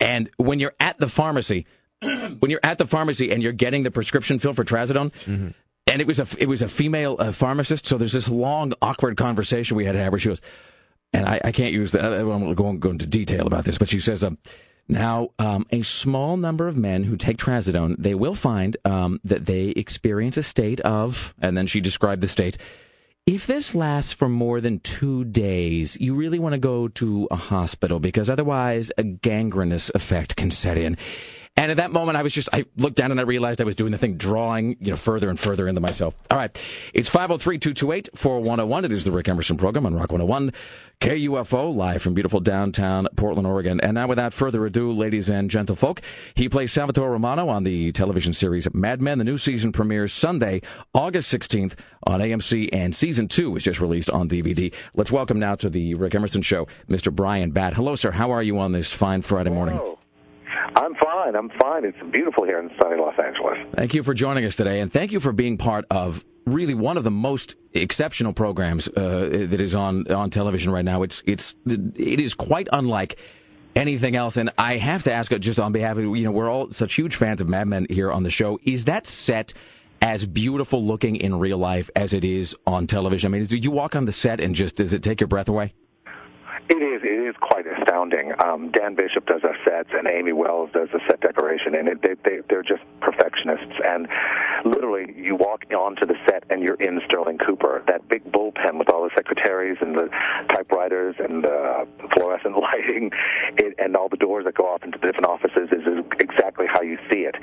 [0.00, 1.66] and when you're at the pharmacy,
[2.00, 5.54] when you're at the pharmacy and you're getting the prescription fill for Trazodone.
[5.86, 9.16] And it was a it was a female uh, pharmacist, so there's this long awkward
[9.16, 10.40] conversation we had to have where she goes,
[11.12, 12.04] and I, I can't use that.
[12.04, 14.38] I won't go, go into detail about this, but she says, um,
[14.90, 19.46] now um, a small number of men who take trazodone, they will find um, that
[19.46, 22.58] they experience a state of, and then she described the state.
[23.26, 27.36] If this lasts for more than two days, you really want to go to a
[27.36, 30.96] hospital because otherwise a gangrenous effect can set in.
[31.56, 33.76] And at that moment, I was just, I looked down and I realized I was
[33.76, 36.14] doing the thing, drawing, you know, further and further into myself.
[36.30, 36.50] All right.
[36.94, 38.84] It's 503 228 4101.
[38.86, 40.52] It is the Rick Emerson program on Rock 101.
[41.00, 43.80] KUFO, live from beautiful downtown Portland, Oregon.
[43.80, 46.00] And now, without further ado, ladies and gentlefolk,
[46.34, 49.18] he plays Salvatore Romano on the television series Mad Men.
[49.18, 50.60] The new season premieres Sunday,
[50.94, 51.74] August 16th
[52.06, 54.74] on AMC, and season two is just released on DVD.
[54.94, 57.10] Let's welcome now to the Rick Emerson show, Mr.
[57.10, 57.74] Bryan Batt.
[57.74, 58.10] Hello, sir.
[58.10, 59.78] How are you on this fine Friday morning?
[60.76, 61.34] I'm fine.
[61.34, 61.84] I'm fine.
[61.84, 63.58] It's beautiful here in sunny Los Angeles.
[63.74, 66.96] Thank you for joining us today, and thank you for being part of really one
[66.96, 71.02] of the most exceptional programs uh, that is on on television right now.
[71.02, 73.18] It's it's it is quite unlike
[73.76, 74.36] anything else.
[74.36, 76.94] And I have to ask, uh, just on behalf of you know, we're all such
[76.94, 78.58] huge fans of Mad Men here on the show.
[78.64, 79.54] Is that set?
[80.02, 83.34] As beautiful looking in real life as it is on television.
[83.34, 85.50] I mean, do you walk on the set and just does it take your breath
[85.50, 85.74] away?
[86.68, 87.02] It is.
[87.02, 88.32] It is quite astounding.
[88.42, 92.02] Um, Dan Bishop does our sets, and Amy Wells does the set decoration, and it,
[92.02, 93.74] they, they, they're just perfectionists.
[93.84, 94.06] And
[94.64, 97.82] literally, you walk onto the set, and you're in Sterling Cooper.
[97.86, 100.08] That big bullpen with all the secretaries and the
[100.54, 103.10] typewriters and the fluorescent lighting,
[103.56, 105.82] it, and all the doors that go off into the different offices is
[106.18, 107.34] exactly how you see it.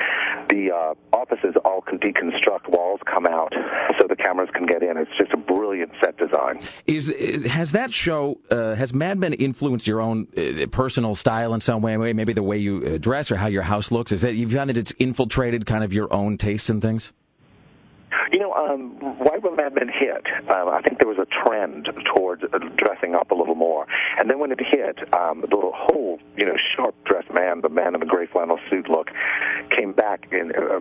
[0.50, 3.54] The uh, offices all can deconstruct, walls come out,
[4.00, 4.98] so the cameras can get in.
[4.98, 6.60] It's just a brilliant set design.
[6.86, 7.14] Is,
[7.46, 11.82] has that show uh, has Mad Men influenced your own uh, personal style in some
[11.82, 11.96] way?
[12.12, 14.12] Maybe the way you uh, dress or how your house looks.
[14.12, 17.14] Is that you found that it's infiltrated kind of your own tastes and things?
[18.32, 21.88] You know, um, right when Mad Men hit, um, I think there was a trend
[22.14, 23.88] towards uh, dressing up a little more.
[24.20, 28.02] And then when it hit, um, the whole, you know, sharp-dressed man, the man in
[28.02, 29.10] the gray flannel suit look,
[29.78, 30.80] came back in uh,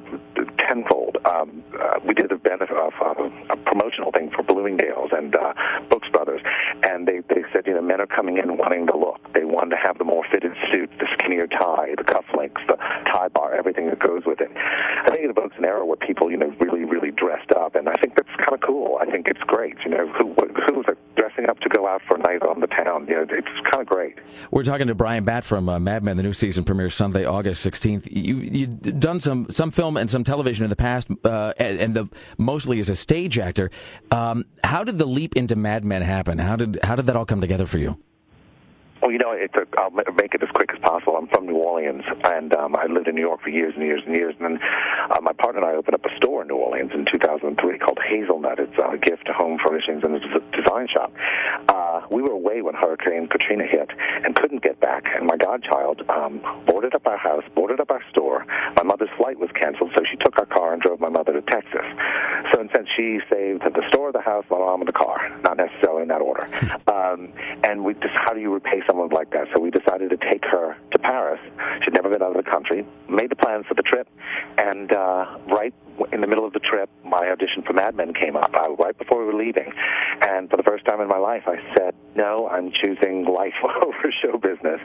[0.67, 1.19] tenfold.
[1.25, 5.53] Um, uh, we did a, benefit of, uh, a promotional thing for Bloomingdale's and uh,
[5.89, 6.41] Brooks Brothers,
[6.83, 9.21] and they, they said, you know, men are coming in wanting to look.
[9.33, 12.77] They want to have the more fitted suit, the skinnier tie, the cufflinks, the
[13.09, 14.51] tie bar, everything that goes with it.
[14.55, 17.89] I think it evokes an era where people, you know, really, really dressed up, and
[17.89, 18.99] I think that's kind of cool.
[19.01, 19.77] I think it's great.
[19.85, 20.35] You know, who
[20.69, 23.07] who was dressing showing up to out for a night on the town.
[23.09, 24.17] You know, it's kind of great.
[24.51, 26.17] We're talking to Bryan Batt from uh, Mad Men.
[26.17, 28.09] The new season premieres Sunday, August 16th.
[28.11, 31.95] You, you've done some, some film and some television in the past, uh, and, and
[31.95, 32.09] the,
[32.39, 33.71] mostly as a stage actor.
[34.11, 36.39] Um, how did the leap into Mad Men happen?
[36.39, 37.99] How did, how did that all come together for you?
[39.03, 41.17] Well, you know, it's a, I'll make it as quick as possible.
[41.17, 44.03] I'm from New Orleans, and um, I lived in New York for years and years
[44.07, 44.35] and years.
[44.41, 44.59] And then
[45.11, 47.99] uh, my partner and I opened up a store in New Orleans in 2003 called
[48.09, 48.59] Hazelnut.
[48.59, 51.13] It's a gift, to home furnishings, and it's a design shop.
[51.69, 53.91] Uh, we were away when Hurricane Katrina hit
[54.25, 55.05] and couldn't get back.
[55.15, 58.47] And my godchild um, boarded up our house, boarded up our store.
[58.77, 61.43] My mother's flight was canceled, so she took our car and drove my mother to
[61.43, 61.85] Texas.
[62.53, 65.29] So in a sense, she saved the store, the house, my mom, and the car.
[65.43, 66.49] Not necessarily in that order.
[66.87, 67.33] Um,
[67.65, 69.49] and we just, how do you repay someone like that?
[69.55, 71.41] So we decided to take her to Paris.
[71.85, 72.87] She'd never been out of the country.
[73.09, 74.09] Made the plans for the trip,
[74.59, 75.75] and uh, right
[76.13, 78.51] in the middle of the trip, my audition for Mad Men came up.
[78.55, 79.73] I, right before we were leaving,
[80.23, 84.13] and for the first time in my life, I said, "No, I'm choosing life over
[84.23, 84.81] show business."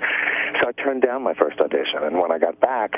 [0.62, 2.94] So I turned down my first audition, and when I got back,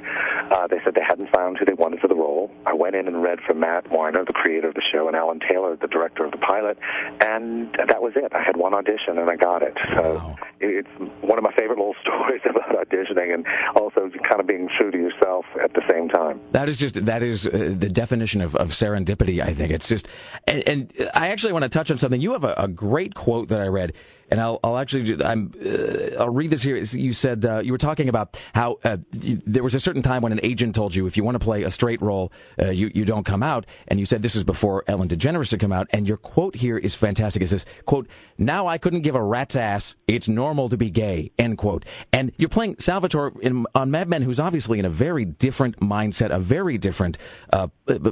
[0.51, 2.51] uh, they said they hadn't found who they wanted for the role.
[2.65, 5.39] I went in and read for Matt Weiner, the creator of the show, and Alan
[5.39, 6.77] Taylor, the director of the pilot,
[7.21, 8.33] and that was it.
[8.33, 9.73] I had one audition, and I got it.
[9.95, 10.89] So it's
[11.21, 13.45] one of my favorite little stories about auditioning, and
[13.75, 16.41] also kind of being true to yourself at the same time.
[16.51, 19.13] That is just that is uh, the definition of, of serendipity.
[19.29, 20.07] I think it's just,
[20.47, 22.21] and, and I actually want to touch on something.
[22.21, 23.93] You have a, a great quote that I read,
[24.33, 26.75] and I'll, I'll actually I'm uh, I'll read this here.
[26.75, 30.23] You said uh, you were talking about how uh, you, there was a certain time
[30.23, 32.89] when an agent told you if you want to play a straight role, uh, you
[32.95, 35.87] you don't come out, and you said this is before Ellen DeGeneres had come out.
[35.91, 37.43] And your quote here is fantastic.
[37.43, 38.07] It says, "quote
[38.39, 39.95] Now I couldn't give a rat's ass.
[40.07, 41.85] It's normal to be gay." End quote.
[42.11, 46.31] And you're playing Salvatore in, on Mad Men, who's obviously in a very different mindset,
[46.31, 47.19] a very different
[47.51, 47.67] uh,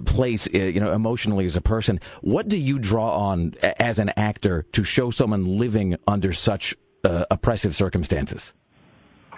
[0.05, 1.99] place, uh, you know, emotionally as a person.
[2.21, 7.25] What do you draw on as an actor to show someone living under such uh,
[7.31, 8.53] oppressive circumstances?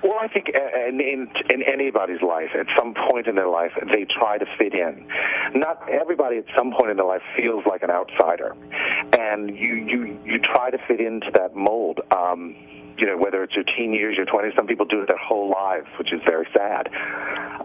[0.04, 3.72] Well, I think uh, in, in in anybody's life, at some point in their life,
[3.86, 5.08] they try to fit in.
[5.56, 8.54] Not everybody at some point in their life feels like an outsider,
[9.18, 12.02] and you you you try to fit into that mold.
[12.12, 12.54] Um,
[12.98, 15.50] you know, whether it's your teen years, your 20s, some people do it their whole
[15.50, 16.90] lives, which is very sad.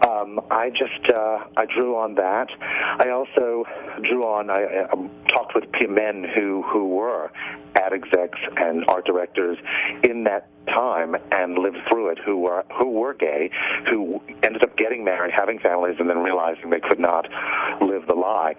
[0.07, 2.47] Um, I just uh, I drew on that.
[2.61, 3.65] I also
[4.01, 4.49] drew on.
[4.49, 7.31] I, I talked with men who who were
[7.75, 9.57] ad execs and art directors
[10.03, 13.49] in that time and lived through it who were who were gay
[13.89, 17.27] who ended up getting married having families and then realizing they could not
[17.81, 18.55] live the lie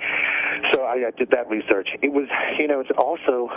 [0.72, 2.26] so I, I did that research it was
[2.58, 3.48] you know it's also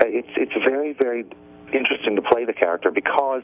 [0.00, 1.26] it's it's very very
[1.72, 3.42] interesting to play the character because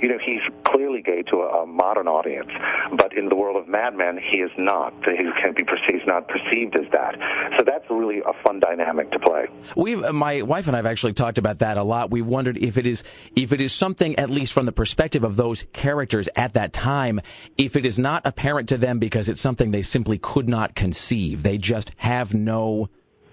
[0.00, 2.50] you know he's clearly gay to a, a modern audience
[2.96, 6.28] but in the world of Mad Men he is not he can be perceived not
[6.28, 7.16] perceived as that
[7.58, 11.12] so that's really a fun dynamic to play We've uh, my wife and I've actually
[11.12, 12.10] talked about that a lot.
[12.10, 13.04] We've wondered if it is
[13.36, 17.20] if it is something at least from the perspective of those characters at that time,
[17.56, 21.42] if it is not apparent to them because it's something they simply could not conceive.
[21.42, 22.88] They just have no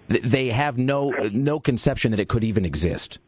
[0.07, 3.19] they have no uh, no conception that it could even exist.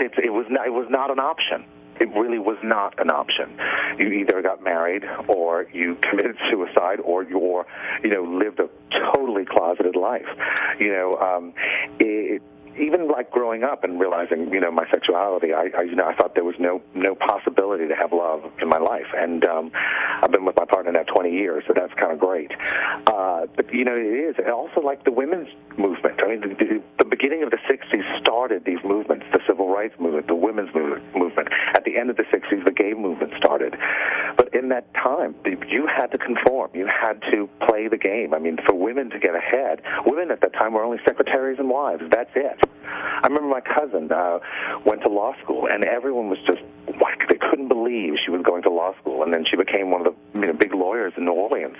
[0.00, 1.64] It, it was not, it was not an option.
[1.98, 3.58] It really was not an option.
[3.98, 7.64] You either got married, or you committed suicide, or you,
[8.02, 8.68] you know lived a
[9.14, 10.28] totally closeted life.
[10.78, 11.54] You know, um,
[11.98, 12.42] it,
[12.78, 16.14] even like growing up and realizing you know my sexuality, I, I you know I
[16.14, 19.70] thought there was no no possibility to have love in my life, and um,
[20.22, 22.52] I've been with my partner now 20 years, so that's kind of great.
[23.06, 25.48] Uh, but you know it is and also like the women's
[25.78, 26.20] movement.
[26.22, 30.26] I mean, the, the, beginning of the 60s started these movements, the civil rights movement,
[30.26, 31.48] the women's movement.
[31.74, 33.74] At the end of the 60s, the gay movement started.
[34.36, 36.70] But in that time, you had to conform.
[36.74, 38.34] You had to play the game.
[38.34, 41.70] I mean, for women to get ahead, women at that time were only secretaries and
[41.70, 42.02] wives.
[42.10, 42.65] That's it.
[42.84, 44.38] I remember my cousin uh,
[44.84, 46.62] went to law school, and everyone was just
[47.28, 50.14] they couldn't believe she was going to law school, and then she became one of
[50.14, 51.76] the you know, big lawyers in New Orleans,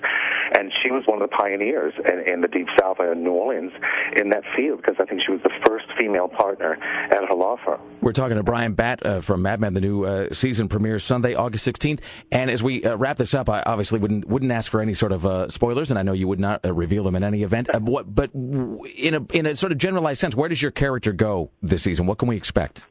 [0.52, 3.72] and she was one of the pioneers in, in the Deep South in New Orleans
[4.16, 7.56] in that field because I think she was the first female partner at her law
[7.64, 7.80] firm.
[8.00, 9.74] We're talking to Bryan Batt uh, from Mad Men.
[9.74, 12.00] The new uh, season premieres Sunday, August 16th.
[12.30, 15.12] And as we uh, wrap this up, I obviously wouldn't wouldn't ask for any sort
[15.12, 17.68] of uh, spoilers, and I know you would not uh, reveal them in any event.
[17.74, 21.12] Uh, what, but in a in a sort of generalized sense, where does your character
[21.12, 22.06] go this season?
[22.06, 22.86] What can we expect?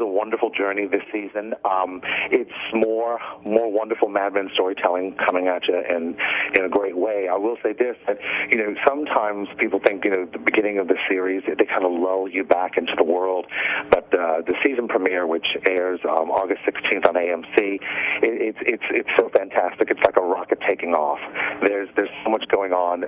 [0.00, 1.52] Has a wonderful journey this season.
[1.64, 2.00] Um,
[2.32, 6.16] it's more more wonderful Mad Men storytelling coming at you in
[6.54, 7.28] in a great way.
[7.30, 8.16] I will say this: that
[8.48, 11.92] you know sometimes people think you know the beginning of the series they kind of
[11.92, 13.44] lull you back into the world,
[13.90, 17.80] but uh, the season premiere, which airs um, August 16th on AMC, it,
[18.22, 19.90] it's it's it's so fantastic.
[19.90, 21.20] It's like a rocket taking off.
[21.66, 23.04] There's there's so much going on.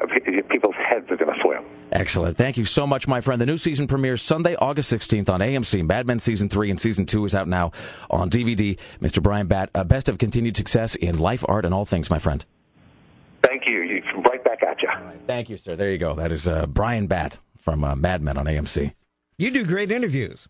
[0.51, 1.65] People's heads are going to swim.
[1.93, 2.39] Excellent.
[2.39, 3.41] Thank you so much, my friend.
[3.41, 5.87] The new season premieres Sunday, August 16th on AMC.
[5.87, 7.73] Mad Men Season 3 and Season 2 is out now
[8.11, 8.79] on DVD.
[9.01, 9.23] Mr.
[9.23, 12.45] Bryan Batt, uh, best of continued success in life, art, and all things, my friend.
[13.43, 13.83] Thank you.
[13.83, 14.89] you right back at you.
[15.27, 15.77] Thank you, sir.
[15.77, 16.15] There you go.
[16.15, 18.93] That is uh, Bryan Batt from uh, Mad Men on AMC.
[19.39, 20.49] You do great interviews.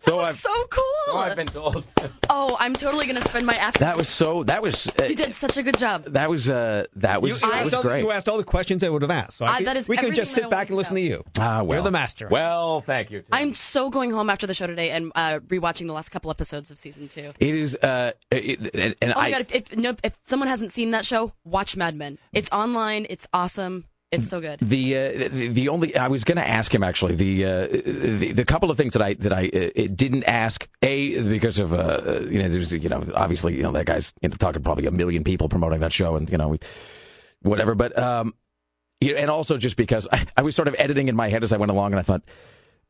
[0.00, 0.82] So that was so cool.
[1.08, 1.86] So I've been told.
[2.30, 3.86] oh, I'm totally gonna spend my afternoon.
[3.86, 4.44] That was so.
[4.44, 4.90] That was.
[4.98, 6.04] Uh, you did such a good job.
[6.06, 6.48] That was.
[6.48, 7.42] Uh, that was.
[7.42, 8.00] You, that was all, great.
[8.00, 9.36] You asked all the questions I would have asked.
[9.36, 11.22] So I, that is we can just sit back and listen to you.
[11.38, 11.76] Ah, well.
[11.76, 12.28] You're the master.
[12.28, 13.20] Well, thank you.
[13.20, 13.28] Tim.
[13.30, 16.70] I'm so going home after the show today and uh, rewatching the last couple episodes
[16.70, 17.32] of season two.
[17.38, 17.76] It is.
[17.76, 19.40] Uh, it, and, and oh my I, god!
[19.42, 22.18] If, if, no, if someone hasn't seen that show, watch Mad Men.
[22.32, 23.06] It's online.
[23.10, 23.84] It's awesome.
[24.12, 24.58] It's so good.
[24.58, 28.44] The uh, the, only I was going to ask him actually the, uh, the the
[28.44, 32.42] couple of things that I that I uh, didn't ask a because of uh, you
[32.42, 35.22] know there's you know obviously you know that guy's you know, talking probably a million
[35.22, 36.56] people promoting that show and you know
[37.42, 38.34] whatever but um
[39.00, 41.44] you know, and also just because I, I was sort of editing in my head
[41.44, 42.24] as I went along and I thought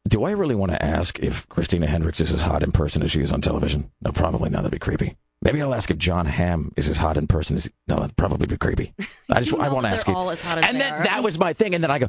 [0.08, 3.10] do I really want to ask if Christina Hendricks is as hot in person as
[3.10, 3.90] she is on television?
[4.00, 4.62] No, probably not.
[4.62, 5.16] That'd be creepy.
[5.42, 7.70] Maybe I'll ask if Jon Hamm is as hot in person as.
[7.88, 8.92] No, that'd probably be creepy.
[9.30, 10.14] I just I want to ask you.
[10.14, 11.04] all as hot as and they then are.
[11.04, 11.74] that was my thing.
[11.74, 12.08] And then I go,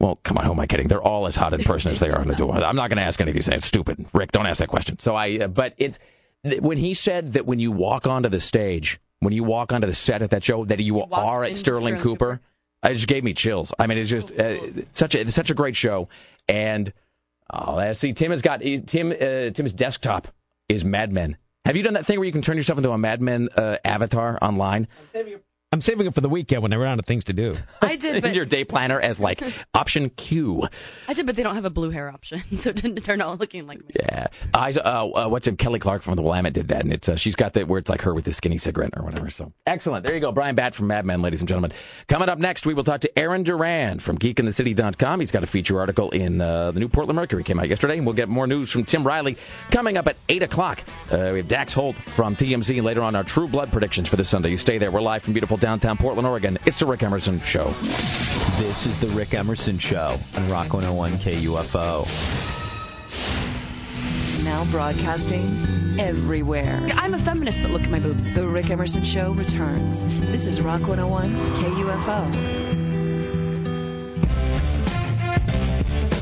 [0.00, 0.86] well, come on, who am I kidding?
[0.86, 2.54] They're all as hot in person as they are on the door.
[2.54, 3.58] I'm not going to ask any of these things.
[3.58, 4.06] It's stupid.
[4.12, 4.98] Rick, don't ask that question.
[5.00, 5.98] So I, uh, but it's
[6.60, 9.94] when he said that when you walk onto the stage, when you walk onto the
[9.94, 12.40] set at that show, that you, walk are at into Sterling, Sterling Cooper, Cooper.
[12.84, 13.74] It just gave me chills.
[13.76, 14.56] I mean, it's just uh,
[14.92, 16.08] such a such a great show.
[16.48, 16.92] And
[17.52, 20.28] oh, let's see, Tim has got Tim uh, Tim's desktop
[20.68, 21.36] is Mad Men.
[21.68, 23.76] Have you done that thing where you can turn yourself into a Mad Men uh,
[23.84, 24.88] avatar online?
[25.70, 27.54] I'm saving it for the weekend when I run out of things to do.
[27.82, 29.42] I did, but your day planner as like
[29.74, 30.66] option Q.
[31.06, 33.38] I did, but they don't have a blue hair option, so it didn't turn out
[33.38, 33.92] looking like me.
[33.94, 35.58] Yeah, I uh, uh, what's it?
[35.58, 37.90] Kelly Clark from the Willamette did that, and it's uh, she's got that where it's
[37.90, 39.28] like her with the skinny cigarette or whatever.
[39.28, 40.06] So excellent.
[40.06, 41.72] There you go, Bryan Batt from Mad Men, ladies and gentlemen.
[42.08, 45.20] Coming up next, we will talk to Aaron Duran from GeekInTheCity.com.
[45.20, 48.06] He's got a feature article in uh, the New Portland Mercury came out yesterday, and
[48.06, 49.36] we'll get more news from Tim Riley
[49.70, 50.82] coming up at eight o'clock.
[51.12, 54.16] Uh, we have Dax Holt from TMZ, and later on our True Blood predictions for
[54.16, 54.50] this Sunday.
[54.50, 54.90] You stay there.
[54.90, 56.58] We're live from beautiful downtown Portland, Oregon.
[56.66, 57.68] It's the Rick Emerson Show.
[58.58, 62.06] This is the Rick Emerson Show on Rock 101 KUFO.
[64.44, 66.86] Now broadcasting everywhere.
[66.94, 68.30] I'm a feminist, but look at my boobs.
[68.30, 70.04] The Rick Emerson Show returns.
[70.30, 72.68] This is Rock 101 KUFO.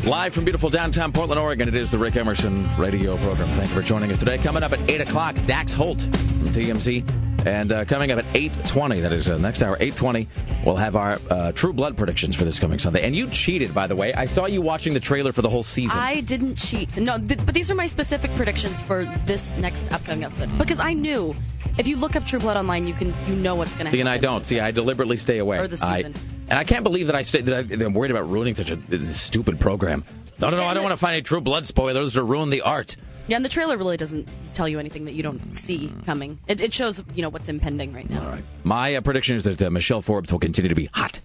[0.07, 3.49] Live from beautiful downtown Portland, Oregon, it is the Rick Emerson radio program.
[3.57, 4.39] Thank you for joining us today.
[4.39, 7.26] Coming up at 8 o'clock, Dax Holt from TMZ.
[7.47, 10.27] And uh, coming up at 8.20, that is uh, next hour, 8.20,
[10.65, 13.03] we'll have our uh, True Blood predictions for this coming Sunday.
[13.07, 14.13] And you cheated, by the way.
[14.13, 15.97] I saw you watching the trailer for the whole season.
[16.01, 16.99] I didn't cheat.
[16.99, 20.93] No, th- but these are my specific predictions for this next upcoming episode because I
[20.93, 21.37] knew
[21.79, 23.97] if you look up True Blood online, you can you know what's going to happen.
[23.97, 24.45] See, and I don't.
[24.45, 25.59] See, I deliberately stay away.
[25.59, 26.15] Or the I- season.
[26.49, 28.79] and I can't believe that I stay, that I, I'm worried about ruining such a,
[28.91, 30.05] a stupid program.
[30.41, 32.63] No, no, no, I don't want to find any True Blood spoilers or ruin the
[32.63, 32.97] art.
[33.29, 36.39] Yeah, and the trailer really doesn't tell you anything that you don't see coming.
[36.47, 38.25] It, it shows you know what's impending right now.
[38.25, 38.45] All right.
[38.63, 41.21] My uh, prediction is that uh, Michelle Forbes will continue to be hot.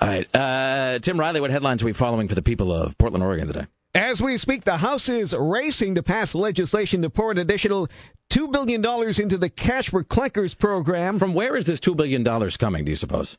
[0.00, 0.34] All right.
[0.34, 3.66] Uh, Tim Riley, what headlines are we following for the people of Portland, Oregon today?
[3.94, 7.88] As we speak, the House is racing to pass legislation to pour an additional
[8.30, 8.84] $2 billion
[9.22, 11.18] into the Cash for Clunkers program.
[11.20, 13.38] From where is this $2 billion coming, do you suppose?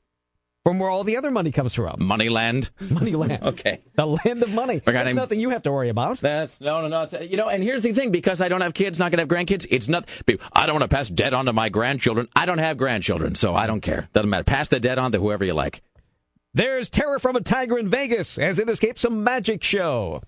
[0.65, 1.99] From where all the other money comes from.
[1.99, 2.71] Moneyland.
[2.81, 3.43] Moneyland.
[3.43, 3.81] okay.
[3.93, 4.79] The land of money.
[4.79, 6.19] guy That's named- nothing you have to worry about.
[6.21, 7.03] That's no, no, no.
[7.03, 9.29] It's, you know, and here's the thing: because I don't have kids, not gonna have
[9.29, 9.67] grandkids.
[9.69, 10.09] It's not.
[10.53, 12.27] I don't want to pass debt on to my grandchildren.
[12.35, 14.09] I don't have grandchildren, so I don't care.
[14.13, 14.43] Doesn't matter.
[14.43, 15.83] Pass the debt on to whoever you like.
[16.55, 20.21] There's terror from a tiger in Vegas as it escapes a magic show.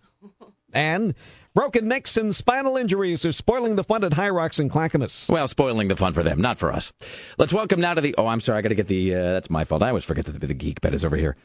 [0.71, 1.15] And
[1.57, 5.25] broken necks and spinal injuries are spoiling the fun at High Rocks in Clackamas.
[5.27, 6.93] Well, spoiling the fun for them, not for us.
[7.39, 8.13] Let's welcome now to the.
[8.15, 9.15] Oh, I'm sorry, I got to get the.
[9.15, 9.81] Uh, that's my fault.
[9.81, 11.35] I always forget that the, the geek bed is over here.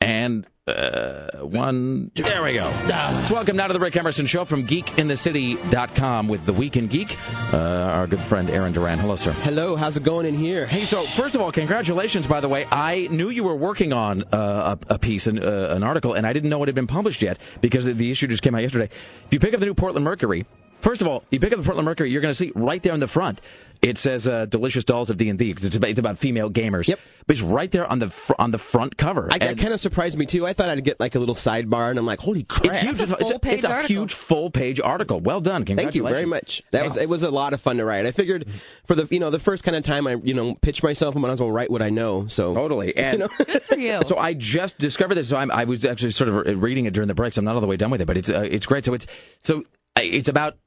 [0.00, 2.10] And uh, one.
[2.14, 2.72] There we go.
[2.86, 7.18] Let's welcome now to the Rick Emerson Show from geekinthecity.com with the Weekend Geek,
[7.52, 8.98] uh, our good friend Aaron Duran.
[8.98, 9.32] Hello, sir.
[9.32, 10.66] Hello, how's it going in here?
[10.66, 12.66] Hey, so first of all, congratulations, by the way.
[12.72, 16.26] I knew you were working on uh, a, a piece, an, uh, an article, and
[16.26, 18.88] I didn't know it had been published yet because the issue just came out yesterday.
[19.26, 20.46] If you pick up the new Portland Mercury,
[20.80, 22.94] First of all, you pick up the Portland Mercury, you're going to see right there
[22.94, 23.40] in the front.
[23.82, 26.50] It says uh, "Delicious Dolls of D and D" because it's about, it's about female
[26.50, 26.86] gamers.
[26.86, 27.00] Yep.
[27.26, 29.30] But it's right there on the fr- on the front cover.
[29.32, 30.46] I, that kind of surprised me too.
[30.46, 32.66] I thought I'd get like a little sidebar, and I'm like, holy crap!
[32.66, 33.00] It's huge.
[33.00, 35.20] It's a full-page it's a huge full page article.
[35.20, 35.64] Well done.
[35.64, 36.60] Thank you very much.
[36.72, 38.04] That was it was a lot of fun to write.
[38.04, 38.50] I figured
[38.84, 41.20] for the you know the first kind of time I you know pitch myself, I
[41.20, 42.26] might as well write what I know.
[42.26, 42.94] So Totally.
[42.94, 44.00] And Good for you.
[44.06, 45.30] So I just discovered this.
[45.30, 47.32] So I'm, I was actually sort of reading it during the break.
[47.32, 48.84] So I'm not all the way done with it, but it's uh, it's great.
[48.84, 49.06] So it's
[49.40, 49.60] so
[49.96, 50.58] uh, it's about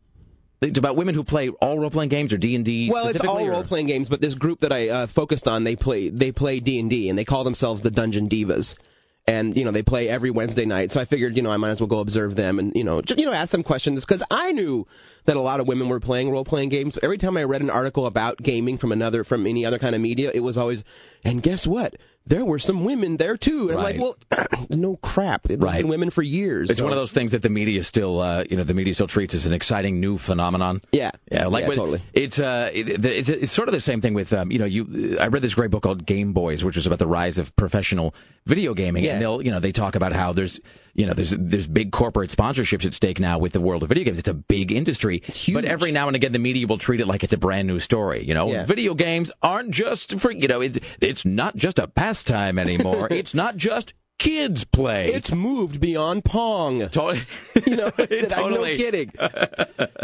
[0.64, 2.90] it's about women who play all role playing games or D and D.
[2.90, 5.76] Well, it's all role playing games, but this group that I uh, focused on, they
[5.76, 8.76] play they play D and D, and they call themselves the Dungeon Divas.
[9.26, 11.69] And you know they play every Wednesday night, so I figured you know I might
[11.69, 14.22] as well go observe them and you know just, you know ask them questions because
[14.30, 14.85] I knew
[15.23, 16.99] that a lot of women were playing role playing games.
[17.02, 20.02] Every time I read an article about gaming from another from any other kind of
[20.02, 20.84] media, it was always
[21.23, 21.95] and guess what?
[22.26, 23.70] There were some women there too.
[23.70, 23.95] And Right.
[23.95, 25.50] I'm like, well, no crap.
[25.50, 25.78] It's Right.
[25.82, 26.70] been women for years.
[26.70, 28.94] It's so- one of those things that the media still, uh, you know, the media
[28.94, 30.82] still treats as an exciting new phenomenon.
[30.94, 32.02] Yeah, Yeah, like Yeah, with- totally.
[32.14, 35.18] It's uh, it, it's, it's sort of the same thing with um, you know, you.
[35.20, 38.16] I read this great book called Game Boys, which is about the rise of professional
[38.45, 39.14] video gaming, Yeah.
[39.14, 40.60] and they'll, you know, they talk about how there's,
[40.95, 44.03] you know, there's there's big corporate sponsorships at stake now with the world of video
[44.03, 44.20] games.
[44.20, 47.24] It's a big industry, but every now and again the media will treat it like
[47.24, 48.24] it's a brand new story.
[48.26, 48.64] You know, Yeah.
[48.65, 53.07] video games aren't just for you know, it's it's not just a pastime anymore.
[53.11, 55.06] it's not just kids play.
[55.07, 56.80] It's moved beyond Pong.
[56.90, 57.23] Totally.
[57.65, 59.11] You know, that I- no kidding.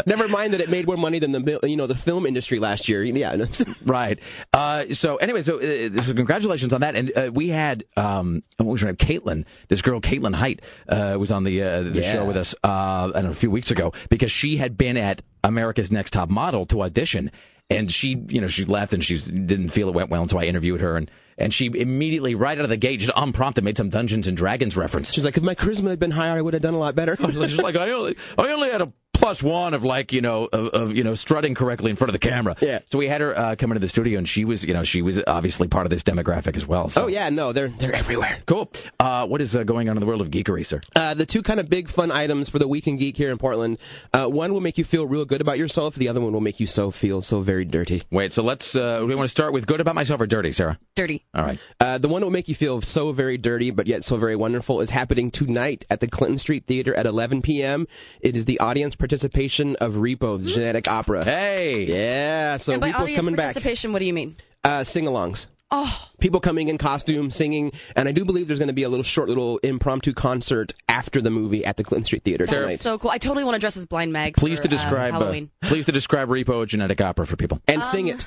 [0.06, 2.88] Never mind that it made more money than the you know the film industry last
[2.88, 3.02] year.
[3.02, 3.36] Yeah,
[3.84, 4.18] Right.
[4.54, 6.94] Uh, so anyway, so, uh, so congratulations on that.
[6.94, 8.96] And uh, we had um, what was her name?
[8.96, 9.44] Caitlin.
[9.68, 12.12] This girl, Caitlin Height, uh, was on the uh, the Yeah.
[12.12, 12.54] show with us.
[12.64, 16.12] Uh, I don't know, a few weeks ago because she had been at America's Next
[16.12, 17.30] Top Model to audition.
[17.72, 20.38] And she, you know, she left and she didn't feel it went well, and so
[20.40, 21.08] I interviewed her, and,
[21.40, 24.76] and she immediately, right out of the gate, just unprompted, made some Dungeons and Dragons
[24.76, 25.12] reference.
[25.12, 27.16] She's like, if my charisma had been higher, I would have done a lot better.
[27.26, 30.68] She's like, I only, I only had a plus one of like, you know, of,
[30.68, 32.56] of you know, strutting correctly in front of the camera.
[32.60, 32.80] Yeah.
[32.86, 35.02] So we had her uh, come into the studio, and she was, you know, she
[35.02, 36.88] was obviously part of this demographic as well.
[36.88, 37.04] So.
[37.04, 38.38] Oh yeah, no, they're they're everywhere.
[38.46, 38.72] Cool.
[38.98, 40.80] Uh, what is uh, going on in the world of geekery, sir?
[40.96, 43.78] Uh, the two kind of big fun items for the weekend geek here in Portland.
[44.12, 45.94] Uh, one will make you feel real good about yourself.
[45.94, 48.02] The other one will make you so feel so very dirty.
[48.10, 48.74] Wait, so let's.
[48.74, 50.78] Uh, we want to start with good about myself or dirty, Sarah?
[50.94, 51.26] Dirty.
[51.34, 51.58] All right.
[51.78, 54.36] Uh, the one that will make you feel so very dirty, but yet so very
[54.36, 57.86] wonderful, is happening tonight at the Clinton Street Theater at 11 p.m.
[58.20, 61.24] It is the audience participation of Repo, the Genetic Opera.
[61.24, 62.58] Hey, yeah.
[62.58, 63.46] So and by Repo's audience coming back.
[63.46, 64.36] participation, what do you mean?
[64.62, 65.48] Uh, sing-alongs.
[65.72, 68.88] Oh, People coming in costume, singing, and I do believe there's going to be a
[68.88, 72.78] little short, little impromptu concert after the movie at the Clinton Street Theater that's tonight.
[72.80, 73.10] so cool.
[73.10, 74.36] I totally want to dress as Blind Mag.
[74.36, 75.12] Please for, to describe.
[75.14, 75.50] uh, uh, Halloween.
[75.62, 77.60] please to describe Repo Genetic Opera for people.
[77.66, 78.26] and sing it.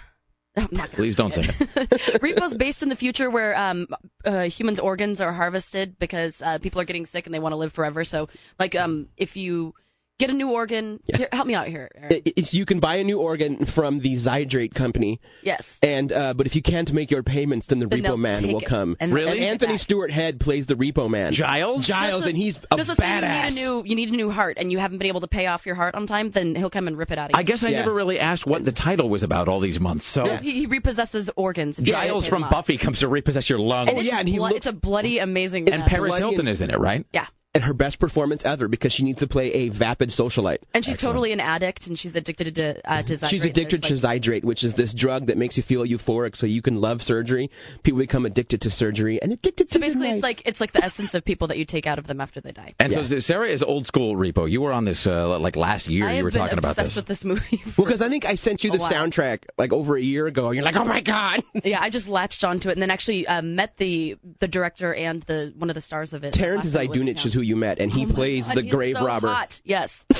[0.93, 1.49] Please don't sing it.
[2.21, 3.87] Repo's based in the future where um,
[4.23, 7.57] uh, humans' organs are harvested because uh, people are getting sick and they want to
[7.57, 8.03] live forever.
[8.03, 8.29] So,
[8.59, 9.73] like, um, if you
[10.19, 11.89] get a new organ, here, help me out here.
[11.95, 12.21] Aaron.
[12.25, 15.19] It's you can buy a new organ from the Zydrate company.
[15.41, 15.79] Yes.
[15.83, 18.59] And uh, but if you can't make your payments, then the Then Repo Man will
[18.59, 18.95] it come.
[18.99, 19.31] and Really?
[19.39, 19.77] And Anthony.
[19.77, 21.33] Stewart Head plays the Repo Man.
[21.33, 21.85] Giles.
[21.87, 23.55] Giles, So- and he's a no, so say you badass.
[23.55, 25.47] need a new you need a new heart and you haven't been able to pay
[25.47, 27.39] off your heart on time, then he'll come and rip it out of you.
[27.39, 27.79] I guess I Yeah.
[27.79, 30.05] never really asked what the title was about all these months.
[30.05, 31.79] So he, he repossesses organs.
[31.79, 32.43] And you gotta Giles from.
[32.49, 33.89] Buffy comes to repossess your lungs.
[33.89, 35.69] And it's, yeah, and he blo- looks- it's a bloody, amazing.
[35.69, 35.89] and mess.
[35.89, 37.05] Paris Hilton is in it, right?
[37.13, 37.25] Yeah.
[37.55, 40.57] And her best performance ever because she needs to play a vapid socialite.
[40.73, 43.49] And she's totally an addict, and she's addicted to uh, to She's Zydrate.
[43.51, 46.63] addicted to like- Zydrate, which is this drug that makes you feel euphoric, so you
[46.63, 47.51] can love surgery.
[47.83, 50.13] People become addicted to surgery and addicted So to basically, life.
[50.15, 52.41] it's like it's like the essence of people that you take out of them after
[52.41, 52.73] they die.
[52.79, 54.49] And so Sarah is old school Repo.
[54.49, 56.07] You were on this uh, like last year.
[56.07, 56.95] I you were talking about obsessed this.
[56.95, 57.61] with this movie.
[57.77, 60.55] well, because I think I sent you the soundtrack like over a year ago, and
[60.55, 63.43] you're like, "Oh my god!" yeah, I just latched onto it, and then actually uh,
[63.43, 66.33] met the the director and the one of the stars of it.
[66.33, 68.47] Terrance last time I was in Zdunich is who you met, and he Oh plays
[68.47, 69.27] God, the he's grave so robber.
[69.27, 69.61] Hot.
[69.63, 70.05] Yes.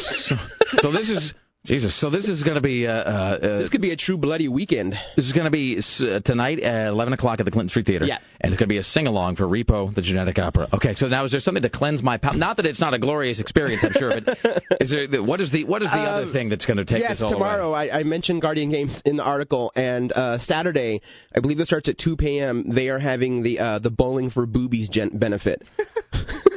[0.81, 1.33] so this is
[1.65, 1.95] Jesus.
[1.95, 2.85] So this is going to be.
[2.87, 4.99] Uh, uh, uh, This could be a true bloody weekend.
[5.15, 8.05] This is going to be uh, tonight at 11 o'clock at the Clinton Street Theater.
[8.05, 8.17] Yeah.
[8.41, 10.67] And it's going to be a sing along for Repo, the genetic opera.
[10.73, 12.37] Okay, so now is there something to cleanse my palate?
[12.37, 14.37] Not that it's not a glorious experience, I'm sure, but
[14.81, 17.07] is there, what is the, what is the other thing that's going to take Uh,
[17.07, 17.39] yes, this all away?
[17.39, 20.99] tomorrow I, I mentioned Guardian Games in the article, and uh, Saturday,
[21.33, 22.69] I believe it starts at 2 p.m.
[22.69, 25.69] They are having the uh, the bowling for boobies gen- benefit.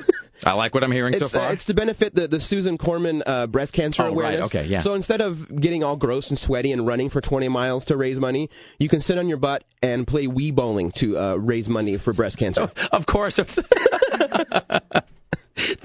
[0.47, 1.52] I like what I'm hearing It's, so uh, far.
[1.52, 4.47] it's to benefit the, the Susan Komen uh, breast cancer Oh, right, awareness.
[4.47, 4.78] okay, yeah.
[4.78, 8.20] So instead of getting all gross and sweaty and running for 20 miles to raise
[8.20, 8.48] money,
[8.78, 12.12] you can sit on your butt and play Wii bowling to uh, raise money for
[12.12, 12.70] breast cancer.
[12.93, 13.36] of course.
[13.36, 14.93] the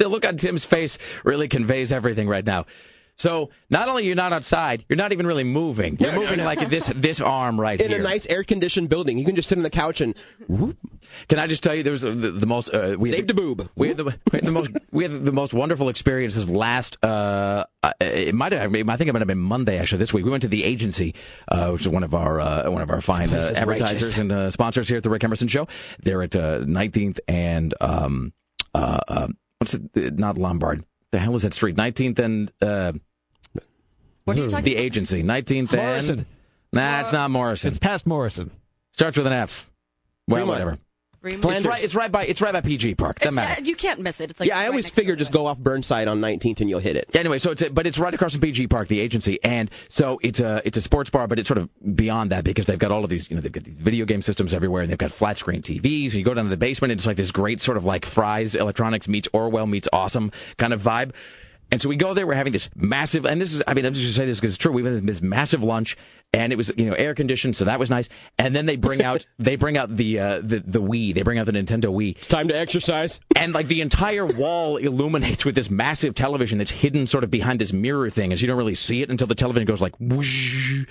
[0.08, 2.66] look on Tim's face really conveys everything right now.
[3.22, 5.98] So not only you're not outside, you're not even really moving.
[5.99, 7.85] You're moving like this this arm right here.
[7.85, 8.02] in here.
[8.02, 9.19] a nice air conditioned building.
[9.19, 10.15] You can just sit on the couch and
[10.48, 10.77] whoop.
[11.27, 13.69] Can I just tell you, there was the, the most uh, we Saved a boob.
[13.76, 16.98] We had the, we had the most we had the most wonderful experiences last.
[17.03, 18.73] Uh, uh, it might have.
[18.73, 19.99] I think it might have been Monday actually.
[19.99, 21.14] This week we went to the agency,
[21.48, 24.18] uh, which is one of our uh, one of our fine uh, advertisers righteous.
[24.18, 25.68] and uh, sponsors here at the Rick Emerson Show.
[26.02, 28.34] They're at uh, 19th and um,
[28.73, 30.18] what's it?
[30.18, 30.84] Not Lombard.
[31.11, 31.76] The hell is that street?
[31.76, 32.93] 19th and uh,
[34.26, 35.23] What are you talking the agency.
[35.23, 36.19] 19th Morrison.
[36.19, 36.26] and
[36.73, 37.69] nah, it's not Morrison.
[37.69, 38.52] It's past Morrison.
[38.93, 39.69] Starts with an F.
[40.27, 40.49] Well, Fremont.
[40.49, 40.80] whatever.
[41.22, 41.56] Fremont?
[41.56, 41.84] It's right.
[41.84, 42.26] It's right by.
[42.26, 43.19] It's right by PG Park.
[43.19, 43.61] Doesn't matter.
[43.61, 44.31] uh, you can't miss it.
[44.31, 46.80] It's like yeah, I always next figure just go off Burnside on 19th and you'll
[46.80, 47.10] hit it.
[47.14, 50.19] Anyway, so it's a, but it's right across from PG Park, the agency, and so
[50.23, 52.91] it's a it's a sports bar, but it's sort of beyond that because they've got
[52.91, 55.11] all of these you know they've got these video game systems everywhere, and they've got
[55.11, 57.61] flat screen TVs, and you go down to the basement, and it's like this great
[57.61, 61.11] sort of like Fry's Electronics meets Orwell meets Awesome kind of vibe.
[61.72, 62.27] And so we go there.
[62.27, 64.39] We're having this massive, and this is, I mean, I'm just going to say this
[64.39, 64.73] because it's true.
[64.73, 65.95] We've had this massive lunch,
[66.34, 68.10] and it was, you know, air conditioned, so that was nice.
[68.38, 71.15] And then they bring out, they bring out the, uh, the, the Wii.
[71.15, 72.18] They bring out the Nintendo Wii.
[72.18, 73.22] It's time to exercise.
[73.38, 77.60] And like the entire wall illuminates with this massive television that's hidden sort of behind
[77.60, 80.85] this mirror thing, as you don't really see it until the television goes like whoosh.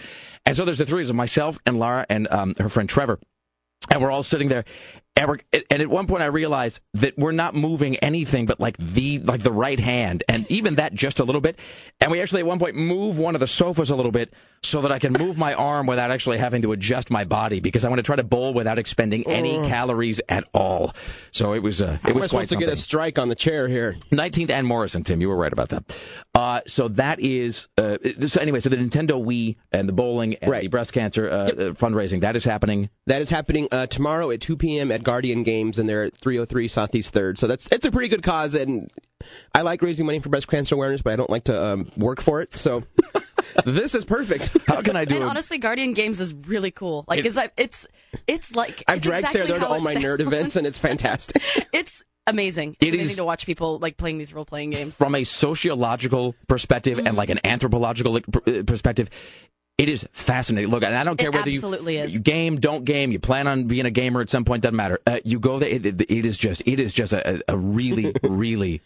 [0.47, 3.19] And so there's the three of us, myself and Lara and um, her friend Trevor,
[3.91, 4.65] and we're all sitting there.
[5.17, 5.39] And,
[5.71, 9.43] and at one point, I realized that we're not moving anything but like the like
[9.43, 11.59] the right hand, and even that just a little bit.
[12.01, 14.33] And we actually at one point move one of the sofas a little bit
[14.63, 17.85] so that I can move my arm without actually having to adjust my body because
[17.85, 19.67] I want to try to bowl without expending any Oh.
[19.67, 20.95] calories at all.
[21.33, 23.35] So it was uh, it am was quite supposed to get a strike on the
[23.35, 23.97] chair here?
[24.13, 25.21] 19th and Morrison, Tim.
[25.21, 25.99] You were right about that.
[26.35, 27.69] Uh, so that is.
[27.77, 31.35] Uh, so anyway, so the Nintendo Wii and the bowling and the breast cancer uh,
[31.35, 32.89] uh, fundraising that is happening.
[33.07, 34.91] That is happening uh, tomorrow at 2 p.m.
[34.93, 37.39] at Guardian Games, and they're at 303 Southeast Third.
[37.39, 38.91] So that's it's a pretty good cause, and
[39.55, 42.21] I like raising money for breast cancer awareness, but I don't like to um, work
[42.21, 42.57] for it.
[42.59, 42.85] So
[43.65, 44.57] this is perfect.
[44.67, 45.17] How can I do?
[45.17, 45.21] It?
[45.23, 47.05] And honestly, Guardian Games is really cool.
[47.09, 47.87] Like It- it's like it's
[48.27, 50.67] it's like I've it's dragged exactly Sarah there to all it my nerd events, and
[50.67, 51.43] it's fantastic.
[51.73, 52.77] It's amazing.
[52.81, 54.97] It It's is- to watch people like playing these role playing games.
[54.97, 59.11] From a sociological perspective and like an anthropological like, pr- uh, perspective,
[59.81, 60.71] it is fascinating.
[60.71, 62.15] Look, and I don't care It whether absolutely you, is.
[62.15, 65.01] you game, don't game, you plan on being a gamer at some point, doesn't matter.
[65.07, 68.13] Uh, you go there, it, it- it is just, it is just a, a really,
[68.23, 68.81] really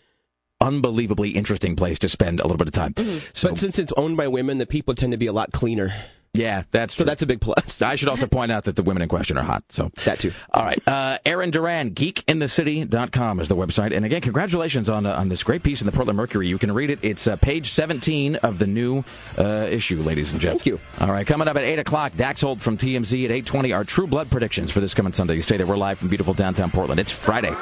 [0.60, 2.94] unbelievably interesting place to spend a little bit of time.
[3.32, 5.94] So, but since it's owned by women, the people tend to be a lot cleaner.
[6.34, 7.80] Yeah, that's So that's a big plus.
[7.80, 9.64] I should also point out that the women in question are hot.
[9.68, 10.32] So that too.
[10.52, 13.94] All right, uh, Aaron Duran, geekinthecity.com is the website.
[13.94, 16.48] And again, congratulations on uh, on this great piece in the Portland Mercury.
[16.48, 16.98] You can read it.
[17.02, 19.04] It's uh, page 17 of the new
[19.38, 20.62] uh, issue, ladies and gents.
[20.62, 20.80] Thank you.
[21.00, 24.06] All right, coming up at 8 o'clock, Dax Holt from TMZ at 820, our True
[24.06, 25.34] Blood predictions for this coming Sunday.
[25.36, 25.66] You stay there.
[25.66, 27.00] We're live from beautiful downtown Portland.
[27.00, 27.54] It's Friday.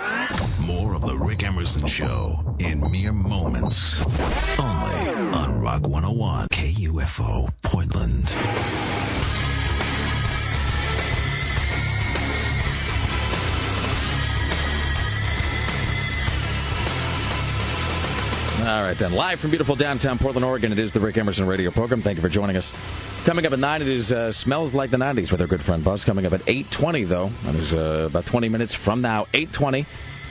[0.60, 4.02] More of the Rick Emerson Show in mere moments.
[4.58, 8.34] Only on Rock 101 KUFO Portland.
[18.62, 19.12] All right, then.
[19.12, 22.00] Live from beautiful downtown Portland, Oregon, it is the Rick Emerson radio program.
[22.00, 22.72] Thank you for joining us.
[23.24, 25.82] Coming up at 9, it is uh, Smells Like the 90s with our good friend
[25.82, 26.04] Buzz.
[26.04, 27.28] Coming up at 8.20, though.
[27.42, 29.24] That is uh, about 20 minutes from now.
[29.32, 29.84] 8.20.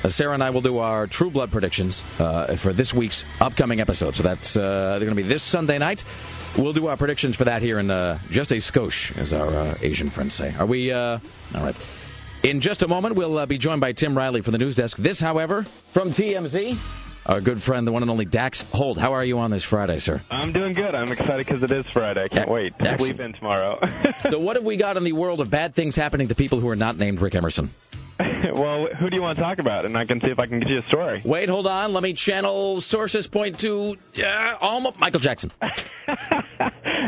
[0.03, 3.81] Uh, Sarah and I will do our True Blood predictions uh, for this week's upcoming
[3.81, 4.15] episode.
[4.15, 6.03] So that's uh, going to be this Sunday night.
[6.57, 9.77] We'll do our predictions for that here in uh, just a skosh, as our uh,
[9.81, 10.53] Asian friends say.
[10.59, 10.91] Are we?
[10.91, 11.19] Uh,
[11.55, 11.75] all right.
[12.43, 14.97] In just a moment, we'll uh, be joined by Tim Riley from the news desk.
[14.97, 16.77] This, however, from TMZ,
[17.25, 18.97] our good friend, the one and only Dax Holt.
[18.97, 20.21] How are you on this Friday, sir?
[20.29, 20.93] I'm doing good.
[20.93, 22.23] I'm excited because it is Friday.
[22.23, 22.77] I can't wait.
[22.79, 23.01] to excellent.
[23.15, 23.79] Sleep in tomorrow.
[24.23, 26.67] so, what have we got in the world of bad things happening to people who
[26.67, 27.69] are not named Rick Emerson?
[28.53, 29.85] Well, who do you want to talk about?
[29.85, 31.21] And I can see if I can get you a story.
[31.25, 31.93] Wait, hold on.
[31.93, 35.51] Let me channel sources point to uh, almost Michael Jackson.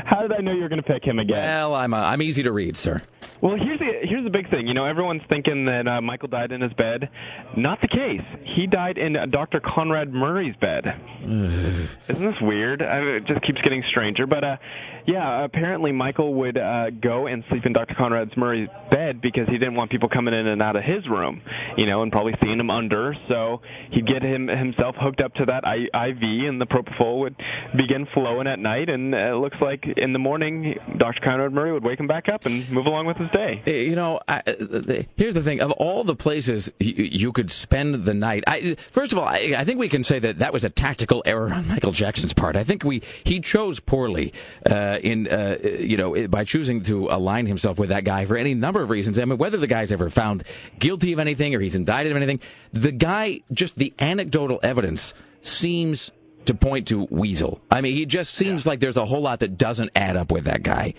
[0.05, 1.37] How did I know you were going to pick him again?
[1.43, 3.01] Well, I'm uh, I'm easy to read, sir.
[3.41, 4.67] Well, here's the here's the big thing.
[4.67, 7.09] You know, everyone's thinking that uh, Michael died in his bed.
[7.57, 8.21] Not the case.
[8.55, 9.59] He died in uh, Dr.
[9.59, 10.85] Conrad Murray's bed.
[11.23, 12.81] Isn't this weird?
[12.81, 14.25] I mean, it just keeps getting stranger.
[14.27, 14.57] But uh,
[15.05, 17.95] yeah, apparently Michael would uh, go and sleep in Dr.
[17.95, 21.41] Conrad's Murray's bed because he didn't want people coming in and out of his room,
[21.77, 23.15] you know, and probably seeing him under.
[23.27, 23.61] So
[23.91, 27.35] he'd get him himself hooked up to that I- IV, and the propofol would
[27.75, 28.89] begin flowing at night.
[28.89, 31.21] And it looks like in the morning, Dr.
[31.23, 33.61] Conrad Murray would wake him back up and move along with his day.
[33.65, 38.03] You know, I, uh, here's the thing: of all the places you, you could spend
[38.05, 40.63] the night, I, first of all, I, I think we can say that that was
[40.63, 42.55] a tactical error on Michael Jackson's part.
[42.55, 44.33] I think we he chose poorly
[44.69, 48.53] uh, in uh, you know by choosing to align himself with that guy for any
[48.53, 49.19] number of reasons.
[49.19, 50.43] I mean, whether the guy's ever found
[50.79, 52.39] guilty of anything or he's indicted of anything,
[52.71, 56.11] the guy just the anecdotal evidence seems
[56.45, 57.61] to point to Weasel.
[57.71, 60.45] I mean, he just seems like there's a whole lot that doesn't add up with
[60.45, 60.93] that guy.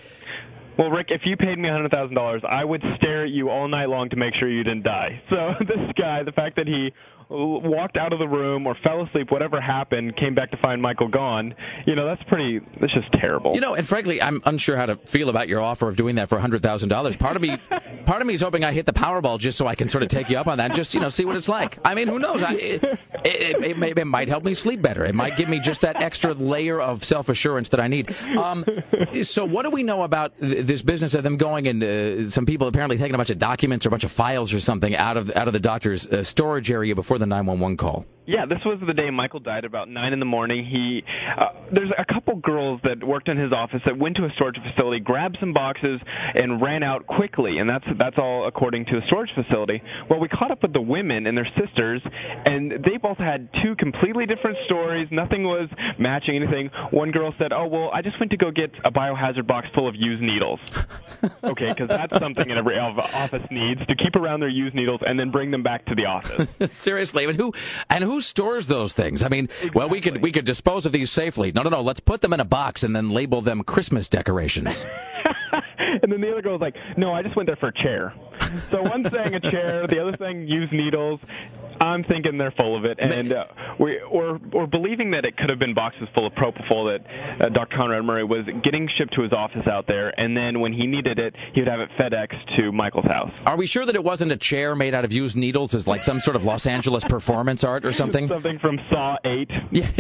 [0.79, 4.09] Well, Rick, if you paid me $100,000, I would stare at you all night long
[4.11, 5.23] to make sure you didn't die.
[5.31, 6.93] So this guy, the fact that he
[7.35, 11.09] walked out of the room or fell asleep, whatever happened, came back to find Michael
[11.09, 11.55] gone,
[11.87, 13.55] you know, that's pretty, that's just terrible.
[13.55, 16.29] You know, and frankly, I'm unsure how to feel about your offer of doing that
[16.29, 17.19] for $100,000.
[17.19, 17.57] Part of me,
[18.07, 20.09] part of me is hoping I hit the Powerball just so I can sort of
[20.09, 21.79] take you up on that and just, you know, see what it's like.
[21.85, 22.43] I mean, who knows?
[22.43, 22.85] I, it,
[23.25, 25.05] it, it, it might help me sleep better.
[25.05, 28.15] It might give me just that extra layer of self assurance that I need.
[28.39, 28.65] Um,
[29.23, 32.47] so, what do we know about th- this business of them going and uh, some
[32.47, 35.17] people apparently taking a bunch of documents or a bunch of files or something out
[35.17, 38.05] of out of the doctor's uh, storage area before the 911 call?
[38.27, 40.65] Yeah, this was the day Michael died about nine in the morning.
[40.65, 41.03] He,
[41.37, 44.57] uh, there's a couple girls that worked in his office that went to a storage
[44.65, 46.01] facility, grabbed some boxes,
[46.35, 47.59] and ran out quickly.
[47.59, 49.83] And that's that's all according to the storage facility.
[50.09, 52.01] Well, we caught up with the women and their sisters,
[52.47, 55.07] and they both had two completely different stories.
[55.11, 55.69] Nothing was
[55.99, 56.71] matching anything.
[56.93, 59.87] One girl said, "Oh well, I just went to go get a biohazard box full
[59.87, 60.61] of used needles."
[61.45, 65.19] okay, because that's something in every office needs to keep around their used needles and
[65.19, 66.49] then bring them back to the office.
[66.77, 67.53] Seriously, mean, who
[67.91, 69.23] and who stores those things?
[69.23, 71.53] I mean, well, we could we could dispose of these safely.
[71.53, 71.83] No, no, no.
[71.83, 74.87] Let's put them in a box and then label them Christmas decorations.
[76.05, 78.13] And then the other girl was like, "No, I just went there for a chair."
[78.71, 81.19] So one's saying a chair, the other saying used needles.
[81.81, 83.47] I'm thinking they're full of it, and uh,
[83.81, 87.49] we or or believing that it could have been boxes full of propofol that uh,
[87.49, 87.77] Dr.
[87.77, 91.19] Conrad Murray was getting shipped to his office out there, and then when he needed
[91.19, 93.31] it, he would have it FedEx to Michael's house.
[93.45, 96.05] Are we sure that it wasn't a chair made out of used needles as like
[96.05, 98.29] some sort of Los Angeles performance art or something?
[98.29, 99.51] Something from Saw Eight.
[99.75, 99.91] Yeah,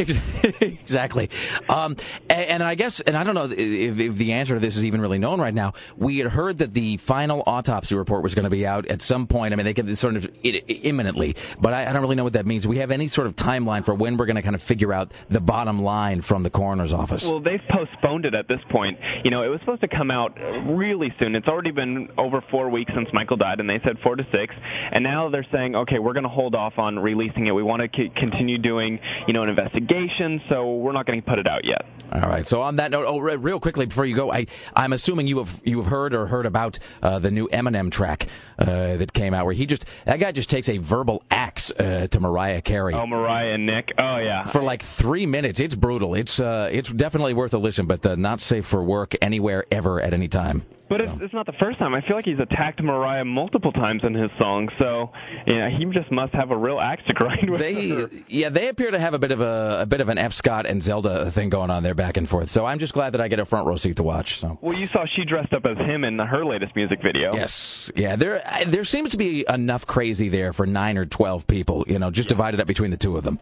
[0.60, 1.31] exactly.
[1.68, 1.97] Um,
[2.31, 4.85] and, and I guess, and I don't know if, if the answer to this is
[4.85, 5.72] even really known right now.
[5.96, 9.26] We had heard that the final autopsy report was going to be out at some
[9.26, 9.52] point.
[9.52, 12.24] I mean, they this sort of i- i- imminently, but I, I don't really know
[12.24, 12.66] what that means.
[12.66, 15.12] We have any sort of timeline for when we're going to kind of figure out
[15.28, 17.26] the bottom line from the coroner's office?
[17.28, 18.98] Well, they've postponed it at this point.
[19.24, 21.34] You know, it was supposed to come out really soon.
[21.34, 24.54] It's already been over four weeks since Michael died, and they said four to six.
[24.92, 27.52] And now they're saying, okay, we're going to hold off on releasing it.
[27.52, 31.28] We want to c- continue doing, you know, an investigation, so we're not going to
[31.28, 31.82] put it out yet.
[32.12, 32.46] All right.
[32.46, 34.46] So on that note, oh, re- real quickly before you go, I,
[34.76, 38.28] I'm assuming you have you have heard or heard about uh, the new Eminem track
[38.59, 42.06] uh, that came out, where he just that guy just takes a verbal axe uh,
[42.11, 42.94] to Mariah Carey.
[42.94, 43.93] Oh, Mariah and Nick.
[43.98, 44.44] Oh, yeah.
[44.44, 46.15] For like three minutes, it's brutal.
[46.15, 50.01] It's uh, it's definitely worth a listen, but uh, not safe for work anywhere ever
[50.01, 50.62] at any time.
[50.89, 51.94] But it's, it's not the first time.
[51.94, 55.11] I feel like he's attacked Mariah multiple times in his songs, so
[55.47, 57.61] yeah, he just must have a real axe to grind with.
[57.61, 60.35] They, yeah, they appear to have a bit of a, a bit of an F.
[60.35, 62.51] Scott and Zelda thing going on there, back and forth.
[62.51, 64.40] So I'm just glad that I get a front row seat to watch.
[64.40, 64.59] So.
[64.61, 67.35] Well, you saw she dressed up as him in her latest music video.
[67.35, 68.16] Yes, yeah.
[68.16, 71.85] There, there seems to be enough crazy there for nine or twelve people.
[71.89, 73.39] You know, just divided up between the two of them.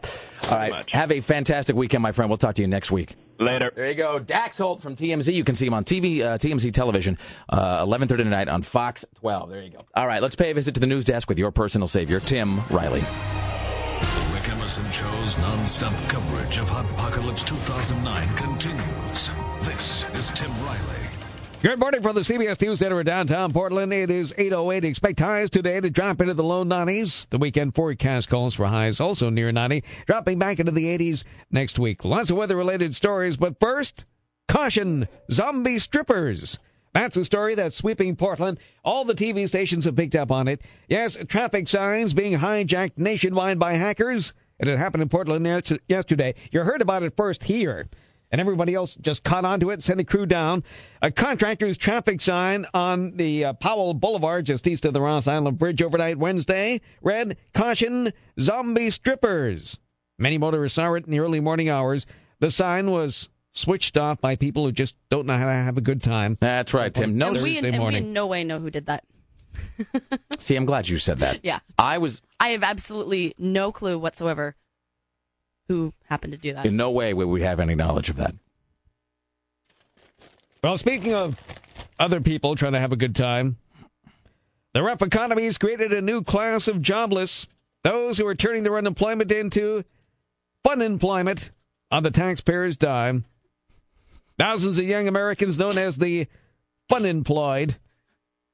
[0.49, 0.85] All right.
[0.93, 2.31] Have a fantastic weekend, my friend.
[2.31, 3.17] We'll talk to you next week.
[3.43, 3.73] Later.
[3.75, 5.33] There you go, Dax Holt from TMZ.
[5.35, 9.51] You can see him on TV, uh, TMZ television, uh, 11:30 tonight on Fox 12.
[9.51, 9.85] There you go.
[9.95, 12.61] All right, let's pay a visit to the news desk with your personal savior, Tim
[12.71, 13.01] Riley.
[13.01, 19.31] The Rick Emerson Show's non-stop coverage of Hot Apocalypse 2009 continues.
[19.61, 21.02] This is Tim Riley.
[21.63, 23.93] Good morning from the CBS News Center in downtown Portland.
[23.93, 24.83] It is 8.08.
[24.83, 27.29] Expect highs today to drop into the low 90s.
[27.31, 31.23] The weekend forecast calls for highs also near 90, dropping back into the 80s
[31.53, 32.05] next week.
[32.05, 34.07] Lots of weather-related stories, but first,
[34.49, 36.59] caution, zombie strippers.
[36.95, 38.59] That's a story that's sweeping Portland.
[38.85, 40.63] All the TV stations have picked up on it.
[40.89, 44.33] Yes, traffic signs being hijacked nationwide by hackers.
[44.59, 45.47] It had happened in Portland
[45.87, 46.35] yesterday.
[46.51, 47.89] You heard about it first here
[48.33, 50.65] and everybody else just caught onto it, sent a crew down.
[51.03, 55.59] A contractor's traffic sign on the uh, Powell Boulevard, just east of the Ross Island
[55.59, 59.79] Bridge overnight Wednesday, read, Caution, zombie strippers.
[60.19, 62.07] Many motorists saw it in the early morning hours.
[62.41, 65.83] The sign was switched off by people who just don't know how to have a
[65.83, 66.39] good time.
[66.41, 67.19] That's right, Tim.
[67.19, 69.05] No and, we, Thursday and we in no way know who did that.
[70.39, 71.41] See, I'm glad you said that.
[71.43, 71.59] Yeah.
[71.79, 74.57] I was I have absolutely no clue whatsoever
[75.69, 76.67] who happened to do that.
[76.67, 78.35] in no way would we have any knowledge of that.
[80.63, 81.43] Well, speaking of
[81.99, 83.57] other people trying to have a good time,
[84.75, 87.47] the rough economy has created a new class of jobless,
[87.83, 89.85] those who are turning their unemployment into
[90.63, 91.51] fun employment
[91.91, 93.25] on the taxpayer's dime.
[94.39, 96.27] Thousands of young Americans known as the
[96.89, 97.77] fun employed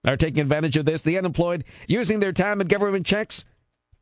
[0.07, 1.03] are taking advantage of this.
[1.03, 3.45] The unemployed using their time and government checks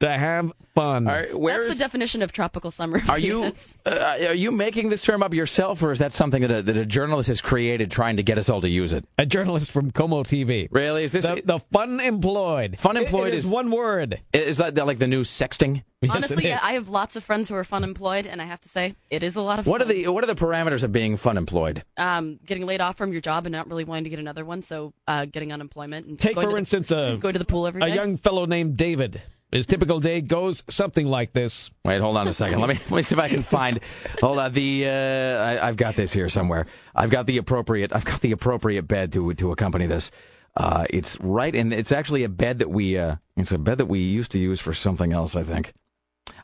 [0.01, 1.05] to have fun.
[1.05, 1.33] That's
[1.69, 3.01] the definition of tropical summer.
[3.09, 3.45] Are you
[3.87, 3.91] uh,
[4.29, 6.85] are you making this term up yourself, or is that something that a, that a
[6.85, 9.05] journalist has created, trying to get us all to use it?
[9.19, 10.69] A journalist from KOMO TV.
[10.71, 11.05] Really?
[11.05, 12.79] Is this The, the fun employed.
[12.79, 14.21] Fun It- employed it is- is one word.
[14.33, 15.83] is that like the new sexting?
[16.09, 18.69] Honestly, yeah, I have lots of friends who are fun employed, and I have to
[18.69, 19.95] say, it is a lot of What are fun.
[19.95, 21.83] the what are the parameters of being fun employed?
[21.97, 24.61] um, getting laid off from your job and not really wanting to get another one,
[24.63, 27.45] so uh, getting unemployment and Take, going for to the- instance, a, go to the
[27.47, 27.95] pool every a day.
[27.95, 29.23] young fellow named David.
[29.57, 31.71] His typical day goes something like this.
[31.83, 32.59] Wait, hold on a second.
[32.59, 33.81] Let me let me see if I can find.
[34.21, 34.53] Hold on.
[34.53, 36.67] The uh, I, I've got this here somewhere.
[36.95, 37.91] I've got the appropriate.
[37.91, 40.11] I've got the appropriate bed to to accompany this.
[40.59, 42.99] Uh, it's right, and it's actually a bed that we.
[42.99, 45.35] Uh, it's a bed that we used to use for something else.
[45.35, 45.73] I think.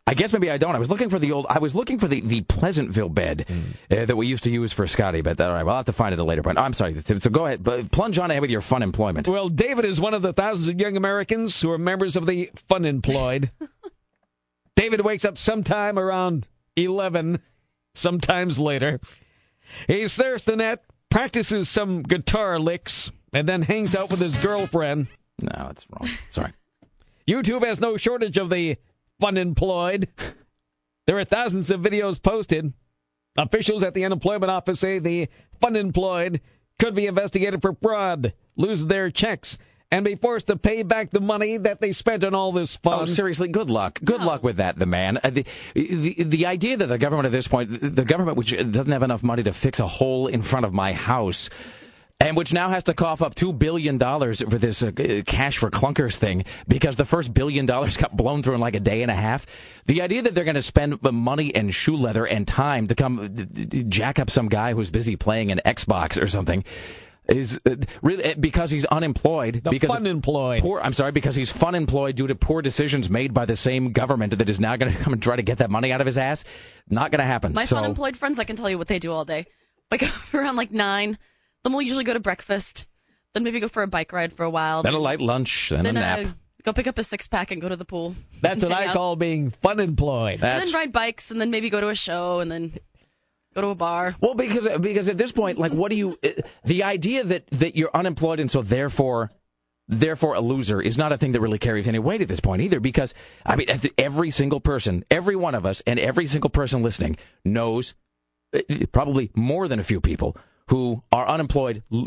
[0.04, 0.74] I guess maybe I don't.
[0.74, 1.46] I was looking for the old.
[1.48, 3.46] I was looking for the, the Pleasantville bed
[3.90, 5.20] uh, that we used to use for Scotty.
[5.20, 6.58] But all right, well, I'll have to find it at a later point.
[6.58, 6.94] I'm sorry.
[6.94, 9.28] So go ahead, but plunge on ahead with your fun employment.
[9.28, 12.50] Well, David is one of the thousands of young Americans who are members of the
[12.68, 13.52] fun employed.
[14.76, 17.40] David wakes up sometime around 11,
[17.94, 19.00] sometimes later.
[19.86, 25.08] He stares the net, practices some guitar licks, and then hangs out with his girlfriend.
[25.40, 26.08] No, that's wrong.
[26.30, 26.52] Sorry.
[27.28, 28.76] YouTube has no shortage of the
[29.22, 30.08] fun employed.
[31.06, 32.72] There are thousands of videos posted.
[33.36, 35.28] Officials at the unemployment office say the
[35.60, 36.40] fun employed
[36.80, 39.58] could be investigated for fraud, lose their checks,
[39.92, 43.02] and be forced to pay back the money that they spent on all this fun.
[43.02, 44.00] Oh, seriously, good luck.
[44.02, 45.18] Good luck with that, the man.
[45.22, 48.90] Uh, the, the, the idea that the government at this point, the government which doesn't
[48.90, 51.48] have enough money to fix a hole in front of my house,
[52.22, 54.92] and which now has to cough up $2 billion for this uh,
[55.26, 58.80] cash for clunkers thing because the first billion dollars got blown through in like a
[58.80, 59.46] day and a half.
[59.86, 63.18] The idea that they're going to spend money and shoe leather and time to come
[63.18, 66.64] uh, jack up some guy who's busy playing an Xbox or something
[67.28, 69.62] is uh, really uh, because he's unemployed.
[69.64, 70.60] The because fun employed.
[70.60, 73.92] Poor, I'm sorry, because he's fun employed due to poor decisions made by the same
[73.92, 76.06] government that is now going to come and try to get that money out of
[76.06, 76.44] his ass.
[76.88, 77.52] Not going to happen.
[77.52, 79.46] My so, fun employed friends, I can tell you what they do all day.
[79.90, 81.18] Wake up around like nine,
[81.64, 82.90] then we'll usually go to breakfast,
[83.34, 84.82] then maybe go for a bike ride for a while.
[84.82, 86.18] then a light lunch, then, then a nap.
[86.26, 86.30] uh,
[86.64, 88.14] go pick up a six pack and go to the pool.
[88.40, 88.94] That's what I out.
[88.94, 90.43] call being fun employed.
[90.43, 92.72] And then ride bikes, and then maybe go to a show, and then
[93.55, 94.14] go to a bar.
[94.20, 96.16] Well, because because at this point, like, what do you?
[96.24, 96.28] uh,
[96.64, 99.30] The idea that that you're unemployed and so therefore.
[99.89, 102.62] Therefore, a loser is not a thing that really carries any weight at this point
[102.62, 102.78] either.
[102.80, 103.12] Because
[103.44, 103.66] I mean,
[103.98, 107.93] every single person, every one of us, and every single person listening knows
[108.55, 108.60] uh,
[108.93, 110.36] probably more than a few people
[110.68, 112.06] who are unemployed l-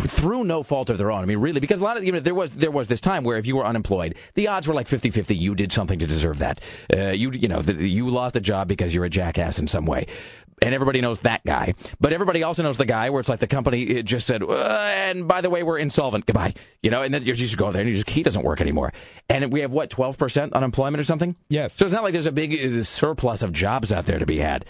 [0.00, 1.22] through no fault of their own.
[1.22, 3.24] I mean, really, because a lot of you know there was there was this time
[3.24, 6.38] where if you were unemployed, the odds were like 50-50 you did something to deserve
[6.38, 6.60] that.
[6.94, 9.86] Uh, you you know the, you lost a job because you're a jackass in some
[9.86, 10.06] way.
[10.60, 13.46] And everybody knows that guy, but everybody also knows the guy where it's like the
[13.46, 14.52] company uh, just said, uh,
[14.92, 16.26] and by the way, we're insolvent.
[16.26, 18.60] Goodbye, you know, and then you just go there and you just he doesn't work
[18.60, 18.92] anymore.
[19.28, 21.36] And we have what twelve percent unemployment or something.
[21.48, 21.76] Yes.
[21.76, 24.38] So it's not like there's a big uh, surplus of jobs out there to be
[24.38, 24.64] had.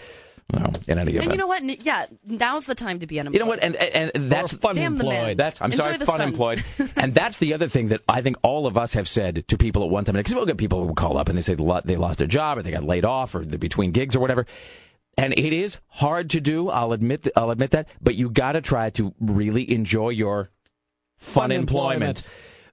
[0.51, 1.25] Well, in any event.
[1.25, 1.63] And you know what?
[1.85, 3.33] Yeah, now's the time to be unemployed.
[3.39, 3.59] You know what?
[3.63, 5.13] And and, and that's fun Damn the man.
[5.17, 5.37] employed.
[5.37, 6.27] That's I'm Enjoy sorry, the fun sun.
[6.29, 6.63] employed.
[6.95, 9.83] and that's the other thing that I think all of us have said to people
[9.83, 10.15] at one time.
[10.15, 12.63] Because we'll get people who call up and they say they lost their job or
[12.63, 14.47] they got laid off or they're between gigs or whatever.
[15.17, 16.69] And it is hard to do.
[16.69, 17.27] I'll admit.
[17.35, 17.87] I'll admit that.
[18.01, 20.49] But you got to try to really enjoy your
[21.17, 22.19] fun, Fun employment.
[22.21, 22.27] employment.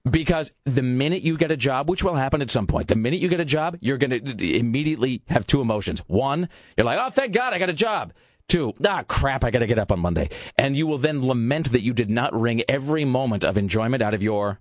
[0.09, 3.19] Because the minute you get a job, which will happen at some point, the minute
[3.19, 6.01] you get a job, you're going to immediately have two emotions.
[6.07, 8.13] One, you're like, oh, thank God I got a job.
[8.49, 10.29] Two, ah, crap, I got to get up on Monday.
[10.57, 14.15] And you will then lament that you did not wring every moment of enjoyment out
[14.15, 14.61] of your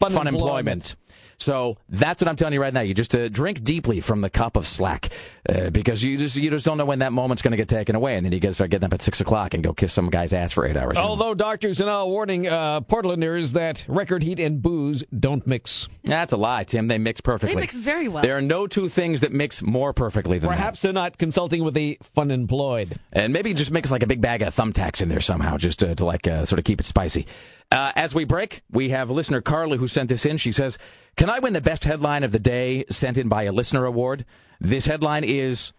[0.00, 0.96] Fun fun, employment.
[0.96, 0.96] employment.
[1.42, 2.80] So that's what I'm telling you right now.
[2.80, 5.10] You just uh, drink deeply from the cup of slack
[5.48, 7.96] uh, because you just you just don't know when that moment's going to get taken
[7.96, 9.92] away, and then you got to start getting up at six o'clock and go kiss
[9.92, 10.96] some guy's ass for eight hours.
[10.96, 15.88] Although doctors are now warning uh, Portlanders that record heat and booze don't mix.
[16.04, 16.88] That's a lie, Tim.
[16.88, 17.54] They mix perfectly.
[17.54, 18.22] They mix very well.
[18.22, 20.56] There are no two things that mix more perfectly than that.
[20.56, 22.98] Perhaps they're not consulting with the fun employed.
[23.12, 25.94] And maybe just mix like a big bag of thumbtacks in there somehow, just to,
[25.94, 27.26] to like uh, sort of keep it spicy.
[27.70, 30.36] Uh, as we break, we have listener Carla who sent this in.
[30.36, 30.76] She says,
[31.16, 34.24] "Can I win the best headline of the day sent in by a listener award?"
[34.60, 35.72] This headline is.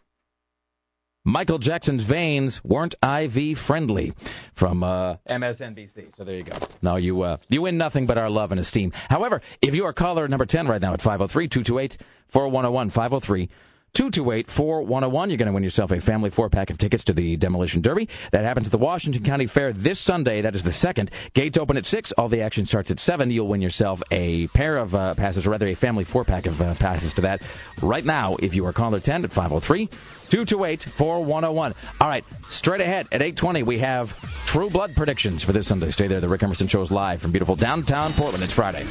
[1.25, 4.11] Michael Jackson's veins weren't IV friendly
[4.51, 6.13] from uh, MSNBC.
[6.17, 6.57] So there you go.
[6.81, 8.91] No, you uh, you win nothing but our love and esteem.
[9.09, 11.97] However, if you are caller number 10 right now at 503 228
[12.27, 13.49] 4101 503
[13.93, 15.29] 228 4101.
[15.29, 18.09] You're going to win yourself a family four pack of tickets to the Demolition Derby.
[18.31, 20.41] That happens at the Washington County Fair this Sunday.
[20.41, 21.11] That is the second.
[21.35, 22.11] Gates open at 6.
[22.13, 23.29] All the action starts at 7.
[23.29, 26.59] You'll win yourself a pair of uh, passes, or rather a family four pack of
[26.59, 27.43] uh, passes to that
[27.83, 31.75] right now if you are caller 10 at 503 228 4101.
[32.01, 35.91] All right, straight ahead at 820, we have True Blood predictions for this Sunday.
[35.91, 36.19] Stay there.
[36.19, 38.43] The Rick Emerson Show is live from beautiful downtown Portland.
[38.43, 38.87] It's Friday.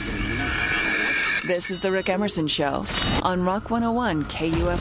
[1.44, 2.84] This is The Rick Emerson Show
[3.22, 4.78] on Rock 101 KUFO.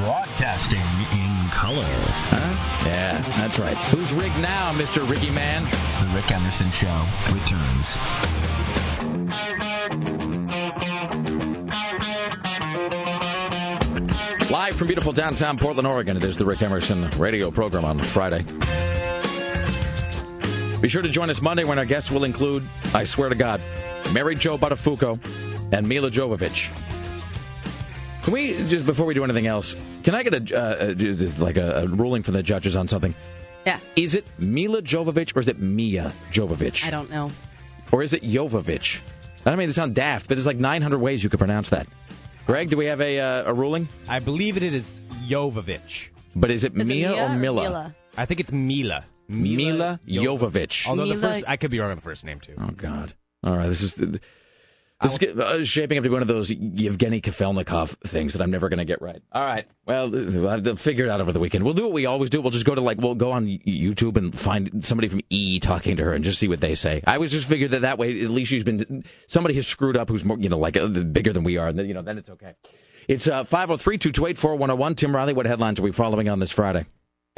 [0.00, 1.84] Broadcasting in color.
[1.86, 2.86] Huh?
[2.88, 3.76] Yeah, that's right.
[3.76, 5.06] Who's rigged now, Mr.
[5.06, 5.62] Riggy Man?
[6.00, 7.96] The Rick Emerson Show returns.
[14.50, 18.44] Live from beautiful downtown Portland, Oregon, it is the Rick Emerson radio program on Friday.
[20.80, 23.60] Be sure to join us Monday when our guests will include, I swear to God,
[24.12, 25.20] Mary Jo Buttafuoco
[25.72, 26.70] and Milla Jovovich.
[28.22, 30.94] Can we, just before we do anything else, can I get a, uh,
[31.38, 33.14] like a, a ruling from the judges on something?
[33.66, 33.78] Yeah.
[33.94, 36.86] Is it Milla Jovovich or is it Mia Jovovich?
[36.86, 37.30] I don't know.
[37.92, 39.00] Or is it Jovovich?
[39.44, 41.86] I don't mean to sound daft, but there's like 900 ways you could pronounce that.
[42.46, 43.86] Greg, do we have a, uh, a ruling?
[44.08, 46.08] I believe it is Jovovich.
[46.34, 47.62] But is it Is it Mia, Mia or or Mila?
[47.64, 47.94] Mila?
[48.16, 49.04] I think it's Mila.
[49.30, 50.88] Milla Jovovich.
[50.88, 52.54] Although the first, I could be wrong on the first name too.
[52.58, 53.14] Oh God!
[53.42, 56.50] All right, this is this is get- uh, shaping up to be one of those
[56.50, 59.22] Yevgeny Kafelnikov things that I'm never going to get right.
[59.32, 60.14] All right, well,
[60.48, 61.64] I'll figure it out over the weekend.
[61.64, 62.42] We'll do what we always do.
[62.42, 65.96] We'll just go to like we'll go on YouTube and find somebody from E talking
[65.96, 67.02] to her and just see what they say.
[67.06, 70.08] I was just figured that that way at least she's been somebody has screwed up
[70.10, 72.18] who's more you know like uh, bigger than we are, and then, you know then
[72.18, 72.54] it's okay.
[73.08, 74.96] It's uh, 503-228-4101.
[74.96, 76.84] Tim Riley, what headlines are we following on this Friday?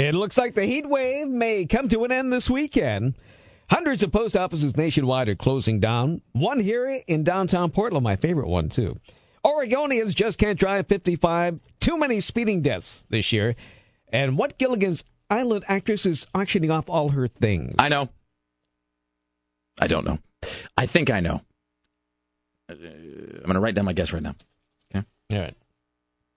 [0.03, 3.15] It looks like the heat wave may come to an end this weekend.
[3.71, 6.23] Hundreds of post offices nationwide are closing down.
[6.33, 8.99] One here in downtown Portland, my favorite one, too.
[9.45, 11.61] Oregonians just can't drive 55.
[11.79, 13.55] Too many speeding deaths this year.
[14.13, 17.77] And what Gilligan's Island actress is auctioning off all her things?
[17.79, 18.09] I know.
[19.81, 20.19] I don't know.
[20.77, 21.43] I think I know.
[22.69, 24.35] Uh, I'm going to write down my guess right now.
[24.95, 25.07] Okay.
[25.33, 25.57] All right.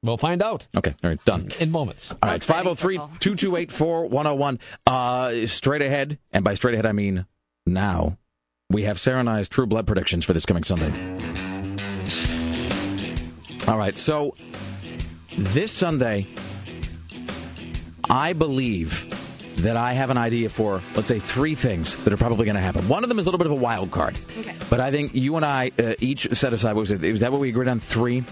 [0.05, 0.93] We'll find out Okay.
[1.03, 1.25] All right.
[1.25, 1.49] Done.
[1.59, 2.11] in moments.
[2.11, 4.59] All right, 503 228 4101.
[4.87, 7.25] Uh, straight ahead, and by straight ahead, I mean
[7.65, 8.17] now,
[8.69, 10.91] we have Sarah and I's True Blood predictions for this coming Sunday.
[13.67, 14.35] All right, so
[15.37, 16.27] this Sunday,
[18.09, 19.07] I believe
[19.57, 22.61] that I have an idea for, let's say, three things that are probably going to
[22.61, 22.87] happen.
[22.87, 24.19] One of them is a little bit of a wild card.
[24.37, 24.55] Okay.
[24.69, 27.01] But I think you and I uh, each set aside, was it?
[27.09, 27.79] Was that what we agreed on?
[27.79, 28.23] Three?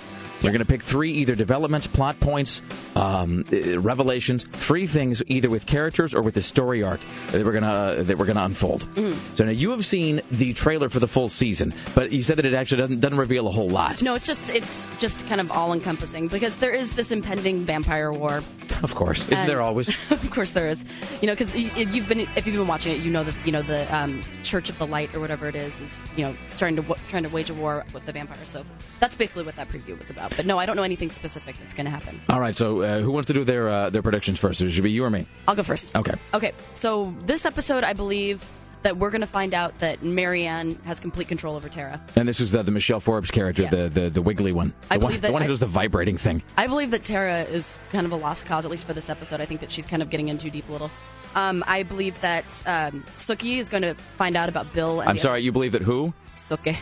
[0.43, 2.61] We're going to pick three either developments, plot points,
[2.95, 6.99] um, uh, revelations, three things either with characters or with the story arc
[7.31, 8.85] that we're going to uh, that we're going to unfold.
[8.95, 9.35] Mm-hmm.
[9.35, 12.45] So now you have seen the trailer for the full season, but you said that
[12.45, 14.01] it actually doesn't doesn't reveal a whole lot.
[14.01, 18.11] No, it's just it's just kind of all encompassing because there is this impending vampire
[18.11, 18.43] war.
[18.81, 19.89] Of course, isn't And- there always?
[20.11, 20.85] of course there is.
[21.21, 23.61] You know, because you've been if you've been watching it, you know that you know
[23.61, 26.95] the um, Church of the Light or whatever it is is you know trying to
[27.07, 28.49] trying to wage a war with the vampires.
[28.49, 28.65] So
[28.99, 30.32] that's basically what that preview was about.
[30.35, 32.19] But no, I don't know anything specific that's going to happen.
[32.29, 34.61] All right, so uh, who wants to do their uh, their predictions first?
[34.61, 35.27] It should be you or me.
[35.47, 35.95] I'll go first.
[35.95, 36.13] Okay.
[36.33, 38.47] Okay, so this episode, I believe
[38.81, 42.01] that we're going to find out that Maryann has complete control over Tara.
[42.17, 43.71] And this is the, the Michelle Forbes character, Yes.
[43.71, 45.65] the, the the wiggly one, the I one, believe the one who I- does the
[45.67, 46.43] vibrating thing.
[46.57, 49.39] I believe that Tara is kind of a lost cause, at least for this episode.
[49.39, 50.91] I think that she's kind of getting in too deep a little.
[51.35, 54.99] Um, I believe that um, Sookie is going to find out about Bill.
[54.99, 56.13] And I'm sorry, you believe that who?
[56.33, 56.77] Sookie,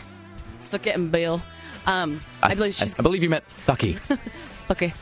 [0.58, 1.40] Sookie and Bill.
[1.86, 3.98] Um, I, believe she's I believe you meant Thucky.
[4.70, 4.92] okay.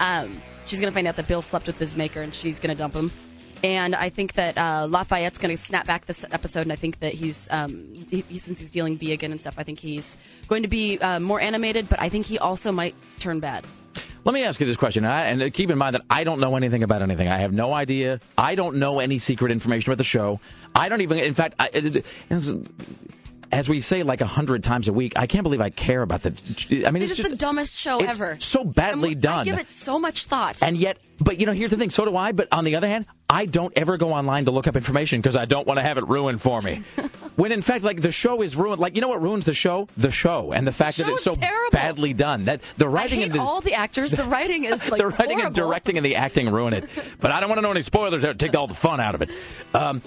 [0.00, 2.74] Um, she's going to find out that Bill slept with his maker, and she's going
[2.74, 3.10] to dump him.
[3.64, 7.00] And I think that uh, Lafayette's going to snap back this episode, and I think
[7.00, 10.68] that he's, um, he, since he's dealing vegan and stuff, I think he's going to
[10.68, 13.66] be uh, more animated, but I think he also might turn bad.
[14.24, 16.38] Let me ask you this question, and I- and keep in mind that I don't
[16.38, 17.26] know anything about anything.
[17.28, 18.20] I have no idea.
[18.36, 20.38] I don't know any secret information about the show.
[20.74, 21.18] I don't even.
[21.18, 22.52] In fact, I, it- it's-
[23.52, 26.22] as we say like a hundred times a week, I can't believe I care about
[26.22, 26.30] the.
[26.86, 28.36] I mean, It's, it's just, the dumbest show it's ever.
[28.40, 29.40] so badly done.
[29.40, 30.62] I give it so much thought.
[30.62, 31.90] And yet, but you know, here's the thing.
[31.90, 32.32] So do I.
[32.32, 35.36] But on the other hand, I don't ever go online to look up information because
[35.36, 36.82] I don't want to have it ruined for me.
[37.36, 38.80] when in fact, like the show is ruined.
[38.80, 39.88] Like you know what ruins the show?
[39.96, 41.70] The show and the fact The that it's so terrible.
[41.72, 42.44] badly done.
[42.44, 44.12] That the writing and the all the actors.
[44.12, 46.88] The writing is like the writing and directing and the acting ruin it.
[47.20, 48.22] But I don't want to know any spoilers.
[48.22, 49.30] That take all the fun out of it.
[49.74, 50.02] Um,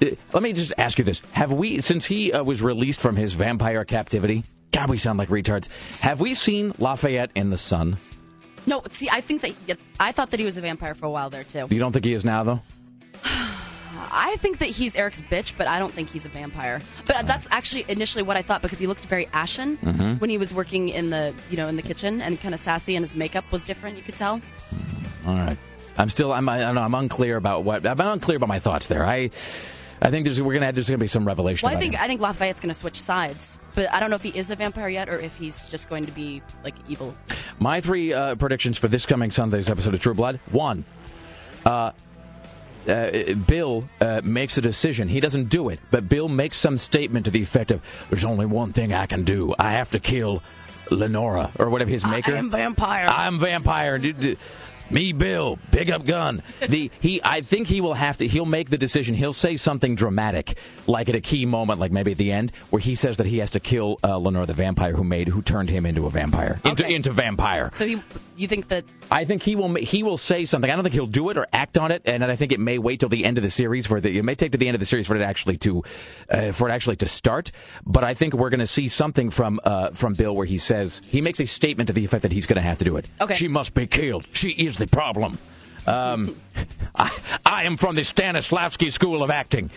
[0.00, 3.16] uh, let me just ask you this: Have we, since he uh, was released from
[3.16, 4.44] his vampire captivity?
[4.70, 5.68] God, we sound like retards.
[6.02, 7.98] Have we seen Lafayette in the sun?
[8.66, 11.30] No, see, I think that I thought that he was a vampire for a while
[11.30, 11.66] there too.
[11.70, 12.60] You don't think he is now, though?
[14.14, 16.80] I think that he's Eric's bitch, but I don't think he's a vampire.
[17.06, 20.20] But that's actually initially what I thought because he looked very ashen Mhm.
[20.20, 22.94] when he was working in the you know in the kitchen and kind of sassy,
[22.96, 23.96] and his makeup was different.
[23.96, 24.40] You could tell.
[25.26, 25.56] All right.
[25.98, 26.32] I'm still.
[26.32, 26.48] I'm.
[26.48, 26.82] I don't know.
[26.82, 27.86] I'm unclear about what.
[27.86, 29.04] I'm unclear about my thoughts there.
[29.04, 29.30] I.
[30.02, 30.42] I think there's.
[30.42, 30.72] We're gonna.
[30.72, 31.66] There's gonna be some revelation.
[31.68, 32.00] Well, I think him.
[32.02, 34.56] I think Lafayette's going to switch sides, but I don't know if he is a
[34.56, 37.16] vampire yet or if he's just going to be like evil.
[37.60, 40.40] My three uh, predictions for this coming Sunday's episode of True Blood.
[40.50, 40.84] One,
[41.64, 41.92] uh,
[42.88, 45.08] uh, Bill uh, makes a decision.
[45.08, 47.80] He doesn't do it, but Bill makes some statement to the effect of,
[48.10, 49.54] "There's only one thing I can do.
[49.56, 50.42] I have to kill
[50.90, 52.34] Lenora or whatever his maker.
[52.34, 53.06] I am vampire.
[53.08, 53.98] I'm vampire.
[54.92, 56.42] Me, Bill, big up gun.
[56.68, 58.26] The he, I think he will have to.
[58.26, 59.14] He'll make the decision.
[59.14, 60.56] He'll say something dramatic,
[60.86, 63.38] like at a key moment, like maybe at the end, where he says that he
[63.38, 66.60] has to kill uh, Lenore, the vampire who made, who turned him into a vampire,
[66.64, 66.94] into Okay.
[66.94, 67.70] into vampire.
[67.74, 68.02] So he,
[68.36, 69.68] you think that I think he will.
[69.68, 70.70] ma- He will say something.
[70.70, 72.58] I don't think he'll do it or act on it, and then I think it
[72.60, 74.18] may wait till the end of the series for the.
[74.18, 75.82] It may take to the end of the series for it actually to,
[76.30, 77.52] uh, for it actually to start.
[77.86, 81.02] But I think we're going to see something from uh, from Bill where he says
[81.08, 83.06] he makes a statement to the effect that he's going to have to do it.
[83.20, 83.34] Okay.
[83.34, 84.24] She must be killed.
[84.32, 85.38] She is the problem.
[85.86, 86.36] Um,
[86.94, 87.10] I,
[87.44, 89.70] I am from the Stanislavski School of Acting.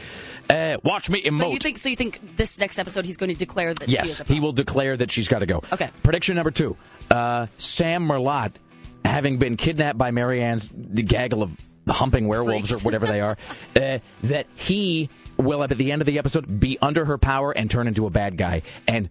[0.49, 1.39] Uh, watch me emote.
[1.39, 1.89] But you think so?
[1.89, 4.51] You think this next episode he's going to declare that she is Yes, he will
[4.51, 5.61] declare that she's got to go.
[5.71, 5.89] Okay.
[6.03, 6.75] Prediction number two:
[7.11, 8.55] uh, Sam Merlotte,
[9.03, 11.55] having been kidnapped by Maryann's gaggle of
[11.87, 12.83] humping werewolves Freaks.
[12.83, 13.37] or whatever they are,
[13.75, 17.69] uh, that he will at the end of the episode be under her power and
[17.69, 18.61] turn into a bad guy.
[18.87, 19.09] And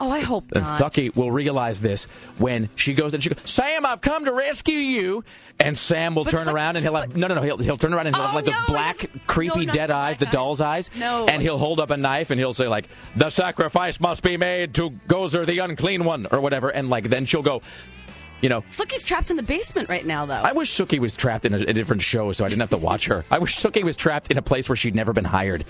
[0.00, 0.80] Oh, I hope and not.
[0.80, 2.04] Thucky will realize this
[2.38, 5.24] when she goes and she goes, Sam, I've come to rescue you.
[5.60, 7.42] And Sam will But turn Thuck- around and he'll have no, no, no.
[7.42, 10.18] He'll, he'll turn around and he'll have Oh, like those black, creepy, no, dead eyes,
[10.18, 10.90] the doll's eyes.
[10.98, 11.26] No.
[11.26, 14.74] And he'll hold up a knife and he'll say like, "The sacrifice must be made
[14.74, 16.70] to Gozer, the unclean one," or whatever.
[16.70, 17.62] And like then she'll go,
[18.40, 18.62] you know.
[18.62, 20.34] Sookie's trapped in the basement right now, though.
[20.34, 22.76] I wish Sookie was trapped in a, a different show so I didn't have to
[22.76, 23.24] watch her.
[23.30, 25.64] I wish Sookie was trapped in a place where she'd never been hired.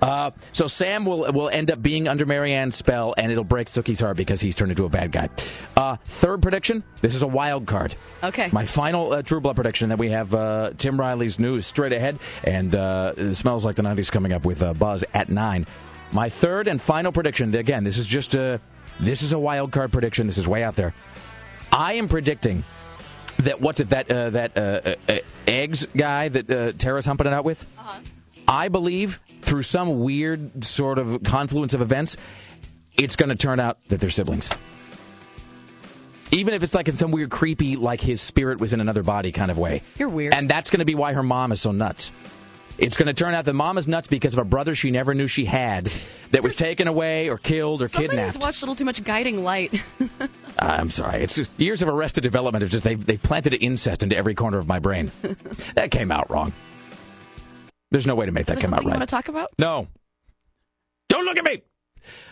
[0.00, 4.00] Uh, so Sam will will end up being under Maryann's spell, and it'll break Sookie's
[4.00, 5.28] heart because he's turned into a bad guy.
[5.76, 7.94] Uh, third prediction: this is a wild card.
[8.22, 8.48] Okay.
[8.52, 12.18] My final uh, True Blood prediction that we have uh, Tim Riley's news straight ahead,
[12.44, 15.66] and uh, it smells like the '90s coming up with uh, Buzz at nine.
[16.12, 17.54] My third and final prediction.
[17.54, 18.60] Again, this is just a
[19.00, 20.26] this is a wild card prediction.
[20.26, 20.94] This is way out there.
[21.72, 22.64] I am predicting
[23.38, 27.26] that what's it that uh, that uh, uh, uh, eggs guy that uh, Tara's humping
[27.26, 27.66] it out with.
[28.46, 32.16] I believe through some weird sort of confluence of events,
[32.98, 34.50] it's going to turn out that they're siblings.
[36.32, 39.32] Even if it's like in some weird, creepy, like his spirit was in another body
[39.32, 39.82] kind of way.
[39.98, 40.34] You're weird.
[40.34, 42.10] And that's going to be why her mom is so nuts.
[42.78, 45.14] It's going to turn out that mom is nuts because of a brother she never
[45.14, 45.86] knew she had
[46.32, 48.40] that was taken away or killed or Somebody kidnapped.
[48.42, 49.72] watched a little too much Guiding Light.
[50.58, 51.22] Uh, I'm sorry.
[51.22, 52.62] It's years of arrested development.
[52.62, 55.10] It's just they've, they've planted incest into every corner of my brain.
[55.74, 56.52] that came out wrong.
[57.90, 58.92] There's no way to make that Is there come out right.
[58.92, 59.48] you want to talk about?
[59.58, 59.88] No.
[61.08, 61.62] Don't look at me.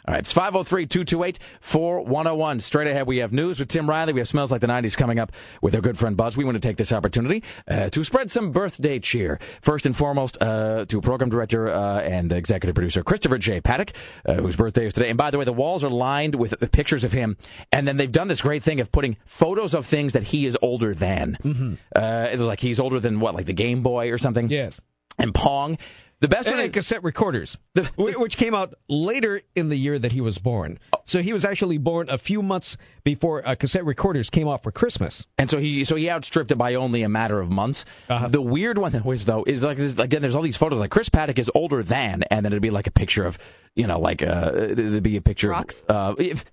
[0.07, 2.61] All right, it's 503 228 4101.
[2.61, 4.13] Straight ahead, we have news with Tim Riley.
[4.13, 5.33] We have Smells Like the 90s coming up
[5.63, 6.37] with our good friend Buzz.
[6.37, 9.39] We want to take this opportunity uh, to spread some birthday cheer.
[9.61, 13.61] First and foremost, uh, to program director uh, and executive producer Christopher J.
[13.61, 13.93] Paddock,
[14.27, 15.09] uh, whose birthday is today.
[15.09, 17.37] And by the way, the walls are lined with pictures of him.
[17.73, 20.57] And then they've done this great thing of putting photos of things that he is
[20.63, 21.39] older than.
[21.43, 21.75] Mm-hmm.
[21.95, 24.49] Uh, it's like he's older than what, like the Game Boy or something?
[24.49, 24.81] Yes.
[25.19, 25.79] And Pong.
[26.21, 27.57] The best and, one and cassette recorders,
[27.97, 30.79] wh- which came out later in the year that he was born.
[31.07, 34.71] So he was actually born a few months before uh, cassette recorders came out for
[34.71, 35.27] Christmas.
[35.39, 37.87] And so he so he outstripped it by only a matter of months.
[38.09, 38.29] Uh-huh.
[38.29, 40.91] The weird one that was though is like this, again, there's all these photos like
[40.91, 43.39] Chris Paddock is older than, and then it'd be like a picture of
[43.75, 45.83] you know like uh it'd be a picture Rocks?
[45.89, 46.45] of uh, if,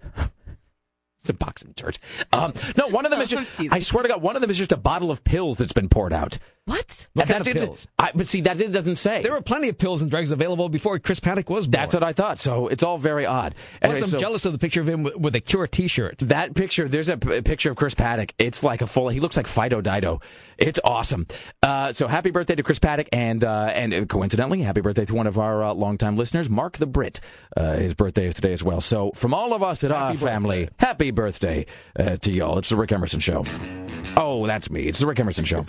[1.20, 2.00] it's a box of dirt.
[2.32, 3.74] Um, no, one of them is just.
[3.74, 5.90] I swear to God, one of them is just a bottle of pills that's been
[5.90, 6.38] poured out.
[6.68, 7.08] What?
[7.14, 7.60] What And kind that's of it.
[7.66, 7.88] pills?
[7.98, 9.22] I, but see, that it doesn't say.
[9.22, 11.72] There were plenty of pills and drugs available before Chris Paddock was born.
[11.82, 12.40] That's what I thought.
[12.40, 13.56] So it's all very odd.
[13.56, 16.18] Plus, Anyway, I'm so- jealous of the picture of him with, with a Cure T-shirt.
[16.20, 18.34] That picture, there's a, p- a picture of Chris Paddock.
[18.38, 19.08] It's like a full.
[19.08, 20.20] He looks like Fido Dido.
[20.58, 21.26] It's awesome.
[21.64, 25.14] Uh, so happy birthday to Chris Paddock, and uh, and uh, coincidentally, happy birthday to
[25.16, 27.22] one of our uh, longtime listeners, Mark the Brit.
[27.56, 28.82] Uh, his birthday is today as well.
[28.82, 31.66] So from all of us at our family, happy birthday
[31.98, 32.58] uh, to y'all.
[32.58, 33.46] It's the Rick Emerson Show.
[34.18, 34.88] Oh, that's me.
[34.88, 35.64] It's the Rick Emerson Show.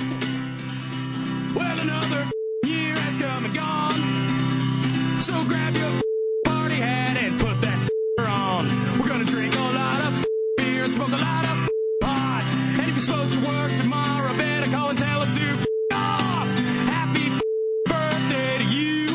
[1.54, 2.24] Well, another
[2.64, 5.20] year has come and gone.
[5.20, 6.02] So grab your
[6.44, 8.66] party hat and put that on.
[8.98, 10.26] We're gonna drink a lot of
[10.56, 11.70] beer and smoke a lot of
[12.00, 12.44] pot.
[12.78, 16.48] And if you're supposed to work tomorrow, better call and tell them to off.
[16.86, 17.30] Happy
[17.86, 19.08] birthday to you.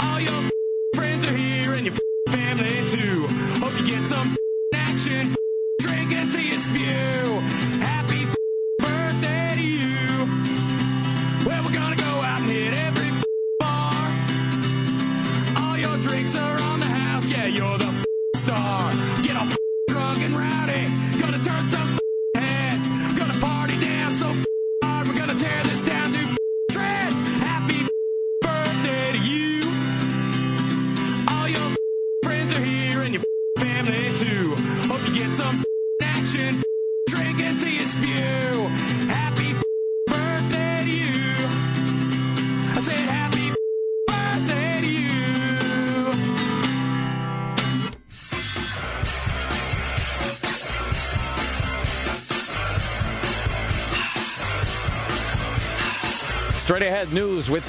[0.00, 0.50] All your
[0.94, 1.94] friends are here and your
[2.28, 3.26] family too.
[3.60, 4.36] Hope you get some
[4.72, 5.34] action.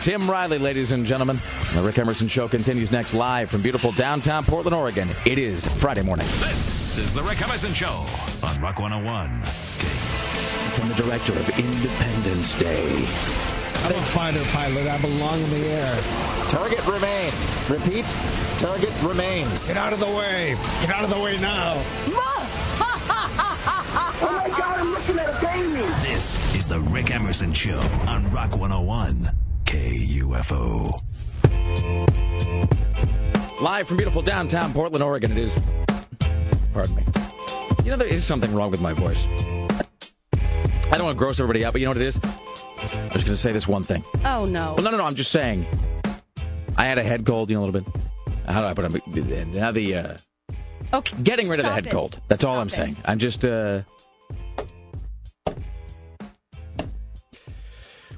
[0.06, 1.42] Tim Riley, ladies and gentlemen.
[1.74, 5.10] The Rick Emerson Show continues next live from beautiful downtown Portland, Oregon.
[5.26, 6.28] It is Friday morning.
[6.42, 8.06] This is the Rick Emerson Show
[8.44, 9.42] on Rock 101.
[10.74, 12.88] From the director of Independence Day.
[12.88, 14.86] I'm a fighter pilot.
[14.86, 16.00] I belong in the air.
[16.50, 17.34] Target remains.
[17.68, 18.06] Repeat.
[18.60, 19.68] Target remains.
[19.68, 20.56] Get out of the way.
[20.82, 21.84] Get out of the way now.
[24.22, 25.82] Oh my God, I'm looking at a baby.
[26.00, 29.45] This is the Rick Emerson Show on Rock 101
[29.76, 31.02] KUFO.
[33.62, 35.32] Live from beautiful downtown Portland, Oregon.
[35.34, 35.74] It is.
[36.74, 37.04] Pardon me.
[37.84, 39.28] You know, there is something wrong with my voice.
[39.28, 42.16] I don't want to gross everybody out, but you know what it is?
[42.24, 44.04] I'm just going to say this one thing.
[44.24, 44.76] Oh no.
[44.78, 45.04] Well, no, no, no.
[45.04, 45.66] I'm just saying.
[46.78, 48.02] I had a head cold, you know, a little bit.
[48.48, 49.48] How do I put it?
[49.48, 50.18] Now the uh,
[50.94, 51.18] Okay.
[51.24, 51.92] getting rid of the head it.
[51.92, 52.22] cold.
[52.30, 53.02] That's all I'm Stop saying.
[53.06, 53.44] I'm just.
[53.44, 53.82] uh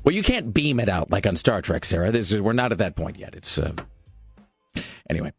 [0.07, 2.11] Well, you can't beam it out like on Star Trek, Sarah.
[2.11, 3.35] This is, we're not at that point yet.
[3.35, 3.73] It's uh,
[5.09, 5.33] anyway.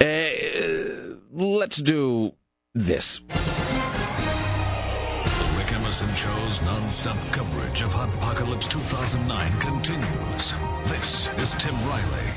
[0.00, 2.34] Uh, let's do
[2.74, 3.20] this.
[3.28, 3.34] The
[5.56, 10.52] Rick Emerson Show's non-stop coverage of Hot Apocalypse 2009 continues.
[10.86, 12.32] This is Tim Riley.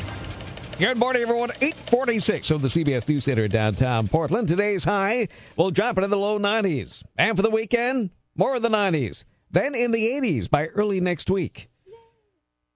[0.78, 1.50] Good morning, everyone.
[1.62, 4.48] 846 of the CBS News Center downtown Portland.
[4.48, 7.02] Today's high will drop into the low 90s.
[7.18, 9.24] And for the weekend, more of the 90s.
[9.50, 11.70] Then in the 80s by early next week.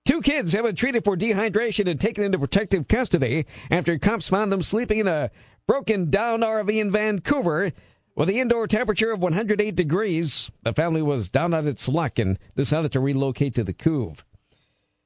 [0.06, 4.52] Two kids have been treated for dehydration and taken into protective custody after cops found
[4.52, 5.32] them sleeping in a
[5.65, 7.72] broken down RV in Vancouver
[8.15, 10.52] with the indoor temperature of 108 degrees.
[10.61, 14.23] The family was down on its luck and decided to relocate to the Couve.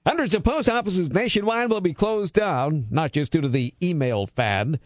[0.05, 4.27] Hundreds of post offices nationwide will be closed down, not just due to the email
[4.27, 4.81] fad,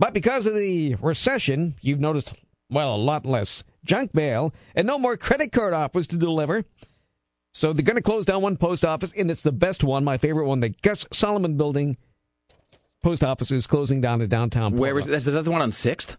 [0.00, 1.76] but because of the recession.
[1.80, 2.34] You've noticed,
[2.68, 6.64] well, a lot less junk mail and no more credit card offers to deliver.
[7.54, 10.18] So they're going to close down one post office, and it's the best one, my
[10.18, 11.96] favorite one, the Gus Solomon Building
[13.02, 14.76] post office is closing down in downtown.
[14.76, 15.16] Where is Portland.
[15.18, 16.16] is that the one on Sixth?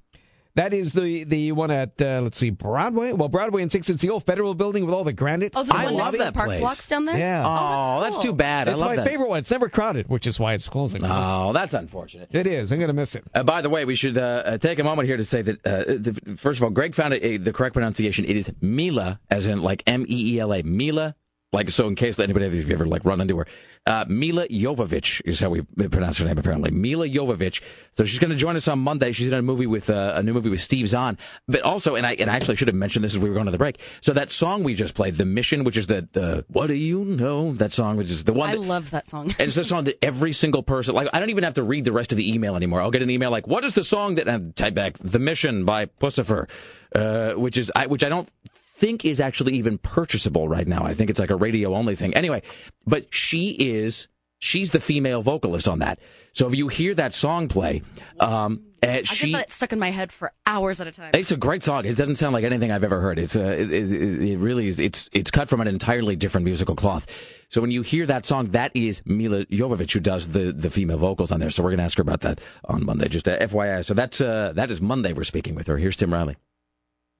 [0.53, 3.11] That is the the one at uh, let's see Broadway.
[3.11, 3.89] Well, Broadway and Sixth.
[3.89, 5.51] It's the old Federal Building with all the granite.
[5.53, 7.17] Oh, is it the one next to the park blocks down there?
[7.17, 7.43] Yeah.
[7.45, 8.23] Oh, that's, cool.
[8.23, 8.69] too bad.
[8.69, 9.05] I It's love my that.
[9.05, 9.39] favorite one.
[9.39, 11.01] It's never crowded, which is why it's closing.
[11.03, 12.29] Oh, that's unfortunate.
[12.31, 12.71] It is.
[12.71, 13.25] I'm going to miss it.
[13.33, 15.67] Uh, by the way, we should uh, uh, take a moment here to say that,
[15.67, 18.23] uh, the, first of all, Greg found it, uh, the correct pronunciation.
[18.23, 20.63] It is Mila, as in like M E E L A.
[20.63, 21.15] Mila,
[21.55, 23.47] like, so in case anybody, if you've ever like run into her,
[23.87, 26.71] uh, Milla Jovovich is how we pronounce her name, apparently.
[26.71, 27.61] Mila Jovovich.
[27.91, 29.11] So she's going to join us on Monday.
[29.11, 31.17] She's in a movie with, uh, a new movie with Steve Zahn.
[31.47, 33.45] But also, and I, and I actually should have mentioned this as we were going
[33.45, 33.79] to the break.
[34.01, 37.05] So that song we just played, The Mission, which is the, the, what do you
[37.05, 37.53] know?
[37.53, 39.25] That song, which is the one I that, love that song.
[39.25, 41.85] and it's the song that every single person, like, I don't even have to read
[41.85, 42.81] the rest of the email anymore.
[42.81, 45.63] I'll get an email like, what is the song that, and type back, The Mission
[45.63, 46.49] by Puscifer,
[46.95, 48.27] uh, which is, I, which I don't
[48.75, 50.83] think is actually even purchasable right now.
[50.83, 52.13] I think it's like a radio only thing.
[52.13, 52.41] Anyway,
[52.85, 55.99] but she is, she's the female vocalist on that.
[56.33, 57.83] So if you hear that song play,
[58.19, 61.11] um, uh, I she, get that stuck in my head for hours at a time.
[61.13, 61.85] it's a great song.
[61.85, 63.17] It doesn't sound like anything I've ever heard.
[63.17, 64.79] It's a, it, it, it really is.
[64.79, 67.07] It's it's cut from an entirely different musical cloth.
[67.49, 70.97] So when you hear that song, that is Milla Jovovich who does the, the female
[70.97, 71.49] vocals on there.
[71.49, 73.07] So we're going to ask her about that on Monday.
[73.07, 73.85] Just FYI.
[73.85, 75.13] So that's uh, that is Monday.
[75.13, 75.77] We're speaking with her.
[75.77, 76.35] Here's Tim Riley.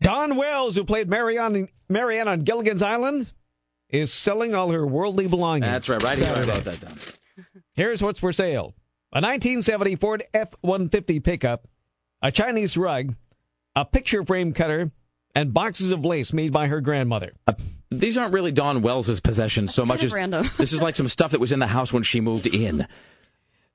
[0.01, 3.31] Dawn Wells, who played Marianne, Marianne on Gilligan's Island,
[3.89, 5.71] is selling all her worldly belongings.
[5.71, 6.01] That's right.
[6.03, 6.27] Right here.
[6.27, 6.51] I Saturday.
[6.51, 6.99] wrote that down.
[7.73, 8.73] Here's what's for sale
[9.13, 11.67] a 1970 Ford F 150 pickup,
[12.21, 13.15] a Chinese rug,
[13.75, 14.91] a picture frame cutter,
[15.33, 17.33] and boxes of lace made by her grandmother.
[17.47, 17.53] Uh,
[17.91, 20.49] these aren't really Dawn Wells's possessions so much kind as random.
[20.57, 22.87] this is like some stuff that was in the house when she moved in.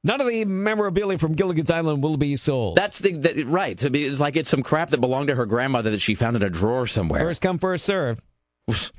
[0.03, 2.77] None of the memorabilia from Gilligan's Island will be sold.
[2.77, 3.79] That's the that, right.
[3.79, 6.43] So it's like it's some crap that belonged to her grandmother that she found in
[6.43, 7.21] a drawer somewhere.
[7.21, 8.21] First come, first serve.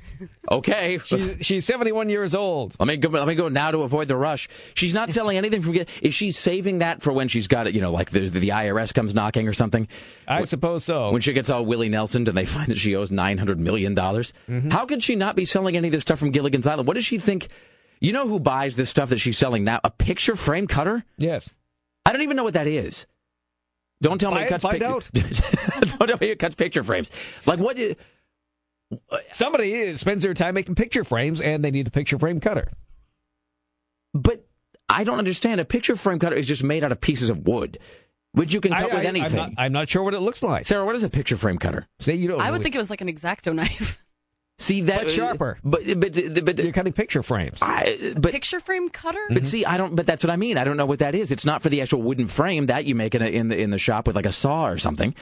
[0.50, 0.98] Okay.
[1.04, 2.76] She's, she's 71 years old.
[2.78, 3.08] Let me go.
[3.08, 4.48] Let me go now to avoid the rush.
[4.74, 5.74] She's not selling anything from.
[6.02, 7.74] Is she saving that for when she's got it?
[7.74, 9.88] You know, like the, the IRS comes knocking or something.
[10.28, 11.10] I suppose so.
[11.10, 13.94] When she gets all Willie Nelson and they find that she owes nine hundred million
[13.94, 14.70] dollars, Mm-hmm.
[14.70, 16.86] how could she not be selling any of this stuff from Gilligan's Island?
[16.86, 17.48] What does she think?
[18.02, 19.78] You know who buys this stuff that she's selling now?
[19.84, 21.04] A picture frame cutter?
[21.18, 21.50] Yes.
[22.04, 23.06] I don't even know what that is.
[24.00, 25.08] Don't tell me Buy it it, cuts find out.
[25.14, 27.12] Don't tell me it cuts picture frames.
[27.46, 27.78] Like what?
[29.30, 32.72] Somebody spends their time making picture frames, and they need a picture frame cutter.
[34.12, 34.44] But
[34.88, 35.60] I don't understand.
[35.60, 37.78] A picture frame cutter is just made out of pieces of wood,
[38.32, 39.38] which you can cut I- with I- anything.
[39.38, 40.66] I'm not, I'm not sure what it looks like.
[40.66, 41.86] Sarah, what is a picture frame cutter?
[42.00, 42.40] Say you don't.
[42.40, 42.62] I would it.
[42.64, 44.01] think it was like an exacto knife.
[44.58, 45.58] See that But sharper.
[45.64, 46.12] But but
[46.44, 47.58] but, You're cutting picture frames.
[47.62, 49.24] I, but Picture frame cutter?
[49.30, 49.96] but see, I don't.
[49.96, 50.56] But that's what I mean.
[50.56, 51.32] I don't know what that is.
[51.32, 53.70] It's not for the actual wooden frame that you make in a, in the in
[53.70, 55.14] the shop with like a saw or something.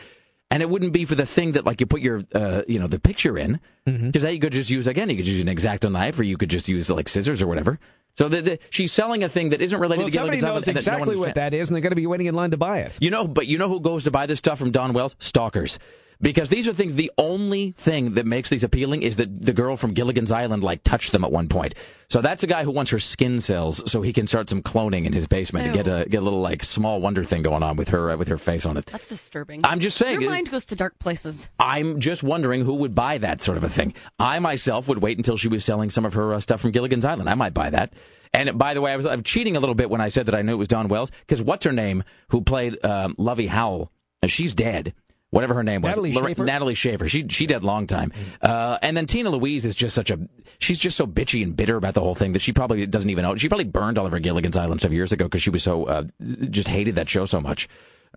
[0.50, 2.86] and it wouldn't be for the thing that like you put your uh, you know
[2.86, 5.08] the picture in because that you could just use again.
[5.08, 7.78] You could use an exacto knife, or you could just use like scissors or whatever.
[8.18, 10.54] So the, the, she's selling a thing that isn't related Well, to somebody Gilligan's Island
[10.66, 12.34] knows and that no exactly what that is, and they're going to be waiting in
[12.34, 12.98] line to buy it.
[13.00, 15.14] You know, but you know who goes to buy this stuff from Dawn Wells?
[15.20, 15.78] Stalkers.
[16.22, 19.76] Because these are things, the only thing that makes these appealing is that the girl
[19.76, 21.74] from Gilligan's Island, like, touched them at one point.
[22.10, 25.06] So that's a guy who wants her skin cells so he can start some cloning
[25.06, 27.76] in his basement to get a, get a little, like, small wonder thing going on
[27.76, 28.86] with her, uh, with her face on it.
[28.86, 29.62] That's disturbing.
[29.64, 31.48] I'm just saying, Your mind goes to dark places.
[31.58, 33.94] I'm just wondering who would buy that sort of a thing.
[34.18, 37.04] I myself would wait until she was selling some of her uh, stuff from Gilligan's
[37.06, 37.30] Island.
[37.30, 37.94] I might buy that.
[38.32, 40.34] And by the way, I was I'm cheating a little bit when I said that
[40.34, 43.90] I knew it was Dawn Wells because what's her name who played um, Lovey Howell?
[44.22, 44.94] Uh, she's dead.
[45.30, 46.44] Whatever her name was, Natalie Lore- Schafer?
[46.44, 47.08] Natalie Schafer.
[47.08, 48.12] She she dead long time.
[48.42, 50.18] Uh, and then Tina Louise is just such a
[50.58, 53.22] she's just so bitchy and bitter about the whole thing that she probably doesn't even
[53.22, 53.36] know.
[53.36, 55.84] She probably burned all of her Gilligan's Island stuff years ago because she was so
[55.84, 56.04] uh,
[56.50, 57.68] just hated that show so much.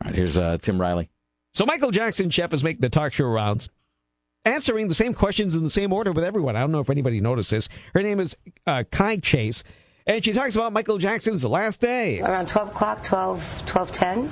[0.02, 1.10] All right, here's uh, Tim Riley.
[1.54, 3.70] So Michael Jackson, chef, is making the talk show rounds,
[4.44, 6.56] answering the same questions in the same order with everyone.
[6.56, 7.70] I don't know if anybody noticed this.
[7.94, 8.36] Her name is
[8.66, 9.64] uh, Kai Chase,
[10.08, 12.22] and she talks about Michael Jackson's last day.
[12.22, 14.32] Around 12 o'clock, 12, 12.10,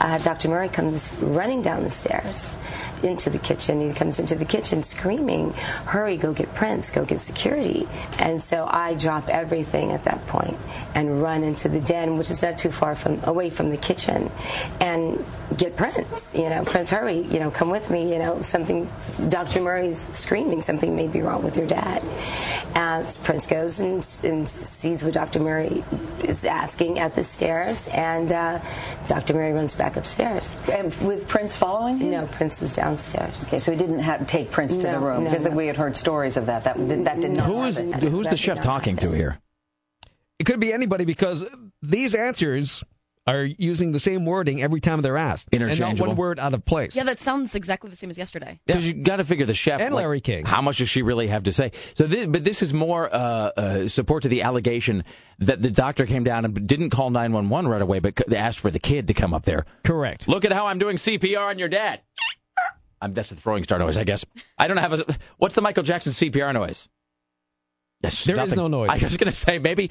[0.00, 0.48] uh, Dr.
[0.48, 2.56] Murray comes running down the stairs
[3.04, 3.80] into the kitchen.
[3.80, 7.88] He comes into the kitchen screaming, hurry, go get Prince, go get security.
[8.18, 10.56] And so I drop everything at that point
[10.94, 14.30] and run into the den, which is not too far from away from the kitchen,
[14.80, 15.24] and
[15.56, 16.34] get Prince.
[16.34, 18.12] You know, Prince, hurry, you know, come with me.
[18.12, 18.90] You know, something,
[19.28, 19.60] Dr.
[19.60, 22.02] Murray's screaming, something may be wrong with your dad.
[22.74, 25.40] As Prince goes and, and sees what Dr.
[25.40, 25.84] Murray
[26.24, 28.60] is asking at the stairs, and uh,
[29.08, 29.34] Dr.
[29.34, 30.56] Murray runs back upstairs.
[30.72, 32.10] And with Prince following him?
[32.10, 33.46] No, Prince was downstairs.
[33.48, 35.50] Okay, so he didn't have take Prince to No, the room no, because no.
[35.50, 36.64] we had heard stories of that.
[36.64, 37.46] That did, that did not.
[37.46, 38.08] Who is happen.
[38.08, 39.38] who's the chef talking to here?
[40.38, 41.44] It could be anybody because
[41.82, 42.82] these answers
[43.26, 46.08] are using the same wording every time they're asked, and not Interchangeable.
[46.08, 46.96] one word out of place.
[46.96, 48.58] Yeah, that sounds exactly the same as yesterday.
[48.66, 50.46] Because you got to figure the chef And like, Larry King.
[50.46, 51.72] How much does she really have to say?
[51.94, 55.04] So, this, but this is more uh, uh, support to the allegation
[55.38, 58.58] that the doctor came down and didn't call nine one one right away, but asked
[58.58, 59.66] for the kid to come up there.
[59.84, 60.26] Correct.
[60.26, 62.00] Look at how I'm doing CPR on your dad.
[63.00, 64.24] I'm, that's the throwing star noise, I guess.
[64.58, 65.04] I don't have a.
[65.38, 66.88] What's the Michael Jackson CPR noise?
[68.02, 68.88] Yes, There is no noise.
[68.90, 69.90] I was going to say maybe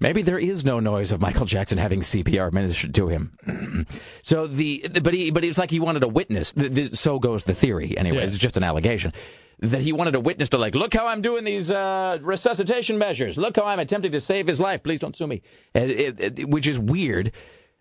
[0.00, 3.36] maybe there is no noise of Michael Jackson having CPR administered to him.
[4.22, 6.52] so the but he but it's like he wanted a witness.
[6.52, 7.98] This- So goes the theory.
[7.98, 8.24] Anyway, Yeah.
[8.24, 9.12] it's just an allegation
[9.60, 13.36] that he wanted a witness to like look how I'm doing these uh, resuscitation measures.
[13.36, 14.82] Look how I'm attempting to save his life.
[14.82, 15.42] Please don't sue me.
[15.74, 17.32] And it- it- which is weird.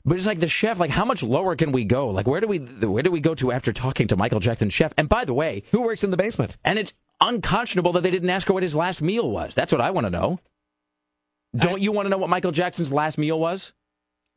[0.06, 0.80] But it's like the chef.
[0.80, 2.10] Like, how much lower can we go?
[2.10, 4.94] Like, where do we where do we go to after talking to Michael Jackson's chef?
[4.98, 6.58] And by the way, who works in the basement?
[6.64, 9.56] And it's unconscionable that they didn't ask her what his last meal was.
[9.56, 10.40] That's what I want to know.
[11.56, 13.74] Don't you want to know what Michael Jackson's last meal was?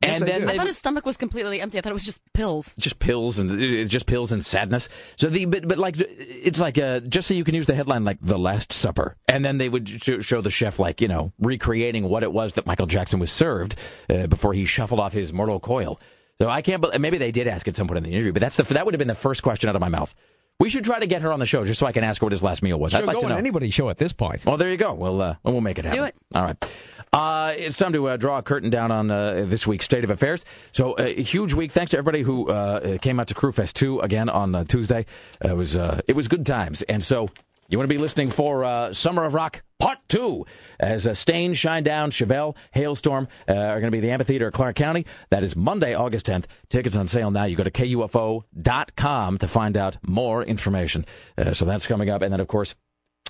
[0.01, 1.77] And then I they, thought his stomach was completely empty.
[1.77, 2.75] I thought it was just pills.
[2.77, 4.89] just pills and uh, just pills and sadness.
[5.15, 8.05] So the but, but like it's like uh, just so you can use the headline
[8.05, 12.03] like the Last Supper, and then they would show the chef like you know recreating
[12.09, 13.75] what it was that Michael Jackson was served
[14.09, 15.99] uh, before he shuffled off his mortal coil.
[16.39, 16.81] So I can't.
[16.81, 18.85] bel maybe they did ask at some point in the interview, but that's the that
[18.85, 20.13] would have been the first question out of my mouth.
[20.59, 22.25] We should try to get her on the show just so I can ask her
[22.25, 22.91] what his last meal was.
[22.91, 23.37] She'll I'd like go to on know.
[23.37, 24.43] anybody's show at this point.
[24.43, 24.93] Well, there you go.
[24.93, 26.13] We'll uh, we'll make it Let's happen.
[26.13, 26.37] do it.
[26.37, 26.71] All right.
[27.13, 30.09] Uh, it's time to uh, draw a curtain down on uh, this week's state of
[30.09, 30.45] affairs.
[30.71, 31.71] So, uh, a huge week.
[31.71, 35.05] Thanks to everybody who uh, came out to Crewfest 2 again on uh, Tuesday.
[35.43, 36.81] Uh, it was uh, it was good times.
[36.83, 37.29] And so,
[37.69, 40.45] you want to be listening for uh, Summer of Rock Part 2
[40.79, 44.53] as uh, Staind, Shine Down, Chevelle, Halestorm uh, are going to be the amphitheater at
[44.53, 45.05] Clark County.
[45.31, 46.45] That is Monday, August 10th.
[46.69, 47.43] Tickets on sale now.
[47.43, 51.05] You go to KUFO.com to find out more information.
[51.37, 52.21] Uh, so that's coming up.
[52.21, 52.73] And then, of course,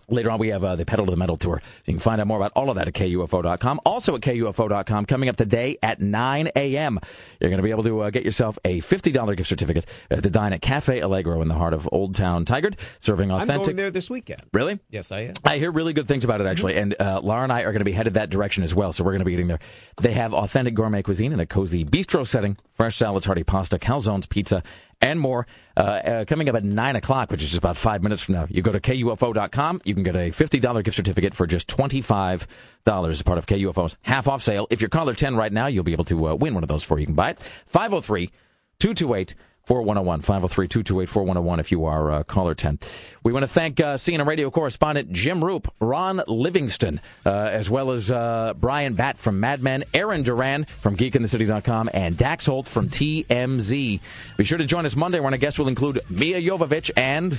[0.10, 1.62] Later on, we have uh, the Pedal to the Metal tour.
[1.86, 3.82] You can find out more about all of that at KUFO.com.
[3.86, 7.00] Also at KUFO.com, coming up today at 9 a.m.,
[7.40, 10.30] you're going to be able to uh, get yourself a $50 gift certificate at the
[10.30, 13.56] dine at Cafe Allegro in the heart of Old Town Tigard, serving authentic.
[13.56, 14.42] I'm going there this weekend.
[14.54, 14.80] Really?
[14.90, 15.34] Yes, I am.
[15.44, 16.76] I hear really good things about it, actually.
[16.76, 18.94] And uh, Laura and I are going to be headed that direction as well.
[18.94, 19.60] So we're going to be getting there.
[20.02, 24.30] They have authentic gourmet cuisine in a cozy bistro setting, fresh salads, hearty pasta, calzones,
[24.30, 24.64] pizza,
[25.02, 25.48] and more.
[25.76, 28.48] Uh, uh, coming up at 9 o'clock, which is just about five minutes from now.
[28.50, 29.82] You go to KUFO.com.
[29.86, 32.48] You can get a $50 gift certificate for just $25
[32.88, 34.68] as part of KUFO's half off sale.
[34.70, 36.84] If you're caller 10 right now, you'll be able to uh, win one of those
[36.84, 37.40] before you can buy it.
[37.68, 38.32] 503
[38.80, 39.36] 228
[39.68, 42.80] 4101 503 228 4101 if you are uh, caller 10.
[43.22, 47.92] We want to thank uh, CNN radio correspondent Jim Roope, Ron Livingston, uh, as well
[47.92, 52.88] as uh, Bryan Batt from Mad Men, Aaron Duran from geekinthecity.com, and Dax Holt from
[52.88, 54.00] TMZ.
[54.38, 57.38] Be sure to join us Monday when our guests will include Milla Jovovich and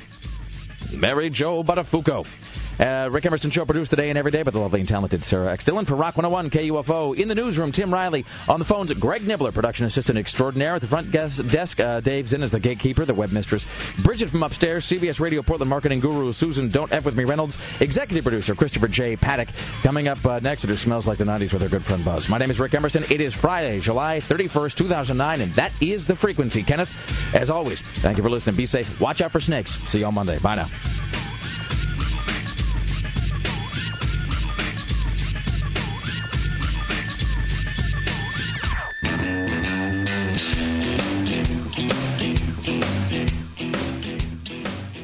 [0.93, 2.27] Mary Jo Buttafuoco.
[2.79, 5.53] Uh, Rick Emerson Show produced today and every day by the lovely and talented Sarah
[5.53, 5.65] X.
[5.65, 7.17] Dillon for Rock 101 KUFO.
[7.17, 8.25] In the newsroom, Tim Riley.
[8.49, 10.77] On the phones, Greg Nibler, production assistant extraordinaire.
[10.77, 13.67] At the front desk, uh, Dave Zinn is the gatekeeper, the web mistress.
[14.03, 17.59] Bridget from upstairs, CBS Radio Portland marketing guru Susan Don't F With Me Reynolds.
[17.81, 19.17] Executive producer Christopher J.
[19.17, 19.49] Paddock.
[19.83, 22.29] Coming up uh, next, it smells like the 90s with our good friend Buzz.
[22.29, 23.05] My name is Rick Emerson.
[23.11, 26.63] It is Friday, July 31st, 2009, and that is the frequency.
[26.63, 26.91] Kenneth,
[27.35, 28.57] as always, thank you for listening.
[28.57, 29.01] Be safe.
[29.01, 29.79] Watch out for snakes.
[29.89, 30.39] See you on Monday.
[30.39, 30.69] Bye now.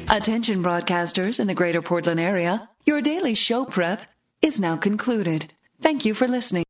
[0.07, 2.69] Attention broadcasters in the greater Portland area.
[2.85, 4.01] Your daily show prep
[4.39, 5.51] is now concluded.
[5.81, 6.63] Thank you for listening.